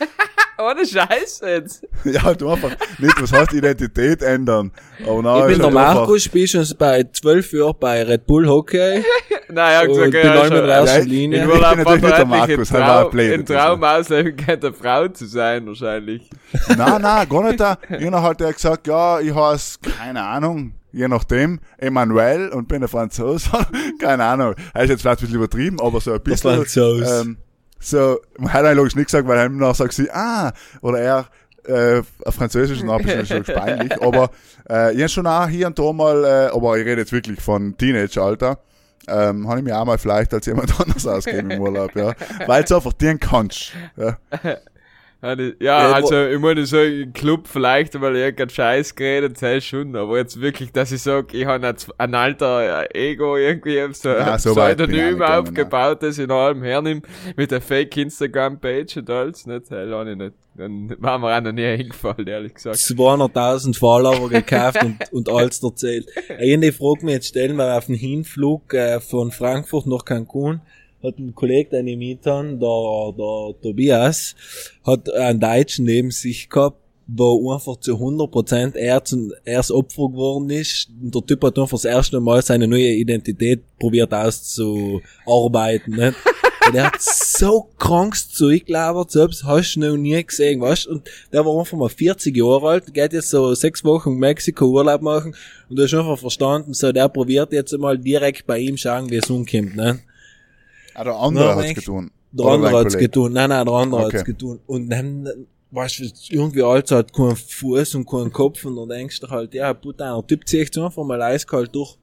Ohne 0.59 0.87
Scheiß 0.87 1.43
jetzt. 1.47 1.87
ja, 2.05 2.33
du 2.35 2.49
einfach 2.51 2.71
nicht, 2.99 3.21
was 3.23 3.33
heißt 3.33 3.53
Identität 3.53 4.23
ändern. 4.23 4.73
Aber 5.07 5.23
nein, 5.23 5.41
Ich 5.41 5.47
bin 5.49 5.57
der 5.59 5.65
halt 5.67 5.75
Markus, 5.97 6.23
spiel 6.25 6.49
schon 6.49 6.65
bei 6.79 7.05
zwölf 7.13 7.53
Jahren 7.53 7.75
bei 7.79 8.03
Red 8.03 8.27
Bull 8.27 8.49
Hockey. 8.49 9.03
Nein, 9.49 9.57
er 9.73 9.79
hat 9.79 9.89
Und 9.89 9.95
gesagt, 9.95 10.11
bin 10.13 10.21
er 10.23 10.35
mit 10.35 10.47
schon- 10.47 10.67
der 10.67 10.75
ersten 10.77 10.99
Ja, 10.99 11.05
Linie. 11.05 11.39
In 11.43 11.45
bin 11.47 11.57
Urlaub 11.57 11.77
natürlich 11.77 12.03
nicht 12.03 12.03
der 12.03 12.19
hat 12.19 12.29
Markus, 12.29 12.71
ein 12.71 12.77
er 12.77 12.81
war 12.81 12.87
Traum, 12.97 13.05
ein 13.05 13.11
Blöd, 13.11 13.33
ein 13.35 13.47
Traum 13.47 13.85
ausleben 13.85 14.37
könnte, 14.37 14.67
eine 14.69 14.77
Frau 14.77 15.09
zu 15.09 15.27
sein, 15.27 15.67
wahrscheinlich. 15.67 16.31
Nein, 16.77 17.03
nein, 17.03 17.29
gar 17.29 17.43
nicht. 17.45 17.61
da. 17.61 17.79
Ich 17.99 18.07
habe 18.07 18.23
halt 18.23 18.39
gesagt, 18.55 18.87
ja, 18.89 19.21
ich 19.21 19.33
heiße, 19.35 19.79
keine 19.99 20.23
Ahnung, 20.25 20.73
je 20.93 21.07
nachdem, 21.07 21.61
Emmanuel 21.79 22.49
und 22.49 22.67
bin 22.67 22.83
ein 22.83 22.89
Franzose. 22.89 23.51
keine 24.01 24.25
Ahnung. 24.25 24.55
Er 24.75 24.83
ist 24.83 24.91
jetzt 24.91 25.03
vielleicht 25.03 25.21
ein 25.21 25.27
bisschen 25.27 25.37
übertrieben, 25.37 25.81
aber 25.81 26.01
so 26.01 26.13
ein 26.13 26.21
bisschen. 26.23 26.57
Franzose. 26.57 27.23
Ähm, 27.27 27.37
so, 27.79 28.19
man 28.39 28.53
hat 28.53 28.65
eigentlich 28.65 28.77
logisch 28.77 28.97
nicht 28.97 29.07
gesagt, 29.07 29.29
weil 29.29 29.49
nachher 29.49 29.75
sagt 29.75 29.93
sie, 29.93 30.11
ah, 30.11 30.53
oder 30.81 30.99
er, 30.99 31.27
äh, 31.67 32.03
auf 32.25 32.35
Französisch 32.35 32.79
ist 32.79 32.89
ein 32.89 33.03
bisschen 33.03 33.27
schon 33.27 33.55
peinlich, 33.55 33.93
aber 34.03 34.31
äh, 34.69 34.95
ich 34.95 35.13
schon 35.13 35.27
auch 35.27 35.49
hier 35.49 35.67
und 35.67 35.79
da 35.79 35.93
mal, 35.93 36.25
äh, 36.25 36.55
aber 36.55 36.79
ich 36.79 36.87
rede 36.87 37.03
jetzt 37.03 37.13
wirklich 37.13 37.41
von 37.41 37.77
Teenage-Alter, 37.77 38.59
ähm, 39.09 39.49
habe 39.49 39.59
ich 39.59 39.65
mir 39.65 39.79
auch 39.79 39.85
mal 39.85 39.99
vielleicht 39.99 40.33
als 40.35 40.47
jemand 40.47 40.79
anders 40.81 41.07
ausgegeben 41.07 41.51
im 41.51 41.61
Urlaub, 41.61 41.95
ja. 41.95 42.13
Weil 42.47 42.65
du 42.65 42.77
einfach 42.77 42.93
den 42.93 43.21
kannst. 43.21 43.73
Ja. 43.97 44.17
Ja, 45.23 45.35
Ja, 45.35 45.47
Ja, 45.61 45.93
also, 45.93 46.27
ich 46.27 46.39
meine, 46.39 46.67
so 46.67 46.81
im 46.81 47.13
Club 47.13 47.49
vielleicht, 47.49 47.99
weil 48.01 48.17
ich 48.17 48.23
irgendeinen 48.23 48.51
Scheiß 48.51 48.95
geredet 48.95 49.41
habe, 49.43 49.61
schon, 49.61 49.97
aber 49.97 50.19
jetzt 50.19 50.41
wirklich, 50.41 50.73
dass 50.73 50.93
ich 50.93 51.03
sag, 51.03 51.33
ich 51.33 51.47
habe 51.47 51.67
ein, 51.67 51.77
ein 51.99 52.15
alter 52.15 52.85
äh, 52.93 53.13
Ego 53.13 53.37
irgendwie, 53.37 53.83
so 53.93 54.11
Ja, 54.11 54.33
ein 54.35 54.39
so 54.39 54.53
ich 54.53 54.59
auch 54.59 54.67
Pseudonym 54.67 55.23
aufgebaut, 55.23 56.03
das 56.03 56.19
ich 56.19 56.25
in 56.25 56.31
allem 56.31 56.63
hernimm, 56.63 57.03
mit 57.37 57.51
der 57.51 57.61
Fake-Instagram-Page 57.61 58.99
und 58.99 59.11
alles, 59.11 59.47
nicht, 59.47 59.71
das 59.71 59.91
habe 59.91 60.11
ich 60.11 60.17
nicht. 60.17 60.35
Dann 60.57 60.95
war 61.01 61.19
mir 61.19 61.37
auch 61.37 61.41
noch 61.43 61.53
nie 61.53 61.77
hingefallen, 61.77 62.27
ehrlich 62.27 62.55
gesagt. 62.55 62.77
200.000 62.77 63.79
Follower 63.79 64.29
gekauft 64.29 64.83
und, 64.83 64.97
und 65.13 65.29
alles 65.29 65.63
erzählt. 65.63 66.07
Eine 66.39 66.73
Frage 66.73 67.05
mir 67.05 67.13
jetzt 67.13 67.29
stellen, 67.29 67.59
weil 67.59 67.71
auf 67.73 67.87
dem 67.87 67.95
Hinflug 67.95 68.73
äh, 68.73 69.01
von 69.01 69.31
Frankfurt 69.33 69.87
nach 69.87 70.05
Cancun 70.05 70.61
hat 71.03 71.19
ein 71.19 71.35
Kollege, 71.35 71.79
ich 71.79 71.97
mitan, 71.97 72.59
der, 72.59 73.13
der 73.17 73.61
Tobias, 73.63 74.35
hat 74.85 75.13
einen 75.13 75.41
Deutschen 75.41 75.85
neben 75.85 76.11
sich 76.11 76.49
gehabt, 76.49 76.81
wo 77.07 77.53
einfach 77.53 77.77
zu 77.77 77.95
100% 77.95 78.75
er, 78.75 79.05
zum, 79.05 79.33
er 79.45 79.59
das 79.59 79.71
Opfer 79.71 80.09
geworden 80.09 80.51
ist. 80.51 80.89
Und 81.01 81.15
der 81.15 81.25
Typ 81.25 81.45
hat 81.45 81.59
einfach 81.59 81.77
das 81.77 81.85
erste 81.85 82.21
Mal 82.21 82.43
seine 82.43 82.67
neue 82.67 82.93
Identität 82.93 83.63
probiert 83.79 84.13
auszuarbeiten. 84.13 85.95
Nicht? 85.95 86.17
Und 86.67 86.75
der 86.75 86.87
hat 86.87 87.01
so 87.01 87.69
krankes 87.79 88.31
Zeug 88.31 88.67
gelabert, 88.67 89.13
selbst 89.13 89.45
hast 89.45 89.77
du 89.77 89.81
noch 89.81 89.97
nie 89.97 90.21
gesehen, 90.25 90.61
weißt 90.61 90.89
Und 90.89 91.09
der 91.33 91.45
war 91.47 91.57
einfach 91.57 91.79
mal 91.79 91.89
40 91.89 92.37
Jahre 92.37 92.69
alt, 92.69 92.93
geht 92.93 93.13
jetzt 93.13 93.31
so 93.31 93.55
sechs 93.55 93.85
Wochen 93.85 94.11
in 94.11 94.19
Mexiko 94.19 94.67
Urlaub 94.67 95.01
machen 95.01 95.37
und 95.69 95.77
du 95.77 95.85
hast 95.85 95.95
einfach 95.95 96.19
verstanden, 96.19 96.75
so 96.75 96.91
der 96.91 97.09
probiert 97.09 97.53
jetzt 97.53 97.77
mal 97.79 97.97
direkt 97.97 98.49
bei 98.49 98.59
ihm 98.59 98.77
schauen, 98.77 99.09
wie 99.11 99.17
es 99.17 99.31
umkommt, 99.31 99.77
ne? 99.77 100.01
Ah, 100.97 101.05
der 101.05 101.17
andere 101.17 101.57
hat's 101.57 101.75
getan. 101.75 102.11
Der 102.33 102.47
andere 102.47 102.79
hat's 102.79 102.97
getan. 102.97 103.33
Nein, 103.33 103.51
nein, 103.51 103.67
der 103.67 103.75
andere 103.75 104.05
Okay. 104.07 104.17
hat's 104.17 104.25
getan. 104.25 104.61
Und 104.67 104.89
dann, 104.89 105.29
weißt 105.71 105.99
du, 105.99 106.05
irgendwie 106.31 106.63
alles 106.63 106.91
hat 106.91 107.13
keinen 107.13 107.37
Fuß 107.37 107.97
und 107.97 108.09
keinen 108.09 108.33
Kopf 108.33 108.65
und 108.65 108.77
dann 108.77 108.89
denkst 108.89 109.21
du 109.21 109.29
halt, 109.29 109.53
ja, 109.53 109.75
putain, 109.75 110.15
der 110.15 110.27
Typ 110.27 110.49
zieht 110.49 110.73
sich 110.73 110.83
einfach 110.83 111.05
mal 111.05 111.21
eiskalt 111.21 111.75
durch. 111.75 111.99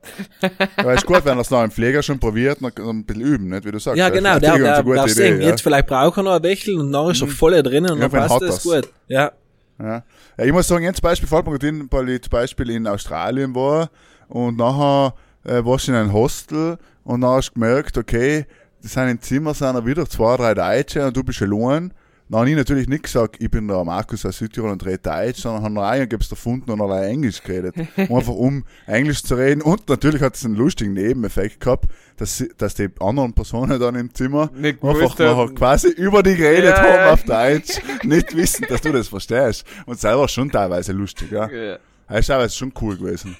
Ja, 0.77 0.91
ist 0.91 1.07
gut, 1.07 1.25
wenn 1.25 1.37
er 1.37 1.41
es 1.41 1.49
noch 1.49 1.63
im 1.63 1.71
Pfleger 1.71 2.03
schon 2.03 2.19
probiert, 2.19 2.59
er 2.61 2.87
ein 2.87 3.03
bisschen 3.03 3.21
üben, 3.23 3.49
nicht, 3.49 3.65
wie 3.65 3.71
du 3.71 3.79
sagst. 3.79 3.97
Ja, 3.97 4.09
genau, 4.09 4.37
der, 4.37 4.57
der, 4.57 4.83
der 4.83 5.03
Idee, 5.03 5.11
sehen, 5.11 5.41
ja. 5.41 5.47
jetzt 5.47 5.61
vielleicht 5.61 5.87
braucht 5.87 6.17
er 6.17 6.23
noch 6.23 6.33
ein 6.33 6.43
Wechsel 6.43 6.79
und 6.79 6.91
dann 6.91 7.09
ist 7.09 7.21
er 7.21 7.27
voll 7.27 7.63
drinnen 7.63 7.93
und 7.93 7.99
dann 7.99 8.11
passt 8.11 8.41
das 8.41 8.63
gut. 8.63 8.89
Ja. 9.07 9.31
Ja. 9.79 10.03
ja, 10.37 10.45
ich 10.45 10.51
muss 10.51 10.67
sagen, 10.67 10.83
jetzt 10.83 11.01
Beispiel 11.01 11.27
fällt 11.27 11.47
mir 11.47 11.87
weil 11.89 12.09
ich 12.09 12.21
zum 12.21 12.29
Beispiel 12.29 12.69
in 12.69 12.85
Australien 12.85 13.55
war 13.55 13.89
und 14.27 14.57
nachher 14.57 15.15
äh, 15.45 15.65
warst 15.65 15.87
du 15.87 15.91
in 15.91 15.97
einem 15.97 16.13
Hostel 16.13 16.77
und 17.03 17.21
dann 17.21 17.31
hast 17.31 17.49
du 17.49 17.53
gemerkt, 17.55 17.97
okay, 17.97 18.45
die 18.83 18.87
sind 18.87 19.09
im 19.09 19.21
Zimmer, 19.21 19.53
sind 19.53 19.75
da 19.75 19.85
wieder 19.85 20.07
zwei, 20.07 20.35
drei 20.37 20.53
Deutsche 20.53 21.05
und 21.07 21.15
du 21.15 21.23
bist 21.23 21.41
allein. 21.41 21.93
Dann 22.29 22.39
habe 22.39 22.49
ich 22.49 22.55
natürlich 22.55 22.87
nicht 22.87 23.03
gesagt, 23.03 23.35
ich 23.39 23.51
bin 23.51 23.67
der 23.67 23.83
Markus 23.83 24.25
aus 24.25 24.37
Südtirol 24.37 24.71
und 24.71 24.85
rede 24.85 24.97
Deutsch, 24.99 25.41
sondern 25.41 25.63
haben 25.63 25.73
noch 25.73 25.83
einen 25.83 26.09
gibt's 26.09 26.31
erfunden 26.31 26.71
und 26.71 26.81
allein 26.81 27.03
Englisch 27.11 27.43
geredet. 27.43 27.75
Einfach 27.97 28.33
um 28.33 28.63
Englisch 28.87 29.23
zu 29.23 29.35
reden. 29.35 29.61
Und 29.61 29.87
natürlich 29.87 30.21
hat 30.21 30.35
es 30.35 30.43
einen 30.43 30.55
lustigen 30.55 30.93
Nebeneffekt 30.93 31.59
gehabt, 31.59 31.85
dass, 32.17 32.37
sie, 32.37 32.49
dass 32.57 32.75
die 32.75 32.89
anderen 32.99 33.33
Personen 33.33 33.79
dann 33.79 33.95
im 33.95 34.13
Zimmer 34.13 34.49
Nicht 34.55 34.83
einfach 34.83 35.19
nachher 35.19 35.53
quasi 35.53 35.89
über 35.89 36.23
die 36.23 36.35
geredet 36.35 36.75
Ja, 36.75 36.83
haben 36.83 37.13
auf 37.13 37.23
Deutsch, 37.23 37.79
nicht 38.03 38.35
wissen, 38.35 38.65
dass 38.67 38.81
du 38.81 38.91
das 38.91 39.09
verstehst. 39.09 39.65
Und 39.85 39.99
selber 39.99 40.27
schon 40.27 40.49
teilweise 40.49 40.93
lustig, 40.93 41.31
ja. 41.31 41.49
Ja. 41.49 41.77
Das 42.07 42.21
ist 42.21 42.27
teilweise 42.27 42.55
schon 42.55 42.73
cool 42.81 42.97
gewesen. 42.97 43.35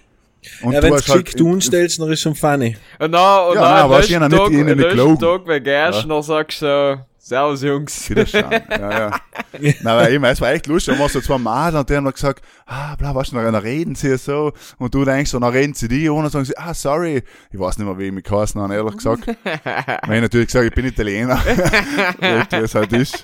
Und 0.62 0.74
Ja, 0.74 0.82
du 0.82 0.88
wenn 0.88 0.94
du 0.96 1.02
geschickt 1.02 1.34
im- 1.36 1.40
tun 1.40 1.62
stellst, 1.62 2.00
dann 2.00 2.12
ist 2.12 2.22
schon 2.22 2.36
funny. 2.36 2.76
Und 3.00 3.12
dann, 3.12 3.48
und 3.50 3.56
Ja, 3.56 3.62
dann 3.62 3.74
nein, 3.82 3.90
warst 3.90 4.10
du 4.10 4.20
nicht 4.20 4.30
nicht 4.30 4.66
nächsten 4.66 4.78
gelogen. 4.90 5.20
Tag, 5.20 5.42
wenn 5.48 5.64
du 5.64 5.70
gehst, 5.70 6.02
Ja. 6.02 6.08
dann 6.08 6.22
sagst 6.24 6.62
du 6.62 6.66
so, 6.98 7.02
Servus 7.26 7.62
Jungs. 7.62 8.10
Widerstand. 8.10 8.64
Ja, 8.70 8.92
ja. 8.92 9.20
Nein, 9.62 9.78
weil 9.84 10.14
eben, 10.14 10.24
es 10.26 10.42
war 10.42 10.52
echt 10.52 10.68
lustig. 10.68 10.94
Da 10.96 11.00
waren 11.00 11.10
so 11.10 11.22
zwei 11.22 11.38
Männer 11.38 11.80
und 11.80 11.90
die 11.90 11.96
haben 11.96 12.12
gesagt, 12.12 12.44
ah, 12.66 12.96
bla, 12.98 13.16
was, 13.16 13.30
dann 13.30 13.56
reden 13.56 13.96
sie 13.96 14.18
so. 14.18 14.52
Und 14.78 14.94
du 14.94 15.06
denkst, 15.06 15.32
so, 15.32 15.40
dann 15.40 15.52
reden 15.54 15.74
sie 15.74 15.88
die 15.88 16.10
und 16.10 16.24
dann 16.24 16.32
sagen 16.32 16.44
sie, 16.44 16.58
ah, 16.58 16.74
sorry. 16.74 17.24
Ich 17.50 17.58
weiß 17.58 17.78
nicht 17.78 17.88
mehr, 17.88 17.98
wie 17.98 18.08
ich 18.08 18.12
mich 18.12 18.26
geheißen 18.26 18.60
habe, 18.60 18.74
ehrlich 18.76 18.98
gesagt. 18.98 19.26
Weil 19.46 20.16
ich 20.16 20.22
natürlich 20.22 20.48
gesagt, 20.48 20.66
ich 20.66 20.74
bin 20.76 20.86
Italiener. 20.86 21.36
Weißt 22.20 22.52
du, 22.52 22.58
wie 22.60 22.64
es 22.64 22.76
halt 22.76 22.92
ist. 22.92 23.24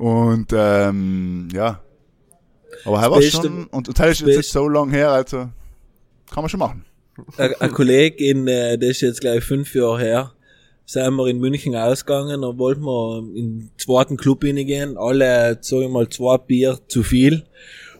Und, 0.00 0.48
ähm, 0.52 1.46
ja. 1.52 1.78
Aber 2.84 3.00
er 3.00 3.10
war 3.12 3.22
schon, 3.22 3.66
und 3.66 3.96
das 3.96 4.20
ist 4.20 4.26
jetzt 4.26 4.50
so 4.50 4.68
lang 4.68 4.90
her, 4.90 5.10
also, 5.10 5.48
kann 6.32 6.42
man 6.42 6.48
schon 6.48 6.60
machen. 6.60 6.84
Ein, 7.38 7.72
Kollege 7.72 8.22
in, 8.24 8.46
äh, 8.46 8.76
das 8.76 8.90
ist 8.90 9.00
jetzt 9.00 9.20
gleich 9.20 9.42
fünf 9.42 9.74
Jahre 9.74 10.00
her, 10.00 10.32
sind 10.84 11.14
wir 11.14 11.26
in 11.28 11.38
München 11.38 11.74
ausgegangen, 11.74 12.42
da 12.42 12.58
wollten 12.58 12.82
wir 12.82 13.18
in 13.34 13.58
den 13.58 13.70
zweiten 13.78 14.16
Club 14.16 14.44
reingehen, 14.44 14.98
alle, 14.98 15.58
sag 15.60 15.80
ich 15.80 15.88
mal, 15.88 16.08
zwei 16.08 16.36
Bier 16.36 16.78
zu 16.88 17.02
viel. 17.02 17.44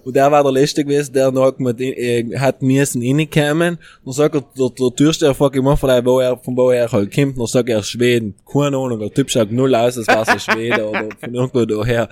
Und 0.06 0.14
der 0.14 0.30
war 0.30 0.44
der 0.44 0.52
Letzte 0.52 0.84
gewesen, 0.84 1.14
der 1.14 1.32
noch 1.32 1.58
mit, 1.58 1.80
äh, 1.80 2.38
hat 2.38 2.62
müssen 2.62 3.02
reinkommen. 3.02 3.76
Dann 4.04 4.12
sagt 4.12 4.36
er, 4.36 4.44
der, 4.56 4.70
der 4.70 4.94
Türsteher 4.94 5.34
fragt 5.34 5.56
immer 5.56 5.76
von, 5.76 5.90
wo 6.04 6.20
er, 6.20 6.38
von 6.38 6.56
wo 6.56 6.70
er 6.70 6.92
halt 6.92 7.12
kommt. 7.12 7.36
Dann 7.36 7.46
sagt 7.46 7.68
er 7.68 7.82
Schweden. 7.82 8.36
Keine 8.46 8.76
Ahnung, 8.76 9.00
der 9.00 9.12
Typ 9.12 9.28
schaut 9.28 9.50
null 9.50 9.74
aus, 9.74 9.98
als 9.98 10.06
wäre 10.06 10.24
er 10.24 10.38
Schwede 10.38 10.88
oder 10.88 11.08
von 11.18 11.34
irgendwo 11.34 11.64
daher. 11.64 12.08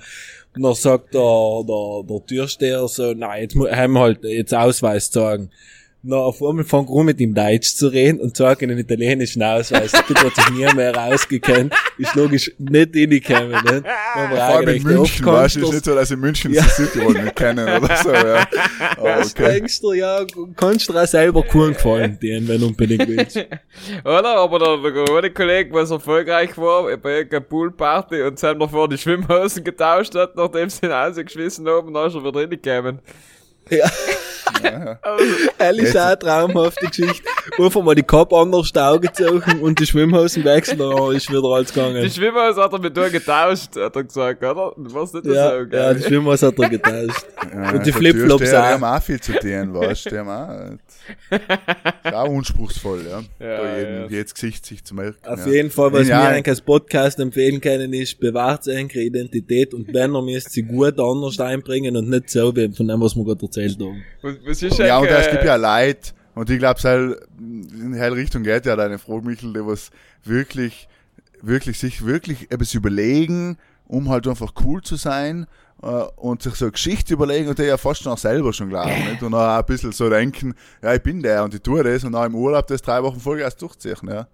Und 0.53 0.63
dann 0.63 0.73
sagt 0.73 1.13
der, 1.13 1.21
der, 1.21 2.03
der 2.03 2.25
Türsteher 2.25 2.85
so, 2.89 3.13
nein, 3.13 3.43
jetzt 3.43 3.55
haben 3.55 3.93
wir 3.93 3.99
halt 4.01 4.25
jetzt 4.25 4.53
Ausweis 4.53 5.09
zeigen. 5.09 5.49
Na, 6.07 6.17
auf 6.17 6.39
einmal 6.43 6.63
fang 6.63 6.85
rum 6.85 7.07
mit 7.07 7.19
ihm 7.19 7.33
Deutsch 7.33 7.75
zu 7.75 7.87
reden 7.87 8.19
und 8.19 8.37
zeig 8.37 8.61
einen 8.61 8.77
italienischen 8.77 9.41
Ausweis. 9.41 9.91
Typ 9.91 10.23
hat 10.23 10.35
sich 10.35 10.49
nie 10.51 10.71
mehr 10.75 10.95
rausgekannt. 10.95 11.73
Ist 11.97 12.13
logisch 12.13 12.51
nicht 12.59 12.95
reingekommen, 12.95 13.51
ne? 13.65 13.83
Vor 14.13 14.39
allem 14.39 14.69
in 14.69 14.83
München, 14.83 15.25
weißt 15.25 15.55
du, 15.55 15.59
ist 15.61 15.63
kannst 15.63 15.73
nicht 15.73 15.85
so, 15.85 15.95
dass 15.95 16.11
in 16.11 16.19
München 16.19 16.53
Ja. 16.53 16.61
ja. 16.61 16.69
Südtirol 16.69 17.13
nicht 17.13 17.35
kennen 17.35 17.67
oder 17.67 17.95
so, 17.97 18.13
ja. 18.13 18.47
Was 18.99 19.31
okay. 19.31 19.53
denkst 19.53 19.81
du, 19.81 19.93
ja, 19.93 20.23
kannst 20.55 20.87
dir 20.87 21.01
auch 21.01 21.07
selber 21.07 21.41
Kuchen 21.41 21.73
gefallen, 21.73 22.19
den, 22.21 22.47
wenn 22.47 22.61
du 22.61 22.67
unbedingt 22.67 23.07
willst. 23.07 23.37
Oder? 24.03 24.35
Aber 24.37 24.59
der, 24.59 24.77
der 24.77 24.91
gute 24.91 25.31
Kollege, 25.31 25.73
was 25.73 25.89
erfolgreich 25.89 26.55
war, 26.57 26.95
bei 26.97 27.17
irgendeiner 27.17 27.41
Poolparty 27.41 28.21
und 28.21 28.37
sie 28.37 28.47
haben 28.47 28.59
noch 28.59 28.69
vor 28.69 28.87
die 28.87 28.97
Schwimmhosen 28.97 29.63
getauscht 29.63 30.13
hat, 30.13 30.35
nachdem 30.35 30.69
sie 30.69 30.85
ihn 30.85 30.91
rausgeschmissen 30.91 31.67
haben, 31.67 31.91
dann 31.93 32.07
ist 32.07 32.15
er 32.15 32.23
wieder 32.23 32.39
reingekommen. 32.39 32.99
Ja. 33.69 33.89
Ehrlich, 35.59 35.85
ist 35.85 35.97
auch 35.97 36.05
eine 36.07 36.19
traumhafte 36.19 36.85
Geschichte. 36.87 37.27
Einfach 37.57 37.81
mal 37.83 37.95
die 37.95 38.03
Kopf 38.03 38.31
anders 38.33 38.75
Augen 38.75 39.01
gezogen 39.07 39.61
und 39.61 39.79
die 39.79 39.85
Schwimmhosen 39.85 40.43
wechseln, 40.43 40.79
dann 40.79 41.15
ist 41.15 41.29
wieder 41.29 41.43
alles 41.43 41.67
Die 41.71 41.73
gegangen. 41.73 42.09
Schwimmhose 42.09 42.61
hat 42.61 42.73
er 42.73 42.79
mit 42.79 42.95
dir 42.95 43.09
getauscht, 43.09 43.75
hat 43.75 43.95
er 43.95 44.03
gesagt, 44.03 44.43
oder? 44.43 44.73
Du 44.77 44.93
warst 44.93 45.13
nicht 45.13 45.25
Ja, 45.27 45.49
so, 45.49 45.55
ja, 45.57 45.63
gell? 45.63 45.95
die 45.95 46.03
Schwimmhose 46.03 46.47
hat 46.47 46.59
er 46.59 46.69
getauscht. 46.69 47.25
Ja, 47.53 47.71
Und 47.71 47.85
die 47.85 47.91
Flipflops 47.91 48.37
Türsteher, 48.37 48.61
Die 48.61 48.67
auch. 48.67 48.71
haben 48.71 48.83
auch 48.83 49.01
viel 49.03 49.19
zu 49.19 49.31
tun, 49.33 49.73
weißt 49.73 50.05
du. 50.05 50.09
Die 50.09 50.17
haben 50.17 50.29
auch, 50.29 50.71
ist 52.03 52.13
auch 52.13 52.29
anspruchsvoll, 52.37 53.01
ja. 53.09 53.21
Ja, 53.45 53.57
da 53.63 53.77
jeden, 53.77 54.01
ja. 54.03 54.07
jedes 54.09 54.33
Gesicht 54.33 54.65
sich 54.65 54.83
zu 54.83 54.95
merken. 54.95 55.17
Auf 55.25 55.45
ja. 55.45 55.51
jeden 55.53 55.69
Fall, 55.71 55.91
was 55.93 56.07
Ja, 56.07 56.21
wir 56.23 56.29
eigentlich 56.29 56.49
als 56.49 56.61
Podcast 56.61 57.19
empfehlen 57.19 57.61
können, 57.61 57.93
ist, 57.93 58.19
bewahrt 58.19 58.67
eure 58.67 58.99
Identität 58.99 59.73
und 59.73 59.93
wenn 59.93 60.13
ihr 60.13 60.21
müsst 60.21 60.51
sie 60.51 60.63
gut 60.63 60.99
anders 60.99 61.39
einbringen 61.39 61.95
und 61.97 62.09
nicht 62.09 62.29
so 62.29 62.55
wie 62.55 62.71
von 62.71 62.87
dem, 62.87 63.01
was 63.01 63.15
wir 63.15 63.23
gerade 63.25 63.41
erzählt 63.45 63.54
haben. 63.57 64.03
Was, 64.21 64.35
was 64.45 64.63
ist 64.63 64.77
Ja, 64.79 64.97
und 64.99 65.07
es 65.07 65.29
gibt 65.29 65.43
äh, 65.43 65.47
ja 65.47 65.55
Leute, 65.55 66.11
und 66.35 66.49
ich 66.49 66.59
glaube, 66.59 66.79
halt, 66.83 67.19
in 67.39 67.93
die 67.93 67.99
Richtung 67.99 68.43
geht 68.43 68.65
ja 68.65 68.75
deine 68.75 68.99
Frage, 68.99 69.25
Michael, 69.25 69.53
die 69.53 69.65
was 69.65 69.89
wirklich, 70.23 70.87
wirklich, 71.41 71.79
sich 71.79 72.05
wirklich 72.05 72.51
etwas 72.51 72.73
überlegen, 72.73 73.57
um 73.87 74.09
halt 74.09 74.27
einfach 74.27 74.53
cool 74.63 74.81
zu 74.81 74.95
sein, 74.95 75.47
äh, 75.81 75.87
und 76.15 76.41
sich 76.41 76.55
so 76.55 76.65
eine 76.65 76.71
Geschichte 76.71 77.13
überlegen 77.13 77.49
und 77.49 77.59
die 77.59 77.63
ja 77.63 77.77
fast 77.77 78.05
noch 78.05 78.17
selber 78.17 78.53
schon 78.53 78.69
glauben, 78.69 78.91
nicht? 79.09 79.21
Und 79.21 79.33
auch 79.33 79.57
ein 79.57 79.65
bisschen 79.65 79.91
so 79.91 80.09
denken, 80.09 80.55
ja, 80.81 80.93
ich 80.93 81.01
bin 81.01 81.21
der 81.21 81.43
und 81.43 81.53
ich 81.53 81.61
tue 81.61 81.83
das 81.83 82.03
und 82.03 82.15
auch 82.15 82.25
im 82.25 82.35
Urlaub 82.35 82.67
das 82.67 82.81
drei 82.81 83.01
Wochen 83.03 83.19
Vollgas 83.19 83.55
durchziehen, 83.55 83.95
ja. 84.07 84.27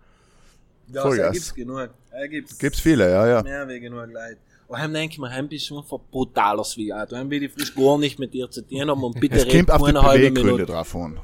Ja, 0.88 1.02
Vollgas. 1.04 1.28
so 1.28 1.34
gibt's 1.34 1.54
genug. 1.56 1.90
Ja, 2.12 2.28
gibt's. 2.28 2.58
Gibt's 2.58 2.80
viele, 2.80 3.10
ja, 3.10 3.28
ja. 3.28 3.44
Mehr 3.44 3.68
wie 3.68 3.80
genug 3.80 4.08
Leute. 4.08 4.38
Und 4.72 4.78
heim 4.78 4.94
denke 4.94 5.12
ich 5.12 5.20
mir, 5.20 5.30
heim 5.30 5.50
bist 5.50 5.70
du 5.70 5.80
einfach 5.80 6.00
brutaler 6.10 6.64
wie 6.78 6.94
auch. 6.94 7.06
Heim 7.12 7.30
will 7.30 7.44
ich 7.44 7.52
frisch 7.52 7.76
gar 7.76 7.98
nicht 7.98 8.20
mit 8.20 8.34
dir 8.34 8.50
zu 8.50 8.66
tun 8.66 8.90
haben 8.90 9.04
und 9.04 9.20
bitte 9.20 9.36
Es 9.36 9.48
kommt 9.50 9.70
auf 9.70 9.80
die 9.80 9.86
keine 9.88 10.02
halbe 10.02 10.32
Minute. 10.32 10.66
drauf 10.66 10.96
an. 10.96 11.20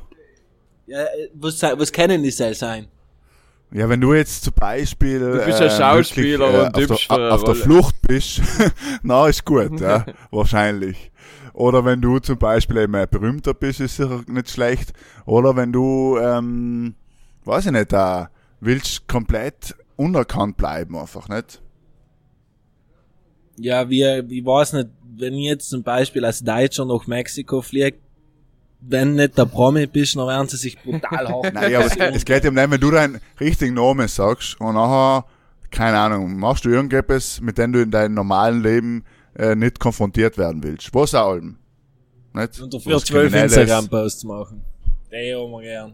Ja, 0.86 1.04
äh, 1.04 1.30
was, 1.34 1.64
was 1.64 1.93
können 1.93 2.22
die 2.24 2.32
soll 2.32 2.54
sein? 2.54 2.89
Ja, 3.72 3.88
wenn 3.88 4.02
du 4.02 4.14
jetzt 4.14 4.43
zum 4.43 4.54
Beispiel 4.54 5.20
Du 5.20 5.45
bist 5.45 5.62
ein 5.62 5.68
äh, 5.68 5.78
Schauspieler 5.78 6.52
wirklich, 6.52 6.89
und 6.89 6.91
auf, 6.91 7.08
der, 7.08 7.18
eine 7.18 7.32
auf 7.32 7.43
der. 7.45 7.56
Flucht 7.56 7.95
bist, 8.02 8.41
na 9.02 9.30
ist 9.30 9.45
gut, 9.45 9.80
ja, 9.80 10.06
wahrscheinlich. 10.32 11.10
Oder 11.54 11.86
wenn 11.86 12.02
du 12.02 12.20
zum 12.20 12.38
Beispiel 12.38 12.76
eben 12.80 12.95
ein 12.95 13.08
berühmter 13.10 13.54
bist, 13.54 13.80
ist 13.80 13.95
sicher 13.95 14.24
nicht 14.28 14.50
schlecht. 14.50 14.91
Oder 15.26 15.56
wenn 15.56 15.72
du, 15.72 16.18
ähm, 16.18 16.95
weiß 17.45 17.68
ich 17.68 17.72
nicht, 17.72 17.93
da 17.93 18.30
willst 18.60 19.08
komplett 19.08 19.74
unerkannt 19.95 20.58
bleiben 20.58 20.98
einfach, 20.98 21.30
nicht? 21.30 21.62
Ja, 23.60 23.89
wir, 23.89 24.26
ich 24.30 24.45
weiß 24.45 24.74
nicht, 24.74 24.89
wenn 25.16 25.34
ich 25.34 25.45
jetzt 25.45 25.70
zum 25.70 25.84
Beispiel 25.84 26.24
als 26.26 26.43
Deutscher 26.43 26.86
nach 26.86 27.08
Mexiko 27.08 27.62
fliege, 27.62 27.97
wenn 28.80 29.16
nicht 29.16 29.38
der 29.38 29.45
Promi 29.45 29.88
bist, 29.88 30.16
dann 30.16 30.28
werden 30.28 30.47
sie 30.47 30.58
sich 30.58 30.78
brutal 30.82 31.28
hart. 31.28 31.53
Nein, 31.53 31.76
aber 31.76 31.86
es, 31.86 31.95
es 31.95 32.26
geht 32.26 32.45
eben 32.45 32.55
nicht, 32.55 32.70
wenn 32.70 32.80
du 32.80 32.91
deinen 32.91 33.20
richtigen 33.39 33.74
Namen 33.74 34.08
sagst 34.08 34.60
und 34.62 34.76
nachher, 34.76 35.26
keine 35.72 35.97
Ahnung, 35.97 36.38
machst 36.38 36.66
du 36.66 36.70
irgendetwas, 36.70 37.41
mit 37.41 37.58
dem 37.58 37.74
du 37.74 37.82
in 37.82 37.91
deinem 37.91 38.14
normalen 38.14 38.62
Leben 38.62 39.03
äh, 39.36 39.55
nicht 39.55 39.80
konfrontiert 39.80 40.38
werden 40.38 40.64
willst. 40.64 40.93
Was 40.93 41.16
auch 41.16 41.32
allem. 41.32 41.58
Nicht? 42.34 42.60
Und 42.60 42.74
dafür 42.74 42.99
zwölf. 42.99 43.34
Instagram-Posts 43.34 44.24
machen. 44.26 44.62
Die 45.12 45.34
haben 45.34 45.51
wir 45.51 45.62
gern. 45.62 45.93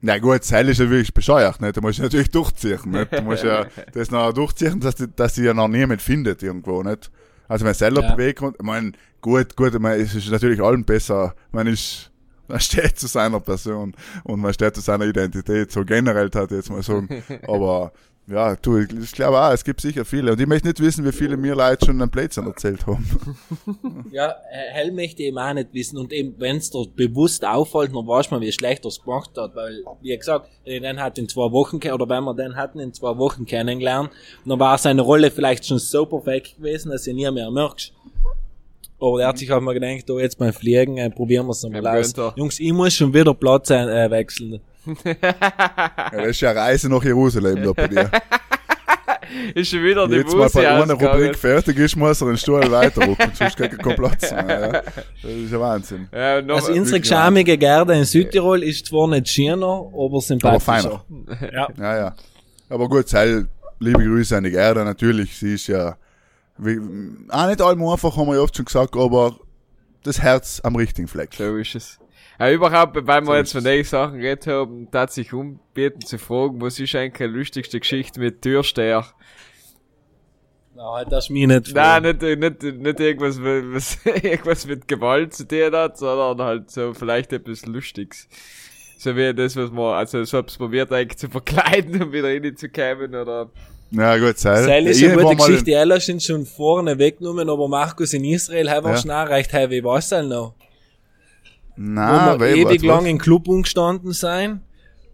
Na 0.00 0.18
gut, 0.18 0.44
Seil 0.44 0.68
ist 0.68 0.78
ja 0.78 0.88
wirklich 0.90 1.14
bescheuert, 1.14 1.60
nicht? 1.60 1.76
Du 1.76 1.80
musst 1.80 1.98
natürlich 1.98 2.30
durchziehen, 2.30 2.78
nicht? 2.86 3.12
Du 3.12 3.22
musst 3.22 3.44
ja 3.44 3.66
das 3.92 4.10
noch 4.10 4.32
durchziehen, 4.32 4.78
dass, 4.80 4.94
die, 4.96 5.06
dass 5.14 5.34
sie 5.34 5.44
ja 5.44 5.54
noch 5.54 5.68
niemand 5.68 6.02
findet 6.02 6.42
irgendwo, 6.42 6.82
nicht? 6.82 7.10
Also 7.48 7.64
wenn 7.64 7.74
selber 7.74 8.02
Ja. 8.02 8.14
Beweggrund, 8.14 8.56
ich 8.58 8.66
meine, 8.66 8.92
gut, 9.20 9.56
gut, 9.56 9.74
ich 9.74 9.80
meine, 9.80 10.02
es 10.02 10.14
ist 10.14 10.30
natürlich 10.30 10.60
allen 10.60 10.84
besser, 10.84 11.34
man 11.52 11.66
ist, 11.66 12.10
man 12.48 12.60
steht 12.60 12.98
zu 12.98 13.06
seiner 13.06 13.40
Person 13.40 13.94
und 14.24 14.40
man 14.40 14.52
steht 14.52 14.74
zu 14.74 14.80
seiner 14.80 15.06
Identität, 15.06 15.72
so 15.72 15.84
generell 15.84 16.30
hat 16.34 16.50
jetzt 16.50 16.70
mal 16.70 16.82
sagen. 16.82 17.08
Aber 17.48 17.92
ja, 18.28 18.56
du, 18.56 18.78
ich, 18.78 18.92
ich 18.92 19.12
glaube 19.12 19.40
auch, 19.40 19.52
es 19.52 19.62
gibt 19.62 19.80
sicher 19.80 20.04
viele. 20.04 20.32
Und 20.32 20.40
ich 20.40 20.46
möchte 20.46 20.66
nicht 20.66 20.80
wissen, 20.80 21.04
wie 21.04 21.12
viele 21.12 21.36
mir 21.36 21.54
Leute 21.54 21.86
schon 21.86 22.00
einen 22.00 22.10
Blödsinn 22.10 22.46
erzählt 22.46 22.86
haben. 22.86 23.06
Ja, 24.10 24.34
Hell 24.50 24.92
möchte 24.92 25.22
eben 25.22 25.38
auch 25.38 25.52
nicht 25.52 25.72
wissen. 25.72 25.98
Und 25.98 26.12
eben, 26.12 26.34
wenn 26.38 26.56
es 26.56 26.70
dir 26.70 26.86
bewusst 26.94 27.44
auffällt, 27.44 27.94
dann 27.94 28.06
weiß 28.06 28.30
man, 28.30 28.40
wie 28.40 28.50
schlecht 28.52 28.84
er 28.84 28.88
es 28.88 29.02
gemacht 29.02 29.30
hat. 29.36 29.54
Weil, 29.54 29.84
wie 30.00 30.16
gesagt, 30.16 30.48
wenn 30.64 30.74
ich 30.74 30.80
den 30.82 31.00
hat 31.00 31.18
in 31.18 31.28
zwei 31.28 31.50
Wochen, 31.52 31.76
oder 31.76 32.08
wenn 32.08 32.24
wir 32.24 32.34
den 32.34 32.56
hatten 32.56 32.80
in 32.80 32.92
zwei 32.92 33.16
Wochen 33.18 33.46
kennengelernt, 33.46 34.10
dann 34.44 34.58
war 34.58 34.78
seine 34.78 35.02
Rolle 35.02 35.30
vielleicht 35.30 35.66
schon 35.66 35.78
so 35.78 36.06
perfekt 36.06 36.56
gewesen, 36.56 36.90
dass 36.90 37.06
ihn 37.06 37.16
nie 37.16 37.30
mehr 37.30 37.50
merkst. 37.50 37.92
Aber 38.98 39.20
er 39.20 39.28
hat 39.28 39.38
sich 39.38 39.52
auch 39.52 39.60
mal 39.60 39.74
gedacht, 39.74 40.10
oh, 40.10 40.18
jetzt 40.18 40.38
beim 40.38 40.52
Fliegen, 40.52 40.96
äh, 40.96 41.10
probieren 41.10 41.46
wir 41.46 41.52
es 41.52 41.62
nochmal 41.62 41.82
Ja, 41.84 41.92
aus. 42.00 42.14
Jungs, 42.36 42.58
ich 42.58 42.72
muss 42.72 42.94
schon 42.94 43.12
wieder 43.12 43.34
Platz 43.34 43.70
ein, 43.70 43.88
äh, 43.88 44.10
wechseln. 44.10 44.60
Ja, 45.04 45.32
das 46.12 46.26
ist 46.28 46.40
ja 46.40 46.50
eine 46.50 46.60
Reise 46.60 46.88
nach 46.88 47.02
Jerusalem 47.02 47.62
da 47.62 47.72
bei 47.72 47.88
dir. 47.88 48.10
ist 49.54 49.70
schon 49.70 49.82
wieder 49.82 50.06
die 50.08 50.16
Jetzt 50.16 50.34
mal 50.34 50.48
bei 50.48 50.68
einer. 50.68 50.94
Rubrik 50.94 51.36
fertig 51.36 51.78
ist, 51.78 51.96
muss 51.96 52.20
er 52.20 52.28
den 52.28 52.36
Stuhl 52.36 52.70
weiterrücken, 52.70 53.32
sonst 53.34 53.56
kriegt 53.56 53.72
er 53.72 53.78
keinen 53.78 53.96
Platz 53.96 54.30
mehr. 54.30 54.60
Ja. 54.60 54.82
Das 55.22 55.32
ist 55.32 55.52
ja 55.52 55.60
Wahnsinn. 55.60 56.08
Ja, 56.12 56.42
noch, 56.42 56.56
Also 56.56 56.72
unsere 56.72 57.00
geschamige 57.00 57.58
Garde 57.58 57.94
in 57.94 58.04
Südtirol 58.04 58.62
ist 58.62 58.86
zwar 58.86 59.08
nicht 59.08 59.28
schöner, 59.28 59.90
aber 59.92 60.20
sympathischer. 60.20 61.04
Ja. 61.52 61.68
Ja, 61.76 61.96
ja. 61.96 62.14
Aber 62.68 62.88
gut, 62.88 63.08
sei, 63.08 63.44
liebe 63.80 64.04
Grüße 64.04 64.36
an 64.36 64.44
die 64.44 64.50
Gerda, 64.50 64.84
natürlich, 64.84 65.36
sie 65.36 65.54
ist 65.54 65.66
ja, 65.66 65.96
wie, 66.58 66.80
auch 67.28 67.46
nicht 67.46 67.60
allem 67.60 67.84
einfach, 67.84 68.16
haben 68.16 68.28
wir 68.28 68.36
ja 68.36 68.40
oft 68.40 68.56
schon 68.56 68.64
gesagt, 68.64 68.96
aber 68.96 69.36
das 70.02 70.20
Herz 70.20 70.60
am 70.62 70.76
richtigen 70.76 71.08
Fleck. 71.08 71.34
So 71.34 71.56
ist 71.56 71.74
es. 71.74 71.98
Ja, 72.38 72.50
überhaupt, 72.50 73.06
weil 73.06 73.22
wir 73.22 73.36
jetzt 73.38 73.52
von 73.52 73.64
den 73.64 73.84
Sachen 73.84 74.18
geredet 74.18 74.46
haben, 74.46 74.90
tat 74.90 75.12
sich 75.12 75.32
umbieten 75.32 76.00
zu 76.02 76.18
fragen, 76.18 76.60
was 76.60 76.78
ist 76.78 76.94
eigentlich 76.94 77.30
die 77.30 77.36
lustigste 77.36 77.80
Geschichte 77.80 78.20
mit 78.20 78.42
Türsteher? 78.42 79.06
Nein, 80.74 81.06
das 81.08 81.24
ist 81.24 81.30
mir 81.30 81.46
nicht 81.46 81.74
Nein, 81.74 82.02
nicht, 82.02 82.20
nicht, 82.20 82.62
nicht 82.62 83.00
irgendwas, 83.00 83.40
was, 83.40 83.98
irgendwas 84.04 84.66
mit 84.66 84.86
Gewalt 84.86 85.32
zu 85.32 85.48
tun 85.48 85.72
hat, 85.74 85.96
sondern 85.96 86.46
halt 86.46 86.70
so 86.70 86.92
vielleicht 86.92 87.32
etwas 87.32 87.64
Lustiges. 87.64 88.28
So 88.98 89.16
wie 89.16 89.32
das, 89.32 89.56
was 89.56 89.70
man, 89.70 89.94
also 89.94 90.20
ich 90.20 90.32
hab's 90.34 90.58
probiert 90.58 90.92
eigentlich 90.92 91.18
zu 91.18 91.30
verkleiden, 91.30 92.02
um 92.02 92.12
wieder 92.12 92.28
reinzukommen, 92.28 93.14
oder, 93.14 93.50
Ja, 93.90 94.18
gut, 94.18 94.36
sei. 94.38 94.62
Seil 94.62 94.86
ist 94.86 95.00
Ja, 95.00 95.12
eine 95.12 95.16
war 95.16 95.24
gute 95.24 95.36
Geschichte, 95.36 95.64
die 95.64 95.76
alle 95.76 95.98
sind 96.00 96.22
schon 96.22 96.44
vorne 96.44 96.98
weggenommen, 96.98 97.48
aber 97.48 97.68
Markus 97.68 98.12
in 98.12 98.24
Israel 98.24 98.68
hat 98.70 98.84
Ja. 98.84 98.90
ja. 98.90 98.96
schnell 98.98 99.26
recht 99.28 99.52
heavy 99.54 99.82
Wasser 99.82 100.22
noch. 100.22 100.52
In, 100.52 100.56
wo 100.56 100.65
nein, 101.76 102.38
wir 102.38 102.40
weil, 102.40 102.56
ewig 102.56 102.82
lang 102.82 103.04
was? 103.04 103.10
im 103.10 103.18
Club 103.18 103.48
umgestanden 103.48 104.12
sein. 104.12 104.60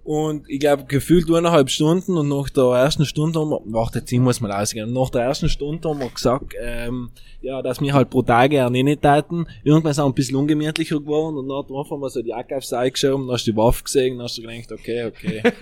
Und 0.05 0.49
ich 0.49 0.59
glaube, 0.59 0.85
gefühlt 0.87 1.29
eineinhalb 1.29 1.71
Stunden 1.71 2.17
und 2.17 2.29
nach 2.29 2.51
der 2.51 2.65
ersten 2.65 3.07
Stunde 3.07 3.39
haben 3.39 3.51
wir, 3.51 3.61
warte, 3.67 4.01
jetzt 4.01 4.13
muss 4.13 4.41
mal 4.41 4.51
ausgehen, 4.51 4.89
und 4.89 4.95
nach 4.95 5.11
der 5.11 5.23
ersten 5.23 5.49
Stunde 5.49 5.89
haben 5.89 6.01
wir 6.01 6.09
gesagt, 6.09 6.55
ähm, 6.61 7.11
ja, 7.41 7.63
dass 7.63 7.81
wir 7.81 7.93
halt 7.93 8.11
pro 8.11 8.23
Tag 8.23 8.51
gerne 8.51 8.83
nicht 8.83 9.03
täten. 9.03 9.47
Irgendwann 9.63 9.93
sind 9.93 10.03
wir 10.03 10.09
ein 10.09 10.15
bisschen 10.15 10.37
ungemütlicher 10.37 10.99
geworden 10.99 11.37
und 11.37 11.49
dann 11.49 11.59
haben 11.59 12.01
wir 12.01 12.11
so 12.11 12.21
die 12.21 12.31
Jacke 12.31 12.57
aufs 12.57 12.71
Seil 12.71 12.91
geschoben, 12.91 13.29
dann 13.29 13.35
hast 13.35 13.47
du 13.47 13.53
die 13.53 13.57
Waffe 13.57 13.85
gesehen, 13.85 14.19
dann 14.19 14.25
hast 14.25 14.39
du 14.39 14.43
gedacht, 14.43 14.73
okay, 14.73 15.05
okay. 15.05 15.43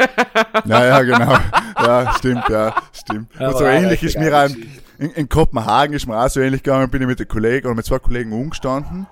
Ja, 0.65 0.87
ja, 0.87 1.03
genau. 1.03 1.37
Ja, 1.77 2.15
stimmt, 2.17 2.49
ja, 2.49 2.75
stimmt. 2.95 3.29
Ja, 3.39 3.49
und 3.49 3.59
so 3.59 3.65
ähnlich 3.65 4.03
ist 4.03 4.19
mir 4.19 4.35
auch 4.35 4.49
in, 4.99 5.11
in 5.13 5.29
Kopenhagen 5.29 5.95
ist 5.95 6.07
mir 6.07 6.19
auch 6.19 6.29
so 6.29 6.41
ähnlich 6.41 6.63
gegangen, 6.63 6.91
bin 6.91 7.03
ich 7.03 7.09
mit 7.09 7.19
den 7.19 7.29
Kollegen 7.29 7.67
oder 7.67 7.77
mit 7.77 7.87
zwei 7.87 7.99
Kollegen 7.99 8.33
umgestanden, 8.33 9.07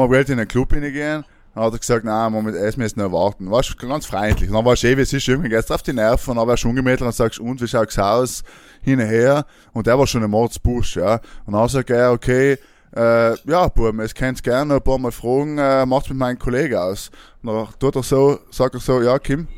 haben 0.00 0.12
wir 0.12 0.28
in 0.28 0.38
den 0.38 0.48
Club 0.48 0.72
hineingehen, 0.72 1.24
dann 1.54 1.64
hat 1.64 1.72
er 1.72 1.78
gesagt, 1.78 2.04
nein, 2.04 2.32
müssen 2.32 2.58
essen 2.58 2.80
müssen 2.80 3.00
noch 3.00 3.12
warten. 3.12 3.50
War 3.50 3.62
ganz 3.78 4.06
freundlich. 4.06 4.50
Und 4.50 4.56
dann 4.56 4.64
war 4.64 4.74
es 4.74 4.84
eh, 4.84 4.96
wie 4.96 5.00
es 5.00 5.12
ist, 5.12 5.26
irgendwie 5.26 5.48
geht's 5.48 5.70
auf 5.70 5.82
die 5.82 5.92
Nerven, 5.92 6.32
und 6.32 6.36
dann 6.36 6.46
war 6.46 6.56
schon 6.56 6.70
ungemätelt 6.70 7.02
und 7.02 7.14
sagst, 7.14 7.38
und, 7.38 7.60
wie 7.62 7.66
schaut's 7.66 7.98
aus? 7.98 8.44
Hin 8.82 9.00
und 9.00 9.06
her. 9.06 9.46
Und 9.72 9.86
der 9.86 9.98
war 9.98 10.06
schon 10.06 10.22
ein 10.22 10.30
Mordsbusch, 10.30 10.96
ja. 10.96 11.20
Und 11.46 11.54
dann 11.54 11.68
sagt 11.68 11.90
er, 11.90 12.12
okay, 12.12 12.58
äh, 12.94 13.50
ja, 13.50 13.68
Buben, 13.68 14.00
es 14.00 14.14
könnt's 14.14 14.42
gerne 14.42 14.74
ein 14.74 14.82
paar 14.82 14.98
Mal 14.98 15.12
fragen, 15.12 15.58
äh, 15.58 15.86
macht's 15.86 16.10
mit 16.10 16.18
meinem 16.18 16.38
Kollegen 16.38 16.76
aus. 16.76 17.10
Und 17.42 17.54
dann 17.54 17.68
tut 17.78 17.96
er 17.96 18.02
so, 18.02 18.38
sagt 18.50 18.74
er 18.74 18.80
so, 18.80 19.00
ja, 19.00 19.18
Kim, 19.18 19.48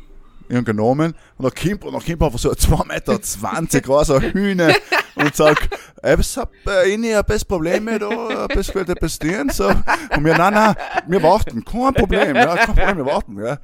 ihren 0.49 0.65
genommen 0.65 1.13
und 1.37 1.43
dann 1.43 1.53
kommt, 1.53 1.85
und 1.85 1.93
dann 1.93 2.03
kommt 2.03 2.21
einfach 2.21 2.39
so 2.39 2.49
ein 2.49 2.55
2,20 2.55 2.87
Meter 2.87 3.81
großer 3.81 4.21
Hühner 4.21 4.73
und 5.15 5.35
sagt, 5.35 5.69
was 6.01 6.37
habt 6.37 6.55
äh, 6.67 6.89
ihr 6.89 7.19
ein 7.19 7.25
bisschen 7.25 7.47
Probleme 7.47 7.99
da, 7.99 8.45
ein 8.45 8.47
bisschen 8.47 8.87
etwas 8.87 9.19
tun, 9.19 9.49
so. 9.51 9.67
Und 9.67 10.25
wir, 10.25 10.37
nein, 10.37 10.53
nein, 10.53 10.75
wir 11.07 11.21
warten, 11.23 11.63
kein 11.63 11.93
Problem, 11.93 12.35
ja, 12.35 12.57
kein 12.57 12.75
Problem, 12.75 12.97
wir 12.97 13.05
warten, 13.05 13.37
ja. 13.43 13.59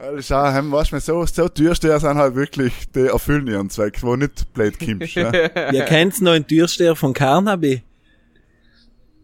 Weil 0.00 0.22
schau, 0.22 0.42
heim, 0.42 0.70
weißt 0.70 0.92
du, 0.92 1.00
so, 1.00 1.26
so 1.26 1.48
Türsteher 1.48 1.98
sind 1.98 2.16
halt 2.16 2.36
wirklich, 2.36 2.72
die 2.94 3.06
erfüllen 3.06 3.48
ihren 3.48 3.68
Zweck, 3.68 4.00
wo 4.02 4.14
nicht 4.14 4.52
blöd 4.54 4.78
kommst, 4.78 5.14
ja. 5.14 5.32
Ihr 5.72 5.84
kennt 5.84 6.20
noch 6.20 6.32
einen 6.32 6.46
Türsteher 6.46 6.94
von 6.94 7.12
Carnaby. 7.12 7.82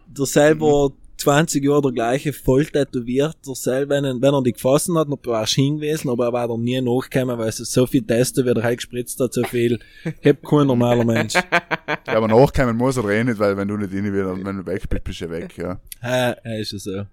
Der 0.06 0.26
selber 0.26 0.90
20 1.24 1.64
Jahre 1.64 1.82
der 1.82 1.92
gleiche, 1.92 2.32
voll 2.32 2.64
tätowiert. 2.66 3.36
Der 3.46 3.54
selber, 3.54 3.94
wenn, 3.96 4.04
er- 4.04 4.20
wenn 4.20 4.34
er 4.34 4.42
die 4.42 4.52
gefasst 4.52 4.88
hat, 4.94 5.08
dann 5.08 5.18
warst 5.24 5.56
du 5.56 5.62
hingewiesen, 5.62 6.10
aber 6.10 6.26
er 6.26 6.32
war 6.32 6.48
dann 6.48 6.60
nie 6.62 6.80
nachgekommen, 6.80 7.38
weil 7.38 7.48
es 7.48 7.56
so 7.56 7.86
viel 7.86 8.02
Testen, 8.06 8.44
wie 8.44 8.50
er 8.50 8.76
gespritzt 8.76 9.18
hat, 9.20 9.32
so 9.32 9.42
viel. 9.44 9.78
Hebt 10.20 10.44
kein 10.46 10.66
normaler 10.66 11.04
Mensch. 11.04 11.34
ja. 12.06 12.14
Aber 12.16 12.28
nachkommen 12.28 12.76
muss 12.76 12.96
er 12.96 13.08
eh 13.08 13.24
nicht, 13.24 13.38
weil 13.38 13.56
wenn 13.56 13.68
du 13.68 13.76
nicht 13.76 13.92
rein 13.92 14.12
willst 14.12 14.30
und 14.32 14.44
wenn 14.44 14.56
du 14.58 14.66
weg 14.66 14.88
bist, 14.88 15.04
bist 15.04 15.20
du 15.22 15.30
weg, 15.30 15.56
ja. 15.58 15.80
Ja, 16.02 16.36
ja, 16.44 16.58
ist 16.60 16.72
ja 16.72 16.78
so. 16.78 17.06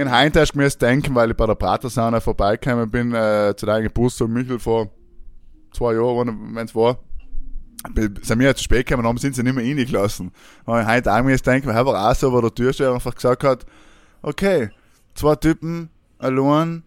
In 0.00 0.10
Heint 0.10 0.36
hast 0.36 0.52
du 0.52 0.58
mir 0.58 0.68
denken, 0.68 1.14
weil 1.16 1.30
ich 1.32 1.36
bei 1.36 1.46
der 1.46 1.56
Pratersauna 1.56 2.20
vorbeigekommen 2.20 2.88
bin, 2.90 3.12
äh, 3.12 3.52
zu 3.56 3.66
deinem 3.66 3.84
Geburtstag, 3.84 4.28
Michel, 4.28 4.60
vor 4.60 4.90
zwei 5.72 5.94
Jahren, 5.94 6.54
wenn 6.54 6.66
es 6.66 6.74
war. 6.74 7.00
Sind 8.22 8.38
wir 8.38 8.46
ja 8.46 8.54
zu 8.54 8.62
spät 8.64 8.86
gekommen, 8.86 9.06
haben 9.06 9.18
sind 9.18 9.34
sie 9.34 9.42
nicht 9.42 9.54
mehr 9.54 9.64
reingelassen. 9.64 10.32
Aber 10.64 10.80
ich 10.80 10.86
heute 10.86 11.12
auch 11.12 11.22
mir 11.22 11.36
denken, 11.36 11.68
weil 11.68 11.86
war 11.86 12.10
auch 12.10 12.14
so, 12.14 12.32
wo 12.32 12.40
der 12.40 12.54
Türsteher 12.54 12.92
einfach 12.92 13.14
gesagt 13.14 13.44
hat, 13.44 13.66
okay, 14.22 14.70
zwei 15.14 15.36
Typen, 15.36 15.90
allein, 16.18 16.82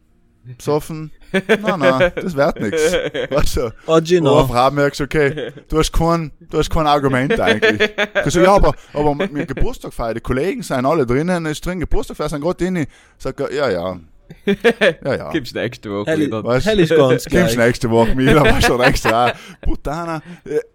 besoffen, 0.58 1.12
nein, 1.32 1.80
nein, 1.80 2.12
das 2.16 2.36
wird 2.36 2.60
nix. 2.62 2.94
Weißt 3.30 3.58
du? 3.58 3.68
Oh, 3.86 3.98
Oh, 3.98 4.02
Gino. 4.02 4.48
Frau 4.48 4.72
merkst, 4.72 5.02
okay, 5.02 5.52
du 5.68 5.78
hast 5.80 5.92
kein, 5.92 6.32
du 6.50 6.58
hast 6.58 6.70
kein 6.70 6.88
Argument 6.88 7.40
eigentlich. 7.40 7.92
Ich 8.26 8.34
so, 8.34 8.40
ja, 8.40 8.56
aber, 8.56 8.74
aber 8.94 9.14
mit 9.14 9.48
Geburtstag 9.48 9.94
feiern, 9.94 10.16
die 10.16 10.22
Kollegen 10.22 10.64
sind 10.64 10.86
alle 10.86 11.06
drinnen, 11.06 11.46
ist 11.46 11.66
drin, 11.66 11.80
Geburtstag 11.80 12.18
feiern, 12.18 12.30
sind 12.30 12.42
gerade 12.42 12.56
drin. 12.56 12.88
Sag 13.18 13.40
ja, 13.52 13.70
ja. 13.70 14.00
Ja, 15.04 15.16
ja. 15.16 15.32
gibt's 15.32 15.54
nächste 15.54 15.92
Woche 15.92 16.12
Hell, 16.12 16.20
wieder. 16.20 16.40
Weißt- 16.40 16.66
hell 16.66 16.80
ist 16.80 16.90
ganz 16.90 17.00
Kommst 17.00 17.30
gleich. 17.30 17.58
nächste 17.58 17.90
Woche, 17.90 18.16
Mila, 18.16 18.44
weißt 18.44 19.06
du, 19.06 19.10
ah, 19.14 19.34
Putana, 19.62 20.22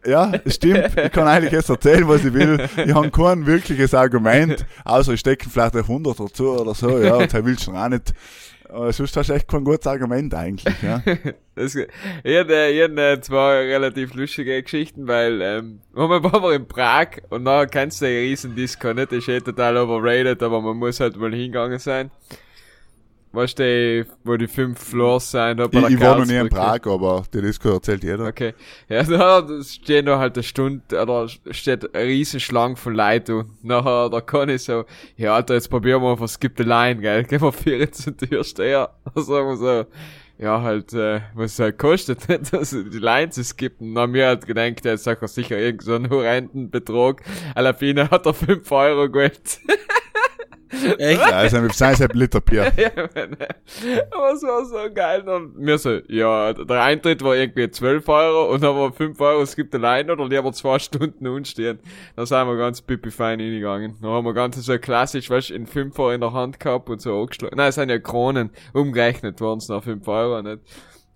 ja, 0.07 0.33
stimmt, 0.47 0.91
ich 0.97 1.13
kann 1.13 1.27
eigentlich 1.27 1.53
jetzt 1.53 1.69
erzählen, 1.71 2.07
was 2.09 2.25
ich 2.25 2.33
will. 2.33 2.67
Ich 2.87 2.95
habe 2.95 3.11
kein 3.11 3.47
wirkliches 3.47 3.95
Argument, 3.95 4.65
außer 4.85 5.13
ich 5.13 5.21
stecke 5.21 5.49
vielleicht 5.49 5.75
ein 5.75 5.81
100 5.83 6.19
dazu 6.21 6.51
oder 6.51 6.75
so, 6.75 6.99
ja, 6.99 7.15
und 7.17 7.33
er 7.33 7.45
will 7.45 7.59
schon 7.59 7.77
auch 7.77 7.89
nicht. 7.89 8.13
Aber 8.69 8.91
sonst 8.91 9.15
hast 9.19 9.29
du 9.29 9.35
echt 9.35 9.49
kein 9.49 9.65
gutes 9.65 9.87
Argument 9.87 10.33
eigentlich, 10.35 10.75
ja. 10.83 11.03
Das, 11.55 11.75
ich 11.75 11.87
hatte, 12.39 12.69
ich 12.73 12.83
hatte 12.83 12.97
äh, 13.13 13.21
zwei 13.21 13.67
relativ 13.67 14.15
lustige 14.15 14.63
Geschichten, 14.63 15.07
weil, 15.07 15.43
ähm, 15.43 15.81
einmal 15.95 16.23
waren 16.25 16.43
wir 16.43 16.53
in 16.55 16.67
Prag 16.67 17.09
und 17.29 17.45
dann 17.45 17.69
kennst 17.69 18.01
du 18.01 18.07
den 18.07 18.23
riesen 18.23 18.55
Disco 18.57 18.95
nicht, 18.95 19.13
ist 19.13 19.29
eh 19.29 19.41
total 19.41 19.77
overrated, 19.77 20.43
aber 20.43 20.63
man 20.63 20.79
muss 20.79 21.01
halt 21.01 21.19
mal 21.19 21.31
hingegangen 21.31 21.79
sein. 21.79 22.11
Weißt 23.35 23.59
du, 23.59 23.63
die- 23.63 24.11
wo 24.25 24.37
die 24.37 24.47
fünf 24.47 24.79
Floors 24.79 25.31
sind, 25.31 25.57
da 25.59 25.67
bei 25.67 25.79
Ich, 25.79 25.87
der 25.87 25.91
ich 25.91 26.01
war 26.01 26.19
noch 26.19 26.27
nie 26.27 26.37
in. 26.37 26.49
Prag, 26.51 26.81
aber 26.87 27.23
die 27.33 27.41
Disco 27.41 27.71
erzählt 27.71 28.05
jeder. 28.05 28.27
Okay. 28.27 28.53
Ja, 28.89 29.03
da 29.43 29.47
stehen 29.63 30.05
da 30.07 30.19
halt 30.19 30.37
eine 30.37 30.43
Stunde, 30.43 30.83
oder 31.01 31.27
steht 31.51 31.95
eine 31.95 32.05
riesen 32.05 32.41
Schlange 32.41 32.77
von 32.77 32.95
Leuten 32.95 33.33
und 33.41 33.65
nachher, 33.65 34.11
da 34.11 34.21
kann 34.21 34.51
ich 34.51 34.65
so, 34.65 34.85
ja, 35.17 35.35
Alter, 35.35 35.55
jetzt 35.55 35.71
probieren 35.71 36.03
wir 36.03 36.29
skip 36.29 36.53
the 36.59 36.63
line, 36.65 37.01
gell, 37.01 37.25
gehen 37.29 37.41
wir 37.41 37.53
vier 37.53 37.91
zur 37.91 38.17
Türsteher. 38.17 38.91
Da 39.15 39.21
sagen 39.23 39.49
wir 39.49 39.57
so, 39.57 39.85
ja, 40.39 40.61
halt, 40.61 40.93
äh, 40.93 41.21
was 41.35 41.53
es 41.53 41.59
halt 41.61 41.79
kostet, 41.79 42.29
nicht, 42.29 42.53
also 42.53 42.83
die 42.83 42.99
Line 42.99 43.31
zu 43.31 43.45
skippen. 43.45 43.93
Und 43.93 43.99
haben 43.99 44.13
wir 44.13 44.27
halt 44.27 44.45
gedacht, 44.47 44.85
jetzt 44.85 45.05
sagt 45.05 45.23
er 45.23 45.29
sicher 45.29 45.57
irgend 45.57 45.83
so 45.85 45.93
horrenden 46.11 46.69
Betrag. 46.71 47.23
Alafine 47.55 48.11
hat 48.11 48.27
er 48.27 48.35
5 48.35 48.71
Euro 48.73 49.09
gewählt. 49.09 49.61
Echt? 50.99 51.21
Ja, 51.21 51.61
mit 51.61 51.75
sein 51.75 51.97
ein 52.01 52.09
Liter 52.15 52.41
Bier. 52.41 52.67
Aber 54.11 54.33
es 54.33 54.43
war 54.43 54.65
so 54.65 54.93
geil. 54.93 55.29
Und 55.29 55.59
mir 55.59 55.79
so, 55.79 55.99
ja, 56.09 56.53
der 56.53 56.83
Eintritt 56.83 57.23
war 57.23 57.37
irgendwie 57.37 57.71
12 57.71 58.09
Euro 58.09 58.53
und 58.53 58.63
war 58.63 58.93
5 58.93 59.21
Euro, 59.21 59.43
es 59.43 59.55
gibt 59.55 59.75
allein 59.75 60.11
oder 60.11 60.29
die 60.29 60.37
haben 60.37 60.53
zwei 60.53 60.79
Stunden 60.81 61.27
unstehen. 61.27 61.79
Da 62.17 62.25
sind 62.25 62.47
wir 62.47 62.57
ganz 62.57 62.81
pipi 62.81 63.11
fein 63.11 63.39
hingegangen. 63.39 63.97
Dann 64.01 64.11
haben 64.11 64.25
wir 64.25 64.35
ganz 64.35 64.57
so 64.57 64.79
klassisch, 64.79 65.29
weißt 65.29 65.51
du, 65.51 65.55
in 65.55 65.67
5 65.67 65.99
Euro 65.99 66.13
in 66.13 66.21
der 66.21 66.33
Hand 66.33 66.59
gehabt 66.59 66.89
und 66.89 67.01
so 67.01 67.21
angeschlagen. 67.21 67.57
Nein, 67.57 67.69
es 67.69 67.75
sind 67.75 67.91
ja 67.91 67.99
Kronen. 67.99 68.51
Umgerechnet 68.73 69.41
waren 69.41 69.59
es 69.59 69.69
noch 69.69 69.85
5 69.85 70.07
Euro, 70.09 70.43
nicht? 70.43 70.61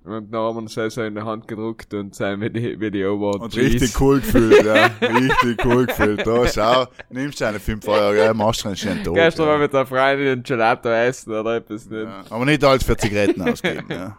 Und 0.06 0.30
dann 0.32 0.40
haben 0.40 0.56
wir 0.56 0.60
uns 0.62 0.94
so 0.94 1.02
in 1.02 1.14
der 1.16 1.24
Hand 1.24 1.48
gedruckt 1.48 1.92
und 1.92 2.14
sein 2.14 2.40
wie 2.40 2.48
die, 2.50 2.78
wie 2.80 2.90
die 2.92 3.04
Over 3.04 3.40
Und 3.40 3.56
richtig 3.56 4.00
cool 4.00 4.20
gefühlt, 4.20 4.64
ja. 4.64 4.88
Richtig 5.00 5.64
cool 5.64 5.86
gefühlt. 5.86 6.24
Da, 6.24 6.46
schau, 6.46 6.86
nimmst 7.10 7.40
deine 7.40 7.58
5 7.58 7.86
Euro, 7.88 8.14
ja, 8.14 8.32
machst 8.32 8.62
du 8.64 8.68
einen 8.68 8.76
schönen 8.76 9.02
Tag. 9.02 9.14
Gestern 9.14 9.46
war 9.46 9.54
Ja. 9.54 9.58
mit 9.60 9.72
der 9.72 9.84
Freundin 9.84 10.28
ein 10.28 10.42
Gelato 10.44 10.88
essen 10.90 11.32
oder 11.32 11.56
etwas 11.56 11.90
nicht. 11.90 12.04
Ja. 12.04 12.24
Aber 12.30 12.44
nicht 12.44 12.62
alles 12.62 12.84
für 12.84 12.96
Zigaretten 12.96 13.42
ausgeben, 13.42 13.86
ja. 13.88 14.16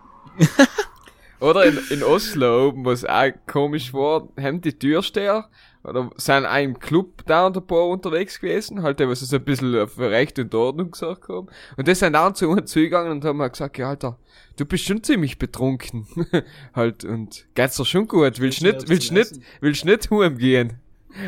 Oder 1.39 1.65
in, 1.65 1.79
in 1.91 2.03
Oslo 2.03 2.67
oben, 2.67 2.83
was 2.83 3.05
auch 3.05 3.29
komisch 3.45 3.93
war, 3.93 4.27
haben 4.39 4.59
die 4.59 4.73
Türsteher, 4.73 5.47
oder 5.87 6.09
sind 6.17 6.45
auch 6.45 6.61
im 6.61 6.79
Club 6.79 7.23
da 7.25 7.47
und 7.47 7.55
ein 7.55 7.65
paar 7.65 7.87
unterwegs 7.87 8.39
gewesen, 8.39 8.83
halt, 8.83 8.99
was 8.99 9.21
so 9.21 9.35
ein 9.35 9.43
bisschen 9.43 9.87
für 9.87 10.11
Recht 10.11 10.37
und 10.37 10.53
Ordnung 10.53 10.91
gesagt 10.91 11.29
haben. 11.29 11.47
Und 11.77 11.87
die 11.87 11.95
sind 11.95 12.13
dann 12.13 12.35
zu 12.35 12.49
uns 12.49 12.71
zugegangen 12.71 13.11
und 13.11 13.25
haben 13.25 13.41
halt 13.41 13.53
gesagt, 13.53 13.77
ja, 13.77 13.89
Alter, 13.89 14.17
du 14.57 14.65
bist 14.65 14.85
schon 14.85 15.01
ziemlich 15.01 15.39
betrunken. 15.39 16.05
halt, 16.73 17.05
und 17.05 17.47
geht's 17.55 17.77
dir 17.77 17.85
schon 17.85 18.07
gut, 18.07 18.39
willst 18.39 18.61
nicht, 18.61 18.89
willst 18.89 19.11
nicht, 19.11 19.39
willst 19.61 19.85
nicht 19.85 20.11
heimgehen? 20.11 20.73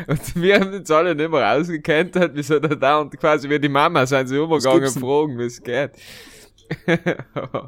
Und 0.06 0.36
wir 0.42 0.60
haben 0.60 0.74
uns 0.74 0.90
alle 0.90 1.14
nicht 1.14 1.30
mehr 1.30 1.56
ausgekannt, 1.56 2.16
halt, 2.16 2.34
wie 2.34 2.42
so 2.42 2.58
da, 2.58 2.74
da 2.74 2.98
und 2.98 3.18
quasi 3.18 3.48
wie 3.48 3.58
die 3.58 3.68
Mama 3.68 4.04
sind 4.06 4.28
sie 4.28 4.36
übergegangen 4.36 4.80
gibt's 4.80 4.96
und 4.96 5.02
fragen, 5.02 5.38
wie 5.38 5.44
es 5.44 5.62
geht. 5.62 5.92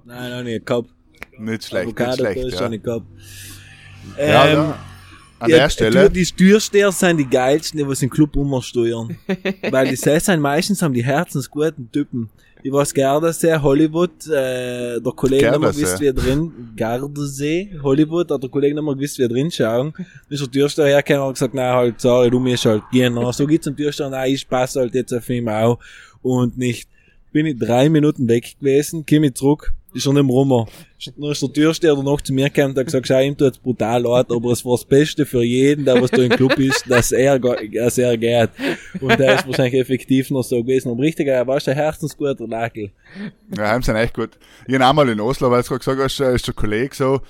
Nein, 0.04 0.30
noch 0.30 0.42
nicht 0.42 0.66
gehabt. 0.66 0.90
Nicht 1.38 1.64
schlecht, 1.64 1.86
nicht 1.86 2.00
Avocado 2.00 2.16
schlecht, 2.16 2.42
Toast 2.42 2.60
ja. 2.60 2.68
nicht 2.68 2.84
gehabt. 2.84 3.06
Ja, 4.18 4.44
Ähm, 4.44 4.54
ja. 4.58 4.78
An 5.42 5.50
ja, 5.50 5.56
der 5.56 5.70
Stelle, 5.70 6.08
Die 6.08 6.24
Stürsteher 6.24 6.92
sind 6.92 7.16
die 7.16 7.28
geilsten, 7.28 7.78
die 7.78 7.86
was 7.88 7.98
den 7.98 8.10
Club 8.10 8.36
umsteuern. 8.36 9.16
Weil 9.70 9.88
die 9.88 9.96
sind 9.96 10.40
meistens 10.40 10.80
haben 10.82 10.94
die 10.94 11.04
herzensguten 11.04 11.90
Typen. 11.90 12.30
Ich 12.62 12.70
weiß 12.70 12.94
Gardasee, 12.94 13.56
Hollywood, 13.56 14.24
äh, 14.28 15.00
der 15.00 15.12
Kollege 15.16 15.50
nicht 15.50 15.50
mehr 15.50 15.58
Gardasee. 15.58 15.82
gewusst, 15.82 16.00
wie 16.00 16.06
er 16.06 16.12
drin, 16.12 16.52
Gardasee, 16.76 17.80
Hollywood, 17.82 18.30
hat 18.30 18.40
der 18.40 18.50
Kollege 18.50 18.76
nicht 18.76 18.84
mehr 18.84 18.94
gewusst, 18.94 19.18
wie 19.18 19.22
er 19.22 19.28
drin 19.28 19.50
schauen. 19.50 19.92
Ist 20.28 20.42
der 20.42 20.50
Türsteher 20.50 20.86
hergekommen 20.86 21.26
und 21.26 21.34
gesagt, 21.34 21.54
nein, 21.54 21.74
halt, 21.74 22.00
sorry, 22.00 22.30
du 22.30 22.38
musst 22.38 22.64
halt 22.64 22.84
gehen. 22.92 23.18
Und 23.18 23.34
so 23.34 23.48
geht's 23.48 23.64
zum 23.64 23.76
Türsteher, 23.76 24.10
nein, 24.10 24.32
ich 24.32 24.48
passe 24.48 24.78
halt 24.78 24.94
jetzt 24.94 25.12
auf 25.12 25.28
ihn 25.28 25.48
auch. 25.48 25.80
Und 26.22 26.56
nicht, 26.56 26.88
bin 27.32 27.46
ich 27.46 27.58
drei 27.58 27.88
Minuten 27.88 28.28
weg 28.28 28.54
gewesen, 28.60 29.04
komme 29.06 29.26
ich 29.26 29.34
zurück, 29.34 29.74
ist 29.94 30.02
schon 30.02 30.16
im 30.16 30.28
Rummer. 30.28 30.66
Dann 31.16 31.30
ist 31.30 31.42
der 31.42 31.52
Türsteher 31.52 31.94
noch 31.96 32.20
zu 32.20 32.32
mir 32.32 32.48
gekommen 32.48 32.76
hat 32.76 32.86
gesagt, 32.86 33.08
schau, 33.08 33.20
ihm 33.20 33.36
tut's 33.36 33.58
brutal 33.58 34.02
leid, 34.02 34.26
aber 34.30 34.52
es 34.52 34.64
war 34.64 34.74
das 34.74 34.84
Beste 34.84 35.26
für 35.26 35.42
jeden, 35.42 35.84
der 35.84 36.00
was 36.00 36.10
da 36.10 36.22
im 36.22 36.30
Club 36.30 36.58
ist, 36.58 36.88
dass 36.88 37.12
er, 37.12 37.38
dass 37.38 37.98
er 37.98 38.16
geht. 38.16 38.50
Und 39.00 39.18
der 39.18 39.36
ist 39.36 39.46
wahrscheinlich 39.46 39.80
effektiv 39.80 40.30
noch 40.30 40.44
so 40.44 40.62
gewesen. 40.62 40.90
Aber 40.90 41.02
richtig, 41.02 41.26
er 41.26 41.46
war 41.46 41.60
schon 41.60 41.74
herzensguter 41.74 42.46
Lakel. 42.46 42.92
Ja, 43.56 43.70
heim 43.70 43.82
sind 43.82 43.96
echt 43.96 44.14
gut. 44.14 44.30
Ich 44.66 44.74
hab 44.74 44.88
einmal 44.88 45.08
in 45.08 45.20
Oslo, 45.20 45.50
weil 45.50 45.62
du 45.62 45.68
gerade 45.68 45.78
gesagt 45.80 46.00
hast, 46.00 46.20
äh, 46.20 46.34
ist 46.34 46.46
der 46.46 46.54
Kollege 46.54 46.94
so, 46.94 47.20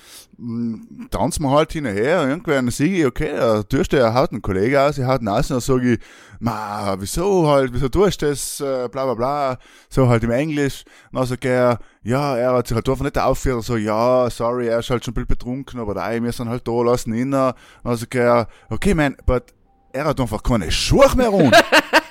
tanzen 1.10 1.44
wir 1.44 1.50
halt 1.50 1.72
hinterher, 1.72 2.36
dann 2.36 2.70
sehe 2.70 3.00
ich, 3.00 3.06
okay, 3.06 3.32
der 3.32 3.68
Türsteher 3.68 4.14
haut 4.14 4.32
einen 4.32 4.42
Kollege 4.42 4.80
aus, 4.80 4.98
ich 4.98 5.04
haut 5.04 5.20
ihn 5.20 5.28
aus, 5.28 5.50
und 5.50 5.56
dann 5.56 5.60
sage 5.60 5.92
ich, 5.92 5.98
ma, 6.40 6.96
wieso 6.98 7.48
halt, 7.48 7.72
wieso 7.72 7.88
tust 7.88 8.22
du 8.22 8.26
das, 8.26 8.60
äh, 8.60 8.88
bla, 8.88 9.04
bla, 9.04 9.14
bla, 9.14 9.58
so 9.88 10.08
halt 10.08 10.24
im 10.24 10.30
Englisch. 10.30 10.84
Und 11.12 11.18
dann 11.18 11.26
sagt 11.26 11.44
er, 11.44 11.78
ja, 12.02 12.36
er 12.36 12.54
hat 12.54 12.66
sich 12.66 12.74
halt 12.74 12.88
einfach 12.88 13.04
nicht 13.04 13.18
aufgehört, 13.18 13.64
so, 13.64 13.76
ja, 13.76 14.28
sorry, 14.30 14.68
er 14.68 14.80
ist 14.80 14.90
halt 14.90 15.04
schon 15.04 15.12
ein 15.12 15.14
bisschen 15.14 15.28
betrunken, 15.28 15.80
aber 15.80 15.94
nein, 15.94 16.24
wir 16.24 16.32
sind 16.32 16.48
halt 16.48 16.66
da, 16.66 16.82
lassen 16.82 17.14
ihn. 17.14 17.34
Und 17.34 17.54
dann 17.84 17.96
sagt 17.96 18.14
er, 18.14 18.48
okay, 18.70 18.94
man, 18.94 19.16
but 19.26 19.54
er 19.92 20.06
hat 20.06 20.20
einfach 20.20 20.42
keine 20.42 20.70
Schuhe 20.70 21.14
mehr 21.14 21.28
rund. 21.28 21.54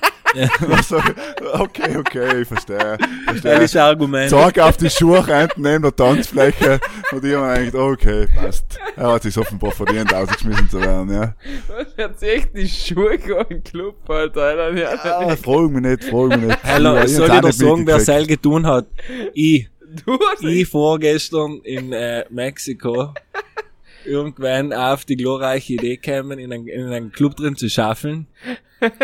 also, 0.71 0.97
okay, 1.53 1.97
okay, 1.97 2.41
ich 2.41 2.47
verstehe. 2.47 2.97
verstehe. 3.25 3.51
Das 3.55 3.63
ist 3.63 3.75
ein 3.75 3.81
Argument. 3.83 4.29
Zeig 4.29 4.59
auf 4.59 4.77
die 4.77 4.89
Schuhe 4.89 5.25
hinten 5.25 5.61
neben 5.61 5.81
der 5.83 5.95
Tanzfläche 5.95 6.79
und 7.11 7.25
ich 7.25 7.35
hab 7.35 7.57
mir 7.57 7.65
gedacht, 7.65 7.75
okay, 7.75 8.27
passt. 8.35 8.79
Er 8.95 9.11
hat 9.13 9.23
sich 9.23 9.37
offenbar 9.37 9.71
verdient, 9.71 10.13
ausgeschmissen 10.13 10.69
zu 10.69 10.81
werden, 10.81 11.13
ja. 11.13 11.35
Was 11.67 11.87
hat 11.97 12.21
echt 12.23 12.55
die 12.55 12.67
Schuhe 12.67 13.15
im 13.49 13.63
Club, 13.63 14.09
Alter? 14.09 14.41
Alter, 14.41 14.73
ja. 14.77 14.89
Ah, 15.03 15.35
frag 15.35 15.69
mich 15.71 15.81
nicht, 15.81 16.03
frag 16.05 16.29
mich 16.29 16.47
nicht. 16.47 16.63
Hallo, 16.63 17.01
Ich 17.03 17.15
soll 17.15 17.29
dir 17.29 17.41
nicht 17.41 17.57
sagen, 17.57 17.87
wer. 17.87 17.99
Seil 17.99 18.25
getun 18.25 18.65
hat? 18.65 18.87
Ich. 19.33 19.69
Du 20.05 20.17
hast 20.31 20.41
Ich 20.43 20.69
vorgestern 20.69 21.59
in 21.65 21.91
äh, 21.91 22.23
Mexiko 22.29 23.13
irgendwann 24.05 24.73
auf 24.73 25.05
die 25.05 25.15
glorreiche 25.15 25.73
Idee 25.73 25.97
gekommen, 25.97 26.39
in 26.39 26.51
einen, 26.51 26.67
in 26.67 26.87
einen 26.87 27.11
Club 27.11 27.35
drin 27.35 27.55
zu 27.55 27.69
schaffeln. 27.69 28.27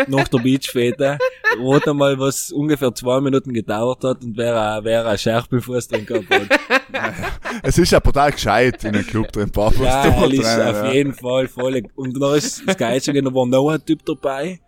Nach 0.08 0.26
der 0.26 0.38
Beachfete, 0.38 1.18
wo 1.58 1.78
dann 1.78 1.96
mal 1.96 2.18
was 2.18 2.50
ungefähr 2.50 2.92
zwei 2.94 3.20
Minuten 3.20 3.52
gedauert 3.52 4.02
hat 4.02 4.24
und 4.24 4.36
wer, 4.36 4.80
wer 4.82 5.06
ein 5.06 5.16
Scherbenfuß 5.16 5.86
drin 5.86 6.04
gehabt 6.04 6.28
hat. 6.30 7.30
Es 7.62 7.78
ist 7.78 7.92
ja 7.92 8.00
brutal 8.00 8.32
gescheit 8.32 8.82
in 8.82 8.92
den 8.92 9.06
Club 9.06 9.30
drin, 9.30 9.50
Papa. 9.50 9.82
Ja, 9.82 10.24
ist 10.24 10.58
auf 10.58 10.84
ja. 10.84 10.92
jeden 10.92 11.14
Fall 11.14 11.46
voll. 11.46 11.82
Und 11.94 12.20
da 12.20 12.34
ist 12.34 12.62
das 12.66 12.76
Geilste, 12.76 13.12
da 13.12 13.32
war 13.32 13.46
noch 13.46 13.70
ein 13.70 13.84
Typ 13.84 14.04
dabei, 14.04 14.58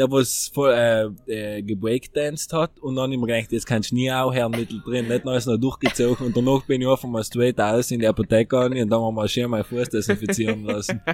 der 0.00 0.10
was 0.10 0.50
voll, 0.52 0.72
äh, 0.72 1.58
äh, 1.58 1.62
gebreakdanced 1.62 2.52
hat 2.52 2.78
und 2.80 2.96
dann 2.96 3.10
mir 3.10 3.20
gedacht, 3.20 3.52
jetzt 3.52 3.66
kannst 3.66 3.90
du 3.90 3.94
nie 3.94 4.10
auch 4.10 4.32
her 4.32 4.48
mittel 4.48 4.80
drin, 4.84 5.08
nicht 5.08 5.24
noch 5.24 5.34
ist 5.36 5.46
noch 5.46 5.58
durchgezogen 5.58 6.26
und 6.26 6.36
danach 6.36 6.62
bin 6.62 6.80
ich 6.80 6.88
einfach 6.88 7.08
mal 7.08 7.22
straight 7.22 7.60
aus 7.60 7.90
in 7.90 8.00
die 8.00 8.06
Apotheke 8.06 8.58
an 8.58 8.72
und 8.72 8.78
dann 8.88 9.00
haben 9.00 9.08
wir 9.08 9.12
mal 9.12 9.28
schön 9.28 9.50
meinen 9.50 9.64
Fuß 9.64 9.88
desinfizieren 9.90 10.64
lassen. 10.64 11.00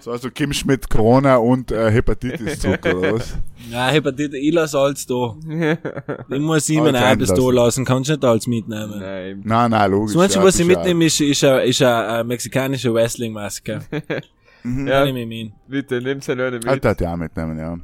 So, 0.00 0.10
also 0.10 0.28
kommst 0.30 0.66
mit 0.66 0.90
Corona 0.90 1.36
und 1.36 1.72
äh, 1.72 1.90
Hepatitis 1.90 2.60
zurück, 2.60 2.84
oder 2.84 3.14
was? 3.14 3.34
Ja, 3.70 3.88
Hepatitis, 3.88 4.38
ich 4.38 4.52
lasse 4.52 4.78
alles 4.78 5.06
da. 5.06 5.34
Ich 6.28 6.38
muss 6.38 6.70
Alles 6.70 6.94
ein 7.02 7.18
bis 7.18 7.32
da 7.32 7.50
lassen, 7.50 7.84
kannst 7.86 8.10
du 8.10 8.12
nicht 8.12 8.24
alles 8.24 8.46
mitnehmen. 8.46 9.00
Nein. 9.00 9.42
Nein, 9.42 9.70
nein, 9.70 9.90
logisch. 9.90 10.12
Das 10.12 10.22
Einzige, 10.22 10.44
was 10.44 10.54
ich 10.56 10.60
ist 10.60 10.66
mitnehme, 10.66 11.04
ist, 11.06 11.20
ist, 11.20 11.44
eine, 11.44 11.62
ist 11.62 11.80
eine, 11.80 12.08
eine 12.08 12.24
mexikanische 12.24 12.92
Wrestling-Maske. 12.92 13.80
Ja, 14.86 15.04
Nehme 15.04 15.20
ich 15.20 15.26
mit. 15.28 15.52
bitte, 15.68 16.00
nimm's 16.00 16.26
halt 16.28 16.38
Leute 16.38 16.58
mit. 16.68 16.84
das 16.84 16.96
ja 17.00 17.12
auch 17.12 17.16
mitnehmen, 17.16 17.58
ja. 17.58 17.76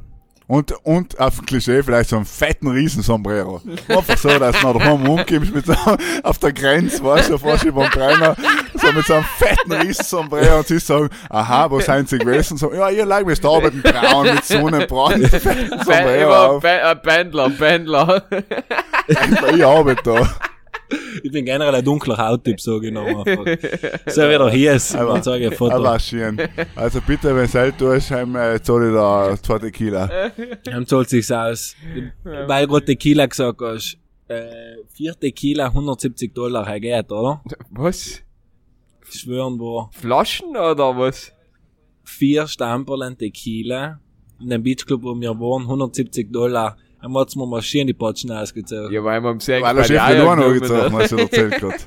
Und, 0.48 0.72
und 0.84 1.18
auf 1.18 1.36
dem 1.36 1.46
Klischee 1.46 1.82
vielleicht 1.82 2.10
so 2.10 2.16
einen 2.16 2.26
fetten 2.26 2.68
Riesensombrero. 2.68 3.62
Einfach 3.88 4.18
so, 4.18 4.28
dass 4.38 4.60
du 4.60 4.66
nach 4.66 4.72
daheim 4.74 5.08
umkommst 5.08 5.54
mit 5.54 5.64
so, 5.64 5.74
auf 6.24 6.38
der 6.38 6.52
Grenze, 6.52 7.02
weißt 7.02 7.30
du, 7.30 7.38
fast 7.38 7.64
über 7.64 7.82
den 7.84 7.90
Brenner, 7.90 8.36
so 8.74 8.92
mit 8.92 9.06
so 9.06 9.14
einem 9.14 9.24
fetten 9.24 9.72
Riesensombrero 9.72 10.58
und 10.58 10.66
sie 10.66 10.78
sagen, 10.78 11.08
aha, 11.30 11.70
wo 11.70 11.80
sind 11.80 12.08
sie 12.08 12.18
gewesen? 12.18 12.58
So, 12.58 12.74
ja, 12.74 12.90
ihr 12.90 13.06
lag 13.06 13.24
mir 13.24 13.34
da 13.36 13.60
mit 13.60 13.72
dem 13.72 13.82
Braun, 13.82 14.34
mit 14.34 14.44
Sonnenbrand, 14.44 15.26
fetten 15.28 15.68
Sombrero 15.78 16.22
immer 16.22 16.40
auf. 16.50 16.62
ba 16.62 16.90
äh, 16.90 16.96
Bändler, 16.96 17.48
Bändler. 17.48 18.24
Ich 19.06 19.64
arbeite 19.64 20.02
da. 20.02 20.34
Ich 21.22 21.30
bin 21.30 21.44
generell 21.44 21.74
ein 21.74 21.84
dunkler 21.84 22.16
Hauttyp, 22.18 22.60
sage 22.60 22.88
ich. 22.88 22.94
So 24.14 24.22
wie 24.22 24.38
der 24.38 24.50
hier 24.50 24.72
ist, 24.74 24.94
Aber- 24.94 25.14
dann 25.14 25.22
sage 25.22 25.48
ich 25.48 25.54
Foto. 25.54 25.74
Aber 25.76 25.98
schön. 25.98 26.40
Also 26.74 27.00
bitte, 27.00 27.34
wenn 27.34 27.44
es 27.44 27.54
halt 27.54 27.78
tust, 27.78 28.10
heim, 28.10 28.34
äh, 28.36 28.60
zahl 28.62 28.88
ich 28.88 28.94
da 28.94 29.36
zwei 29.42 29.58
Tequila. 29.58 30.30
Dann 30.64 30.86
zahlt 30.86 31.08
sich's 31.10 31.30
aus. 31.30 31.74
Weil 32.24 32.66
gerade 32.66 32.84
Tequila 32.86 33.26
gesagt 33.26 33.60
hast, 33.60 33.98
äh, 34.28 34.76
vier 34.92 35.14
Tequila 35.18 35.68
170 35.68 36.34
Dollar, 36.34 36.66
er 36.66 36.80
geht, 36.80 37.10
oder? 37.12 37.42
Was? 37.70 38.20
Schwören 39.10 39.58
wir. 39.58 39.90
Flaschen 39.92 40.50
oder 40.56 40.96
was? 40.96 41.32
Vier 42.04 42.46
Stamperlen 42.46 43.16
Tequila 43.16 44.00
in 44.40 44.48
dem 44.50 44.62
Beachclub, 44.62 45.02
wo 45.02 45.14
wir 45.20 45.30
waren, 45.38 45.62
170 45.64 46.32
Dollar. 46.32 46.76
Dann 47.02 47.14
hat's 47.16 47.34
mir 47.34 47.46
mal 47.46 47.60
schön 47.60 47.88
die 47.88 47.94
Patschen 47.94 48.30
ausgezogen. 48.30 48.92
Ja, 48.92 49.02
weil 49.02 49.20
man 49.20 49.32
am 49.32 49.40
Sägen 49.40 49.64
Weil 49.64 49.78
er 49.78 49.84
Chef 49.84 50.08
Leon 50.08 50.38
angezogen 50.38 50.92
hast 50.92 51.12
du 51.12 51.16
erzählt 51.16 51.54
gerade. 51.58 51.76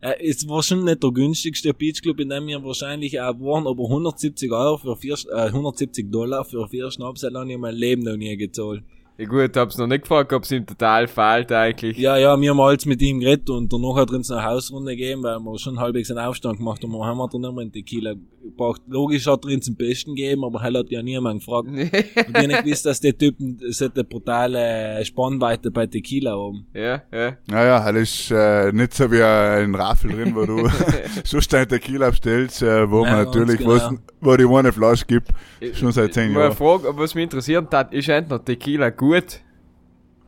Äh, 0.00 0.28
es 0.28 0.48
war 0.48 0.62
schon 0.62 0.84
nicht 0.84 1.02
der 1.02 1.10
günstigste 1.10 1.74
Beachclub, 1.74 2.20
in 2.20 2.28
dem 2.28 2.46
wir 2.46 2.62
wahrscheinlich 2.62 3.20
auch 3.20 3.34
waren, 3.40 3.66
aber 3.66 3.82
170 3.82 4.52
Euro 4.52 4.76
für 4.76 4.94
vier, 4.94 5.16
äh, 5.32 5.46
170 5.46 6.08
Dollar 6.08 6.44
für 6.44 6.68
vier 6.68 6.88
Schnaps 6.92 7.24
ich 7.24 7.34
in 7.34 7.60
meinem 7.60 7.76
Leben 7.76 8.04
noch 8.04 8.16
nie 8.16 8.36
gezahlt. 8.36 8.84
Ja 9.20 9.26
gut, 9.26 9.56
hab's 9.56 9.76
noch 9.76 9.88
nicht 9.88 10.02
gefragt, 10.02 10.32
ob's 10.32 10.52
ihm 10.52 10.64
total 10.64 11.08
fehlt 11.08 11.50
eigentlich. 11.50 11.98
Ja, 11.98 12.16
ja, 12.16 12.40
wir 12.40 12.50
haben 12.50 12.60
alles 12.60 12.86
mit 12.86 13.02
ihm 13.02 13.18
geredet 13.18 13.50
und 13.50 13.72
danach 13.72 13.96
hat 13.96 14.10
er 14.10 14.14
uns 14.16 14.30
eine 14.30 14.44
Hausrunde 14.44 14.92
gegeben, 14.92 15.24
weil 15.24 15.40
wir 15.40 15.58
schon 15.58 15.80
halbwegs 15.80 16.08
einen 16.12 16.20
Aufstand 16.20 16.58
gemacht 16.58 16.84
haben. 16.84 16.94
Und 16.94 17.04
haben 17.04 17.18
wir 17.18 17.28
dann 17.28 17.42
immer 17.42 17.60
einen 17.62 17.72
Tequila 17.72 18.14
gebracht. 18.44 18.80
Logisch 18.86 19.26
hat 19.26 19.44
er 19.44 19.54
uns 19.54 19.66
den 19.66 19.74
besten 19.74 20.14
gegeben, 20.14 20.44
aber 20.44 20.60
er 20.62 20.78
hat 20.78 20.90
ja 20.90 21.02
niemand 21.02 21.40
gefragt. 21.40 21.66
Und 21.68 21.78
ich 21.80 22.46
nicht 22.46 22.62
gewusst, 22.64 22.86
dass 22.86 23.00
die 23.00 23.12
Typen 23.12 23.58
so 23.70 23.86
eine 23.92 24.04
brutale 24.04 25.04
Spannweite 25.04 25.72
bei 25.72 25.88
Tequila 25.88 26.36
haben. 26.36 26.68
Ja, 26.72 27.02
ja. 27.12 27.36
Naja, 27.48 27.90
das 27.90 28.02
ist 28.02 28.30
äh, 28.30 28.70
nicht 28.70 28.94
so 28.94 29.10
wie 29.10 29.20
ein 29.20 29.74
Raffel 29.74 30.12
drin, 30.12 30.32
wo 30.36 30.46
du 30.46 30.68
sonst 31.24 31.52
dein 31.52 31.68
Tequila 31.68 32.10
bestellst, 32.10 32.62
äh, 32.62 32.88
wo 32.88 33.04
Ja, 33.04 33.16
man 33.16 33.24
natürlich, 33.24 33.58
genau. 33.58 33.90
wo 34.20 34.36
die 34.36 34.46
eine 34.46 34.72
Flasche 34.72 35.06
gibt, 35.06 35.32
schon 35.72 35.90
seit 35.90 36.14
zehn 36.14 36.32
Mal 36.32 36.38
eine 36.42 36.54
Jahren. 36.54 36.56
Frage, 36.56 36.96
was 36.96 37.16
mich 37.16 37.24
interessiert 37.24 37.74
hat, 37.74 37.92
ist 37.92 38.08
endlich 38.08 38.42
Tequila 38.42 38.90
gut? 38.90 39.07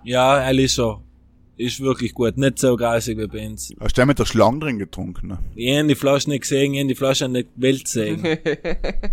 Ja, 0.05 0.39
er 0.39 0.59
ist 0.59 0.79
er. 0.79 1.01
Ist 1.57 1.79
wirklich 1.81 2.15
gut. 2.15 2.39
Nicht 2.39 2.59
so 2.59 2.75
grausig 2.75 3.19
wie 3.19 3.27
bei 3.27 3.47
uns. 3.47 3.71
Hast 3.79 3.99
du 3.99 4.07
mit 4.07 4.19
der 4.19 4.25
Schlange 4.25 4.61
drin 4.61 4.79
getrunken? 4.79 5.27
Ne? 5.29 5.39
Ich 5.55 5.79
hab 5.79 5.87
die 5.89 5.95
Flasche 5.95 6.31
nicht 6.31 6.41
gesehen, 6.41 6.73
ich 6.73 6.81
hab 6.81 6.89
die 6.89 6.95
Flasche 6.95 7.29
nicht 7.29 7.49
Welt 7.57 7.85
gesehen. 7.85 8.23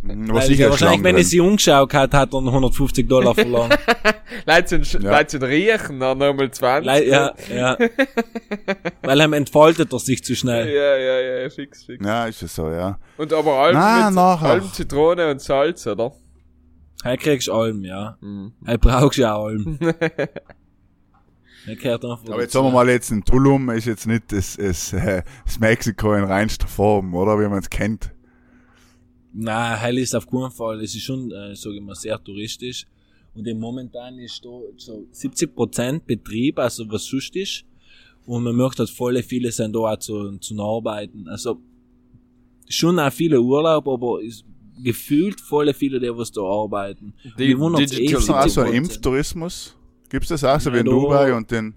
Hm, 0.08 0.34
Was 0.34 0.48
ich 0.48 0.58
wahrscheinlich, 0.60 0.78
Schlange 0.78 1.04
wenn 1.04 1.16
drin. 1.16 1.22
ich 1.24 1.28
sie 1.30 1.42
umgeschaut 1.42 1.94
hat, 1.94 2.14
hat 2.14 2.34
er 2.34 2.38
150 2.40 3.06
Dollar 3.06 3.36
verlangt. 3.36 3.78
Leute 4.46 4.68
sind, 4.82 5.04
Ja. 5.04 5.18
Leute 5.18 5.32
sind 5.32 5.44
riechen, 5.44 6.00
dann 6.00 6.18
nochmal 6.20 6.50
20. 6.50 6.86
Lei- 6.86 7.06
ja, 7.08 7.34
ja. 7.54 7.78
Weil 9.02 9.20
er 9.20 9.34
entfaltet 9.34 9.92
er 9.92 10.00
sich 10.00 10.24
zu 10.24 10.34
schnell. 10.34 10.70
Ja, 10.74 10.96
ja, 10.96 11.42
ja, 11.44 11.50
fix, 11.50 11.84
fix. 11.84 12.06
Ja, 12.06 12.28
ist 12.28 12.42
es 12.44 12.56
so, 12.56 12.70
ja. 12.70 12.98
Und 13.18 13.34
aber 13.34 13.54
Alm 13.60 13.74
Na, 13.76 14.10
mit. 14.10 14.18
Alm, 14.20 14.72
Zitrone 14.72 15.32
und 15.32 15.42
Salz, 15.42 15.86
oder? 15.86 16.14
He 17.04 17.18
kriegst 17.18 17.50
Alm, 17.50 17.84
ja. 17.84 18.18
Mhm. 18.22 18.54
He 18.66 18.78
brauchst 18.78 19.18
ja 19.18 19.38
einfach 21.94 22.20
Aber 22.26 22.42
jetzt 22.42 22.54
sagen 22.54 22.68
wir 22.68 22.72
mal 22.72 22.90
jetzt, 22.90 23.12
ein 23.12 23.24
Tulum 23.24 23.70
ist 23.72 23.86
jetzt 23.86 24.08
nicht 24.08 24.32
das, 24.32 24.56
das, 24.56 24.94
äh, 24.94 25.22
das 25.46 25.60
Mexiko 25.60 26.14
in 26.14 26.24
reinster 26.24 26.68
Form, 26.68 27.14
oder? 27.14 27.40
Wie 27.40 27.48
man 27.48 27.60
es 27.60 27.70
kennt. 27.70 28.12
Nein, 29.34 29.82
Heil 29.82 29.98
ist 29.98 30.16
auf 30.16 30.26
keinen 30.28 30.52
Fall. 30.52 30.82
Es 30.82 30.96
ist 30.96 31.04
schon, 31.04 31.32
äh, 31.32 31.56
sage 31.56 31.76
ich 31.76 31.82
mal, 31.82 31.96
sehr 31.96 32.24
touristisch. 32.24 32.86
Und 33.36 33.46
im 33.48 33.60
momentan 33.60 34.18
ist 34.18 34.44
da 34.44 34.50
so 34.78 35.08
70% 35.14 36.02
Betrieb, 36.06 36.58
also 36.58 36.90
was 36.90 37.06
sonst 37.06 37.36
ist. 37.36 37.66
Und 38.26 38.44
man 38.44 38.56
merkt 38.56 38.80
halt 38.80 38.90
voll 38.90 39.22
viele 39.22 39.52
sind 39.52 39.76
da 39.76 39.80
auch 39.80 40.00
zu, 40.00 40.38
zu 40.40 40.60
arbeiten. 40.60 41.28
Also, 41.28 41.62
schon 42.68 43.00
auch 43.00 43.12
viele 43.12 43.40
Urlaub, 43.40 43.88
aber 43.88 44.22
ist 44.22 44.44
gefühlt 44.84 45.40
voll 45.42 45.74
viele, 45.74 46.00
die 46.00 46.10
was 46.16 46.32
da 46.32 46.42
arbeiten. 46.42 47.14
Die- 47.38 47.48
Wir 47.50 47.60
wundern 47.60 47.82
uns 47.82 47.92
Digital- 47.92 48.06
eh, 48.08 48.14
Gibt's 48.14 48.28
noch 48.28 48.36
auch 48.38 48.48
so 48.48 48.62
einen 48.62 48.72
70%. 48.72 48.78
Impftourismus? 48.78 49.76
Gibt's 50.10 50.30
das 50.30 50.44
auch 50.44 50.60
so 50.60 50.72
wie 50.74 50.78
in 50.80 50.86
Dubai 50.86 51.34
und 51.34 51.50
den, 51.52 51.76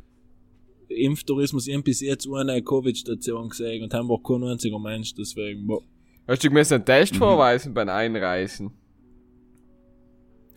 Impftourismus, 0.89 1.69
ich 1.69 1.77
hab 1.77 1.85
bis 1.85 2.01
jetzt 2.01 2.29
eine 2.33 2.63
Covid-Station 2.63 3.49
gesehen 3.49 3.85
und 3.85 3.95
haben 3.95 4.09
wir 4.09 4.19
kein 4.23 4.43
einziger 4.45 4.79
Mensch, 4.79 5.15
deswegen, 5.15 5.67
boah. 5.67 5.83
Hast 6.27 6.43
du 6.45 6.49
gemessen 6.49 6.75
einen 6.75 6.85
Test 6.85 7.15
Mhm. 7.15 7.19
vorweisen 7.19 7.73
beim 7.75 7.89
Einreisen? 7.89 8.73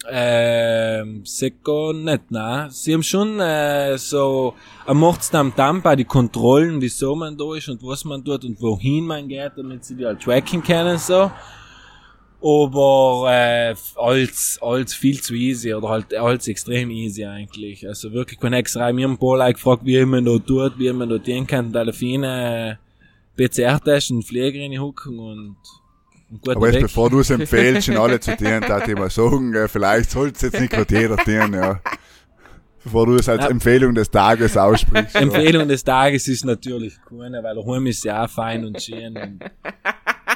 Ähm, 0.09 1.21
Seko 1.23 1.93
nicht, 1.93 2.29
nein. 2.29 2.69
Sie 2.71 2.93
haben 2.93 3.03
schon 3.03 3.39
äh, 3.39 3.97
so, 3.97 4.53
er 4.85 4.93
macht's 4.95 5.33
am 5.33 5.55
Tampa 5.55 5.95
die 5.95 6.03
Kontrollen, 6.03 6.81
wieso 6.81 7.15
man 7.15 7.37
da 7.37 7.55
ist 7.55 7.69
und 7.69 7.81
was 7.83 8.03
man 8.03 8.23
tut 8.25 8.43
und 8.43 8.59
wohin 8.61 9.05
man 9.05 9.27
geht, 9.29 9.53
damit 9.55 9.85
sie 9.85 9.95
die 9.95 10.05
halt 10.05 10.21
tracken 10.21 10.61
können 10.61 10.97
so. 10.97 11.31
Aber 12.43 13.27
äh, 13.31 13.73
alles, 13.95 14.59
alles 14.61 14.93
viel 14.93 15.21
zu 15.21 15.33
easy 15.33 15.73
oder 15.73 15.87
halt 15.87 16.13
alles 16.13 16.47
extrem 16.49 16.89
easy 16.91 17.23
eigentlich. 17.23 17.87
Also 17.87 18.11
wirklich 18.11 18.37
kein 18.39 18.51
extra. 18.53 18.91
Mir 18.91 19.05
haben 19.05 19.13
ein 19.13 19.17
paar 19.17 19.37
Leute 19.37 19.53
gefragt, 19.53 19.83
wie 19.85 20.03
man 20.03 20.25
da 20.25 20.37
tut, 20.39 20.77
wie 20.77 20.91
man 20.91 21.07
da 21.09 21.17
den 21.19 21.47
kann. 21.47 21.71
Delfine 21.71 22.79
PCR-Test 23.37 24.11
und 24.11 24.23
Flieger 24.23 24.59
reinhucken 24.59 25.17
und, 25.19 25.55
Aber 26.47 26.69
jetzt, 26.69 26.81
bevor 26.81 27.09
du 27.09 27.21
es 27.21 27.29
empfehlst, 27.29 27.87
in 27.87 27.97
alle 27.97 28.19
zu 28.19 28.35
dienen, 28.35 28.61
darf 28.61 28.87
ich 28.87 28.95
mal 28.95 29.09
sagen, 29.09 29.53
äh, 29.55 29.67
vielleicht 29.69 30.11
sollte 30.11 30.35
es 30.35 30.41
jetzt 30.41 30.59
nicht 30.59 30.73
gerade 30.73 30.99
jeder 30.99 31.15
dienen, 31.15 31.53
ja. 31.53 31.79
Bevor 32.83 33.05
du 33.05 33.15
es 33.15 33.29
als 33.29 33.43
Ja. 33.43 33.49
Empfehlung 33.49 33.95
des 33.95 34.11
Tages 34.11 34.57
aussprichst. 34.57 35.15
ja. 35.15 35.21
Empfehlung 35.21 35.67
des 35.69 35.83
Tages 35.85 36.27
ist 36.27 36.43
natürlich 36.43 36.95
keine, 37.07 37.41
weil 37.41 37.55
der 37.55 37.65
Heim 37.65 37.87
ist 37.87 38.03
ja 38.03 38.25
auch 38.25 38.29
fein 38.29 38.65
und 38.65 38.81
schön. 38.81 39.15
Und 39.17 39.39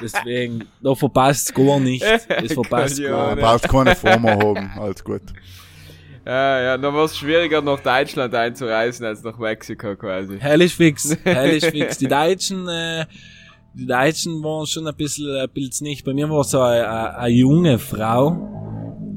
deswegen, 0.01 0.63
da 0.81 0.95
verpasst 0.95 1.53
gar 1.55 1.79
nicht. 1.79 2.03
Das 2.27 2.53
verpasst 2.53 3.01
gar 3.01 3.29
Du 3.29 3.35
nicht. 3.35 3.43
brauchst 3.45 3.69
keine 3.69 3.95
Form 3.95 4.25
haben, 4.27 4.71
alles 4.79 5.03
gut. 5.03 5.21
Ja, 6.25 6.59
ja, 6.61 6.77
dann 6.77 6.93
war 6.93 7.05
es 7.05 7.17
schwieriger 7.17 7.61
nach 7.61 7.79
Deutschland 7.79 8.35
einzureisen 8.35 9.05
als 9.05 9.23
nach 9.23 9.37
Mexiko 9.37 9.95
quasi. 9.95 10.37
Hellisch 10.37 10.75
fix, 10.75 11.15
hellisch 11.23 11.63
fix. 11.71 11.97
Die 11.99 12.07
Deutschen, 12.09 12.67
äh, 12.67 13.05
die 13.73 13.85
Deutschen 13.85 14.43
waren 14.43 14.65
schon 14.67 14.85
ein 14.87 14.95
bisschen, 14.97 15.33
ein 15.39 15.47
bisschen 15.53 15.87
nicht. 15.87 16.03
Bei 16.03 16.13
mir 16.13 16.29
war 16.29 16.43
so 16.43 16.59
eine, 16.59 16.85
eine, 16.85 17.17
eine 17.17 17.33
junge 17.33 17.79
Frau 17.79 18.27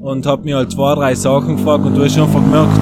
und 0.01 0.25
hat 0.25 0.45
mir 0.45 0.59
halt 0.59 0.71
zwei, 0.71 0.95
drei 0.95 1.15
Sachen 1.17 1.57
gefragt 1.57 1.85
und 1.85 1.97
du 1.97 2.05
hast 2.05 2.15
schon 2.15 2.23
einfach 2.29 2.45
gemerkt, 2.45 2.79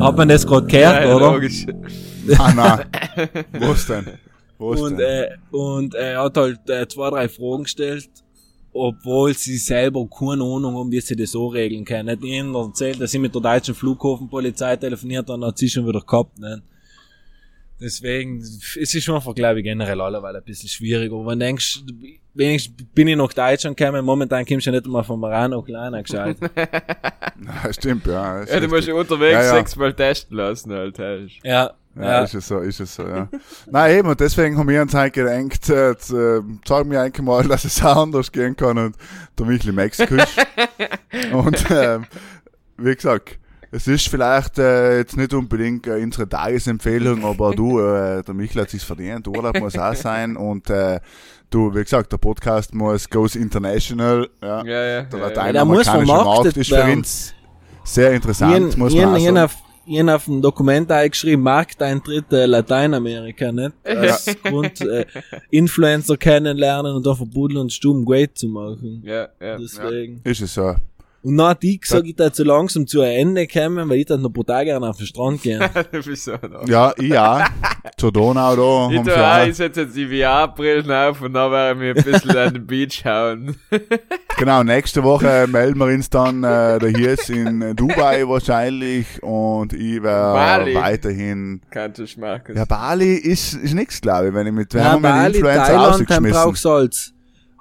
hat 0.00 0.16
man 0.16 0.28
das 0.28 0.46
gerade 0.46 0.66
gehört, 0.68 1.04
Ja, 1.04 1.16
oder? 1.16 1.32
logisch. 1.32 1.66
Ah, 2.38 2.52
nein. 2.54 3.28
Was 3.58 3.86
denn? 3.88 4.06
Und, 4.58 5.00
äh, 5.00 5.30
und 5.50 5.94
er 5.94 6.22
hat 6.22 6.36
halt 6.36 6.68
äh, 6.70 6.86
zwei, 6.88 7.10
drei 7.10 7.28
Fragen 7.28 7.64
gestellt, 7.64 8.08
obwohl 8.72 9.34
sie 9.34 9.56
selber 9.56 10.06
keine 10.08 10.42
Ahnung 10.42 10.76
haben, 10.76 10.90
wie 10.90 11.00
sie 11.00 11.16
das 11.16 11.32
so 11.32 11.48
regeln 11.48 11.84
können. 11.84 12.06
Nicht 12.06 12.24
ihnen 12.24 12.54
erzählt, 12.54 13.00
dass 13.00 13.10
sie 13.10 13.18
mit 13.18 13.34
der 13.34 13.42
deutschen 13.42 13.74
Flughafenpolizei 13.74 14.76
telefoniert 14.76 15.28
haben, 15.28 15.44
hat 15.44 15.58
sie 15.58 15.68
schon 15.68 15.86
wieder 15.86 16.00
gehabt. 16.00 16.38
Ne? 16.38 16.62
Deswegen, 17.80 18.38
es 18.38 18.76
ist 18.76 19.02
schon 19.02 19.16
einfach, 19.16 19.34
glaube 19.34 19.58
ich, 19.58 19.64
generell 19.64 20.00
alleweil 20.00 20.36
ein 20.36 20.44
bisschen 20.44 20.68
schwierig. 20.68 21.12
Aber 21.12 21.26
wenn 21.26 21.40
du 21.40 21.46
denkst, 21.46 21.82
wenigstens 22.32 22.86
bin 22.94 23.08
ich 23.08 23.16
nach 23.16 23.32
Deutschland 23.32 23.76
gekommen, 23.76 24.04
momentan 24.04 24.46
kommst 24.46 24.66
du 24.66 24.70
ja 24.70 24.76
nicht 24.76 24.86
mal 24.86 25.02
von 25.02 25.18
Marano 25.20 25.62
kleiner 25.62 26.02
gescheit. 26.02 26.36
Ja, 27.46 27.72
stimmt, 27.72 28.06
ja. 28.06 28.44
Ja, 28.44 28.60
du 28.60 28.68
musst 28.68 28.74
richtig. 28.74 28.94
unterwegs 28.94 29.32
Ja, 29.32 29.42
ja. 29.42 29.50
sechsmal 29.56 29.92
testen 29.92 30.36
lassen, 30.36 30.72
halt. 30.72 30.98
ja. 31.42 31.74
Ja, 31.96 32.02
Ja, 32.02 32.12
ja. 32.12 32.24
ist 32.24 32.34
es 32.34 32.48
so, 32.48 32.58
ist 32.58 32.80
es 32.80 32.94
so, 32.94 33.06
ja. 33.06 33.28
Nein, 33.70 33.98
eben, 33.98 34.08
und 34.08 34.20
deswegen 34.20 34.58
haben 34.58 34.68
wir 34.68 34.82
uns 34.82 34.94
halt 34.94 35.12
gedacht, 35.12 35.68
äh, 35.70 35.90
jetzt, 35.90 36.10
äh, 36.10 36.40
wir 36.42 37.00
eigentlich 37.00 37.24
mal, 37.24 37.42
dass 37.48 37.64
es 37.64 37.82
auch 37.82 38.02
anders 38.02 38.30
gehen 38.30 38.56
kann 38.56 38.78
und 38.78 38.96
der 39.38 39.46
Michel 39.46 39.70
in 39.70 39.76
Mexiko 39.76 40.14
ist. 40.14 40.46
und, 41.32 41.64
ähm, 41.70 42.06
wie 42.76 42.94
gesagt, 42.94 43.38
es 43.70 43.88
ist 43.88 44.08
vielleicht 44.08 44.58
äh, 44.58 44.98
jetzt 44.98 45.16
nicht 45.16 45.34
unbedingt 45.34 45.86
äh, 45.88 46.00
unsere 46.02 46.28
Tagesempfehlung, 46.28 47.24
aber 47.24 47.54
du, 47.54 47.80
äh, 47.80 48.22
der 48.22 48.34
Michel 48.34 48.62
hat 48.62 48.70
sich's 48.70 48.84
verdient, 48.84 49.26
Urlaub 49.26 49.58
muss 49.58 49.76
auch 49.76 49.94
sein 49.94 50.36
und 50.36 50.70
äh, 50.70 51.00
du, 51.50 51.74
wie 51.74 51.82
gesagt, 51.82 52.12
der 52.12 52.18
Podcast 52.18 52.72
muss 52.72 53.10
goes 53.10 53.34
international, 53.34 54.28
ja. 54.40 54.64
Ja, 54.64 54.84
ja. 54.84 55.02
Der 55.02 55.18
ja, 55.18 55.18
ja. 55.18 55.26
Lateinamerikanische 55.26 56.06
Markt 56.06 56.56
ist 56.56 56.68
für 56.68 56.84
uns 56.84 57.34
sehr 57.82 58.12
interessant, 58.12 58.52
Jen, 58.52 58.78
muss 58.78 58.94
man 58.94 59.14
auch 59.14 59.18
sagen. 59.18 59.63
Jen 59.86 60.08
auf 60.08 60.24
dem 60.24 60.42
Dokument 60.42 60.90
eingeschrieben, 60.90 61.42
Markteintritt 61.42 62.32
äh, 62.32 62.46
Lateinamerika, 62.46 63.52
nicht? 63.52 63.72
Als 63.84 64.26
Grund, 64.42 64.80
äh, 64.80 65.06
Influencer 65.50 66.16
kennenlernen 66.16 66.94
und 66.94 67.06
dann 67.06 67.16
verbuddeln 67.16 67.62
und 67.62 67.72
stumm 67.72 68.04
Great 68.04 68.36
zu 68.38 68.48
machen. 68.48 69.02
Ja, 69.04 69.28
ja. 69.40 69.56
Deswegen. 69.58 70.20
Ist 70.24 70.40
es 70.40 70.54
so. 70.54 70.74
Und 71.24 71.36
nach 71.36 71.54
die 71.54 71.80
sag 71.82 72.04
ich 72.04 72.16
da 72.16 72.28
so 72.30 72.44
langsam 72.44 72.86
zu 72.86 73.00
einem 73.00 73.28
Ende 73.28 73.46
kommen, 73.48 73.88
weil 73.88 73.96
ich 74.00 74.06
dann 74.06 74.20
noch 74.20 74.28
ein 74.28 74.34
paar 74.34 74.44
Tage 74.44 74.66
gerne 74.66 74.86
auf 74.90 74.98
den 74.98 75.06
Strand 75.06 75.42
gehen. 75.42 75.58
Ja, 76.66 76.92
ich 76.98 77.18
auch. 77.18 77.40
Zur 77.96 78.12
Donau 78.12 78.54
da 78.54 78.94
Ich 79.02 79.10
auch. 79.10 79.46
ich 79.46 79.56
setze 79.56 79.82
jetzt 79.82 79.96
die 79.96 80.06
VR-Brillen 80.06 80.90
auf 80.92 81.22
und 81.22 81.32
dann 81.32 81.50
werde 81.50 81.72
ich 81.72 81.78
mir 81.78 81.94
ein 82.02 82.12
bisschen 82.12 82.36
an 82.36 82.54
den 82.54 82.66
Beach 82.66 83.04
hauen. 83.04 83.56
Genau, 84.36 84.64
nächste 84.64 85.04
Woche 85.04 85.46
melden 85.46 85.78
wir 85.78 85.86
uns 85.86 86.10
dann, 86.10 86.42
äh, 86.42 86.78
da 86.80 86.86
hier 86.88 87.12
ist 87.12 87.30
in 87.30 87.76
Dubai 87.76 88.26
wahrscheinlich 88.26 89.22
und 89.22 89.72
ich 89.72 90.02
werde 90.02 90.74
weiterhin. 90.74 91.60
Kannst 91.70 92.00
du 92.00 92.06
schmacken. 92.08 92.56
Ja, 92.56 92.64
Bali 92.64 93.14
ist, 93.14 93.54
ist 93.54 93.74
nix, 93.74 94.00
glaube 94.00 94.28
ich, 94.28 94.34
wenn 94.34 94.48
ich 94.48 94.52
mit, 94.52 94.74
wir 94.74 94.80
Ja, 94.80 94.90
haben 94.90 95.02
Bali, 95.02 95.36
Influencer 95.36 95.62
Thailand, 95.66 95.82
dann 95.84 95.90
rausgeschmissen. 95.92 96.42
braucht 96.42 96.56
Salz. 96.58 97.13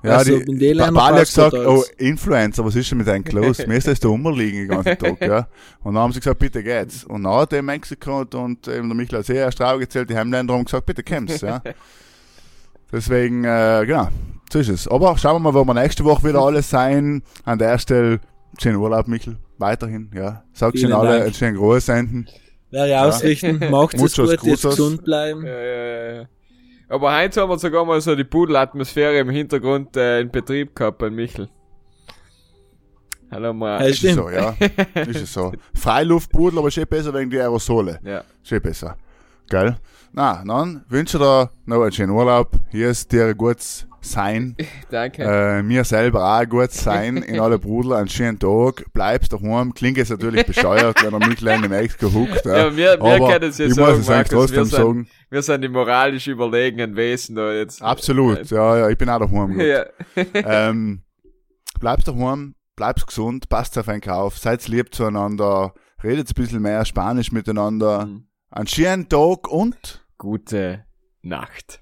Ja, 0.03 0.17
Also, 0.17 0.37
die, 0.37 0.51
in 0.51 0.59
den 0.59 0.77
ba 0.77 0.85
Ländern 0.85 0.93
Bali 0.95 1.07
hat 1.11 1.19
passt 1.19 1.35
gesagt, 1.35 1.53
oh. 1.53 1.83
Influencer, 1.97 2.65
was 2.65 2.75
ist 2.75 2.91
denn 2.91 2.97
mit 2.97 3.07
deinem 3.07 3.23
los? 3.31 3.65
Mir 3.65 3.77
ist 3.77 3.87
das 3.87 3.99
da 3.99 4.09
rumliegen 4.09 4.59
den 4.59 4.67
ganzen 4.67 4.97
Tag, 4.97 5.21
ja. 5.21 5.47
Und 5.81 5.93
dann 5.93 6.03
haben 6.03 6.11
sie 6.11 6.19
gesagt, 6.19 6.39
bitte 6.39 6.61
geht's. 6.61 7.05
Und 7.05 7.23
dann 7.23 7.33
hat 7.33 7.53
der 7.53 7.61
Mexiko 7.61 8.19
und, 8.19 8.35
und 8.35 8.67
eben 8.67 8.89
der 8.89 8.95
Michael 8.95 9.19
hat 9.19 9.25
sehr 9.25 9.37
erst 9.37 9.59
gezählt, 9.59 10.09
die 10.09 10.17
Heimländer 10.17 10.53
haben 10.53 10.65
gesagt, 10.65 10.85
bitte 10.85 11.03
kommst, 11.03 11.41
ja. 11.41 11.61
Deswegen, 12.91 13.43
äh, 13.43 13.85
genau, 13.87 14.09
so 14.51 14.59
ist 14.59 14.69
es. 14.69 14.87
Aber 14.87 15.17
schauen 15.17 15.41
wir 15.41 15.51
mal, 15.51 15.53
wo 15.53 15.65
wir 15.65 15.73
nächste 15.73 16.03
Woche 16.03 16.27
wieder 16.27 16.41
alles 16.41 16.69
sein. 16.69 17.23
An 17.43 17.57
der 17.57 17.79
Stelle, 17.79 18.19
schönen 18.61 18.75
Urlaub, 18.77 19.07
Michael. 19.07 19.37
Weiterhin, 19.57 20.11
ja. 20.13 20.43
Vielen 20.53 20.75
ihnen 20.75 20.93
alle, 20.93 21.09
Dank. 21.09 21.23
einen 21.23 21.33
schönen 21.33 21.57
Gruß 21.57 21.85
senden. 21.85 22.27
Werde 22.69 22.91
ich 22.91 22.97
ausrichten. 22.97 23.59
Macht 23.71 23.95
es 23.95 24.01
Muchos 24.01 24.29
gut, 24.29 24.43
jetzt 24.43 24.63
gesund 24.63 25.03
bleiben. 25.03 25.45
Ja, 25.45 25.59
ja, 25.59 26.13
ja. 26.13 26.25
Aber 26.89 27.15
heute 27.15 27.41
haben 27.41 27.49
wir 27.49 27.57
sogar 27.59 27.85
mal 27.85 27.99
so 28.01 28.15
die 28.15 28.23
Pudelatmosphäre 28.23 29.19
im 29.19 29.29
Hintergrund 29.29 29.95
äh, 29.97 30.21
in 30.21 30.29
Betrieb 30.29 30.75
gehabt 30.75 30.97
bei 30.97 31.09
Michel. 31.09 31.49
Hallo 33.31 33.53
mal. 33.53 33.81
Ja, 33.81 33.87
Ist 33.87 34.03
es 34.03 34.15
so, 34.15 34.29
ja. 34.29 34.55
ist 35.07 35.21
es 35.21 35.33
so. 35.33 35.51
Freiluftpudel, 35.73 36.59
aber 36.59 36.69
schon 36.69 36.85
besser 36.85 37.13
wegen 37.13 37.31
die 37.31 37.39
Aerosole. 37.39 37.99
Ja. 38.03 38.23
Schon 38.43 38.61
besser. 38.61 38.95
Geil? 39.49 39.75
Na, 40.11 40.43
dann 40.45 40.83
wünsche 40.89 41.17
dir 41.17 41.49
noch 41.65 41.81
einen 41.81 41.91
schönen 41.91 42.11
Urlaub. 42.11 42.51
Hier 42.69 42.89
ist 42.89 43.11
dir 43.11 43.25
ein 43.25 43.37
gutes 43.37 43.87
Sein. 44.03 44.55
Danke. 44.91 45.23
Äh, 45.23 45.63
mir 45.63 45.83
selber 45.83 46.23
auch 46.39 46.47
gutes 46.47 46.83
Sein 46.83 47.17
in 47.17 47.39
alle 47.39 47.57
Brudel. 47.59 47.93
Einen 47.93 48.09
schönen 48.09 48.37
Tag. 48.37 48.85
Bleibst 48.93 49.33
daheim. 49.33 49.73
Klingt 49.73 49.97
jetzt 49.97 50.09
natürlich 50.09 50.45
bescheuert, 50.45 51.03
wenn 51.03 51.13
er 51.13 51.27
mich 51.27 51.41
in 51.41 51.69
Mexiko 51.69 52.13
huckt. 52.13 52.45
Ja, 52.45 52.57
Ja, 52.69 52.75
wir- 52.75 52.99
wir 53.01 53.27
können 53.27 53.49
es 53.49 53.57
ja 53.57 53.65
ich 53.65 53.73
sagen, 53.73 53.91
muss 53.91 53.99
es 54.01 54.07
Markus, 54.09 54.31
wir 54.31 54.37
trotzdem 54.39 54.65
sind- 54.65 54.71
sagen. 54.75 55.07
Wir 55.29 55.41
sind 55.41 55.61
die 55.61 55.69
moralisch 55.69 56.27
überlegenen 56.27 56.95
Wesen 56.95 57.35
da 57.35 57.51
jetzt. 57.53 57.81
Absolut. 57.81 58.49
Ja, 58.51 58.77
ja, 58.77 58.89
ich 58.89 58.97
bin 58.97 59.09
auch 59.09 59.19
daheim. 59.19 59.53
gut. 59.53 59.63
Ja. 59.63 59.85
ähm, 60.69 61.01
bleibst 61.79 62.07
daheim, 62.07 62.55
bleibst 62.75 63.07
gesund, 63.07 63.49
passt 63.49 63.77
auf 63.77 63.87
einen 63.89 64.01
Kauf, 64.01 64.37
seid 64.37 64.67
lieb 64.67 64.93
zueinander, 64.93 65.73
redet 66.03 66.29
ein 66.29 66.33
bisschen 66.35 66.61
mehr 66.61 66.83
Spanisch 66.85 67.31
miteinander. 67.31 68.05
Mhm. 68.05 68.27
Einen 68.51 68.67
schönen 68.67 69.09
Tag 69.09 69.47
und 69.49 70.05
Gute 70.17 70.85
Nacht. 71.21 71.81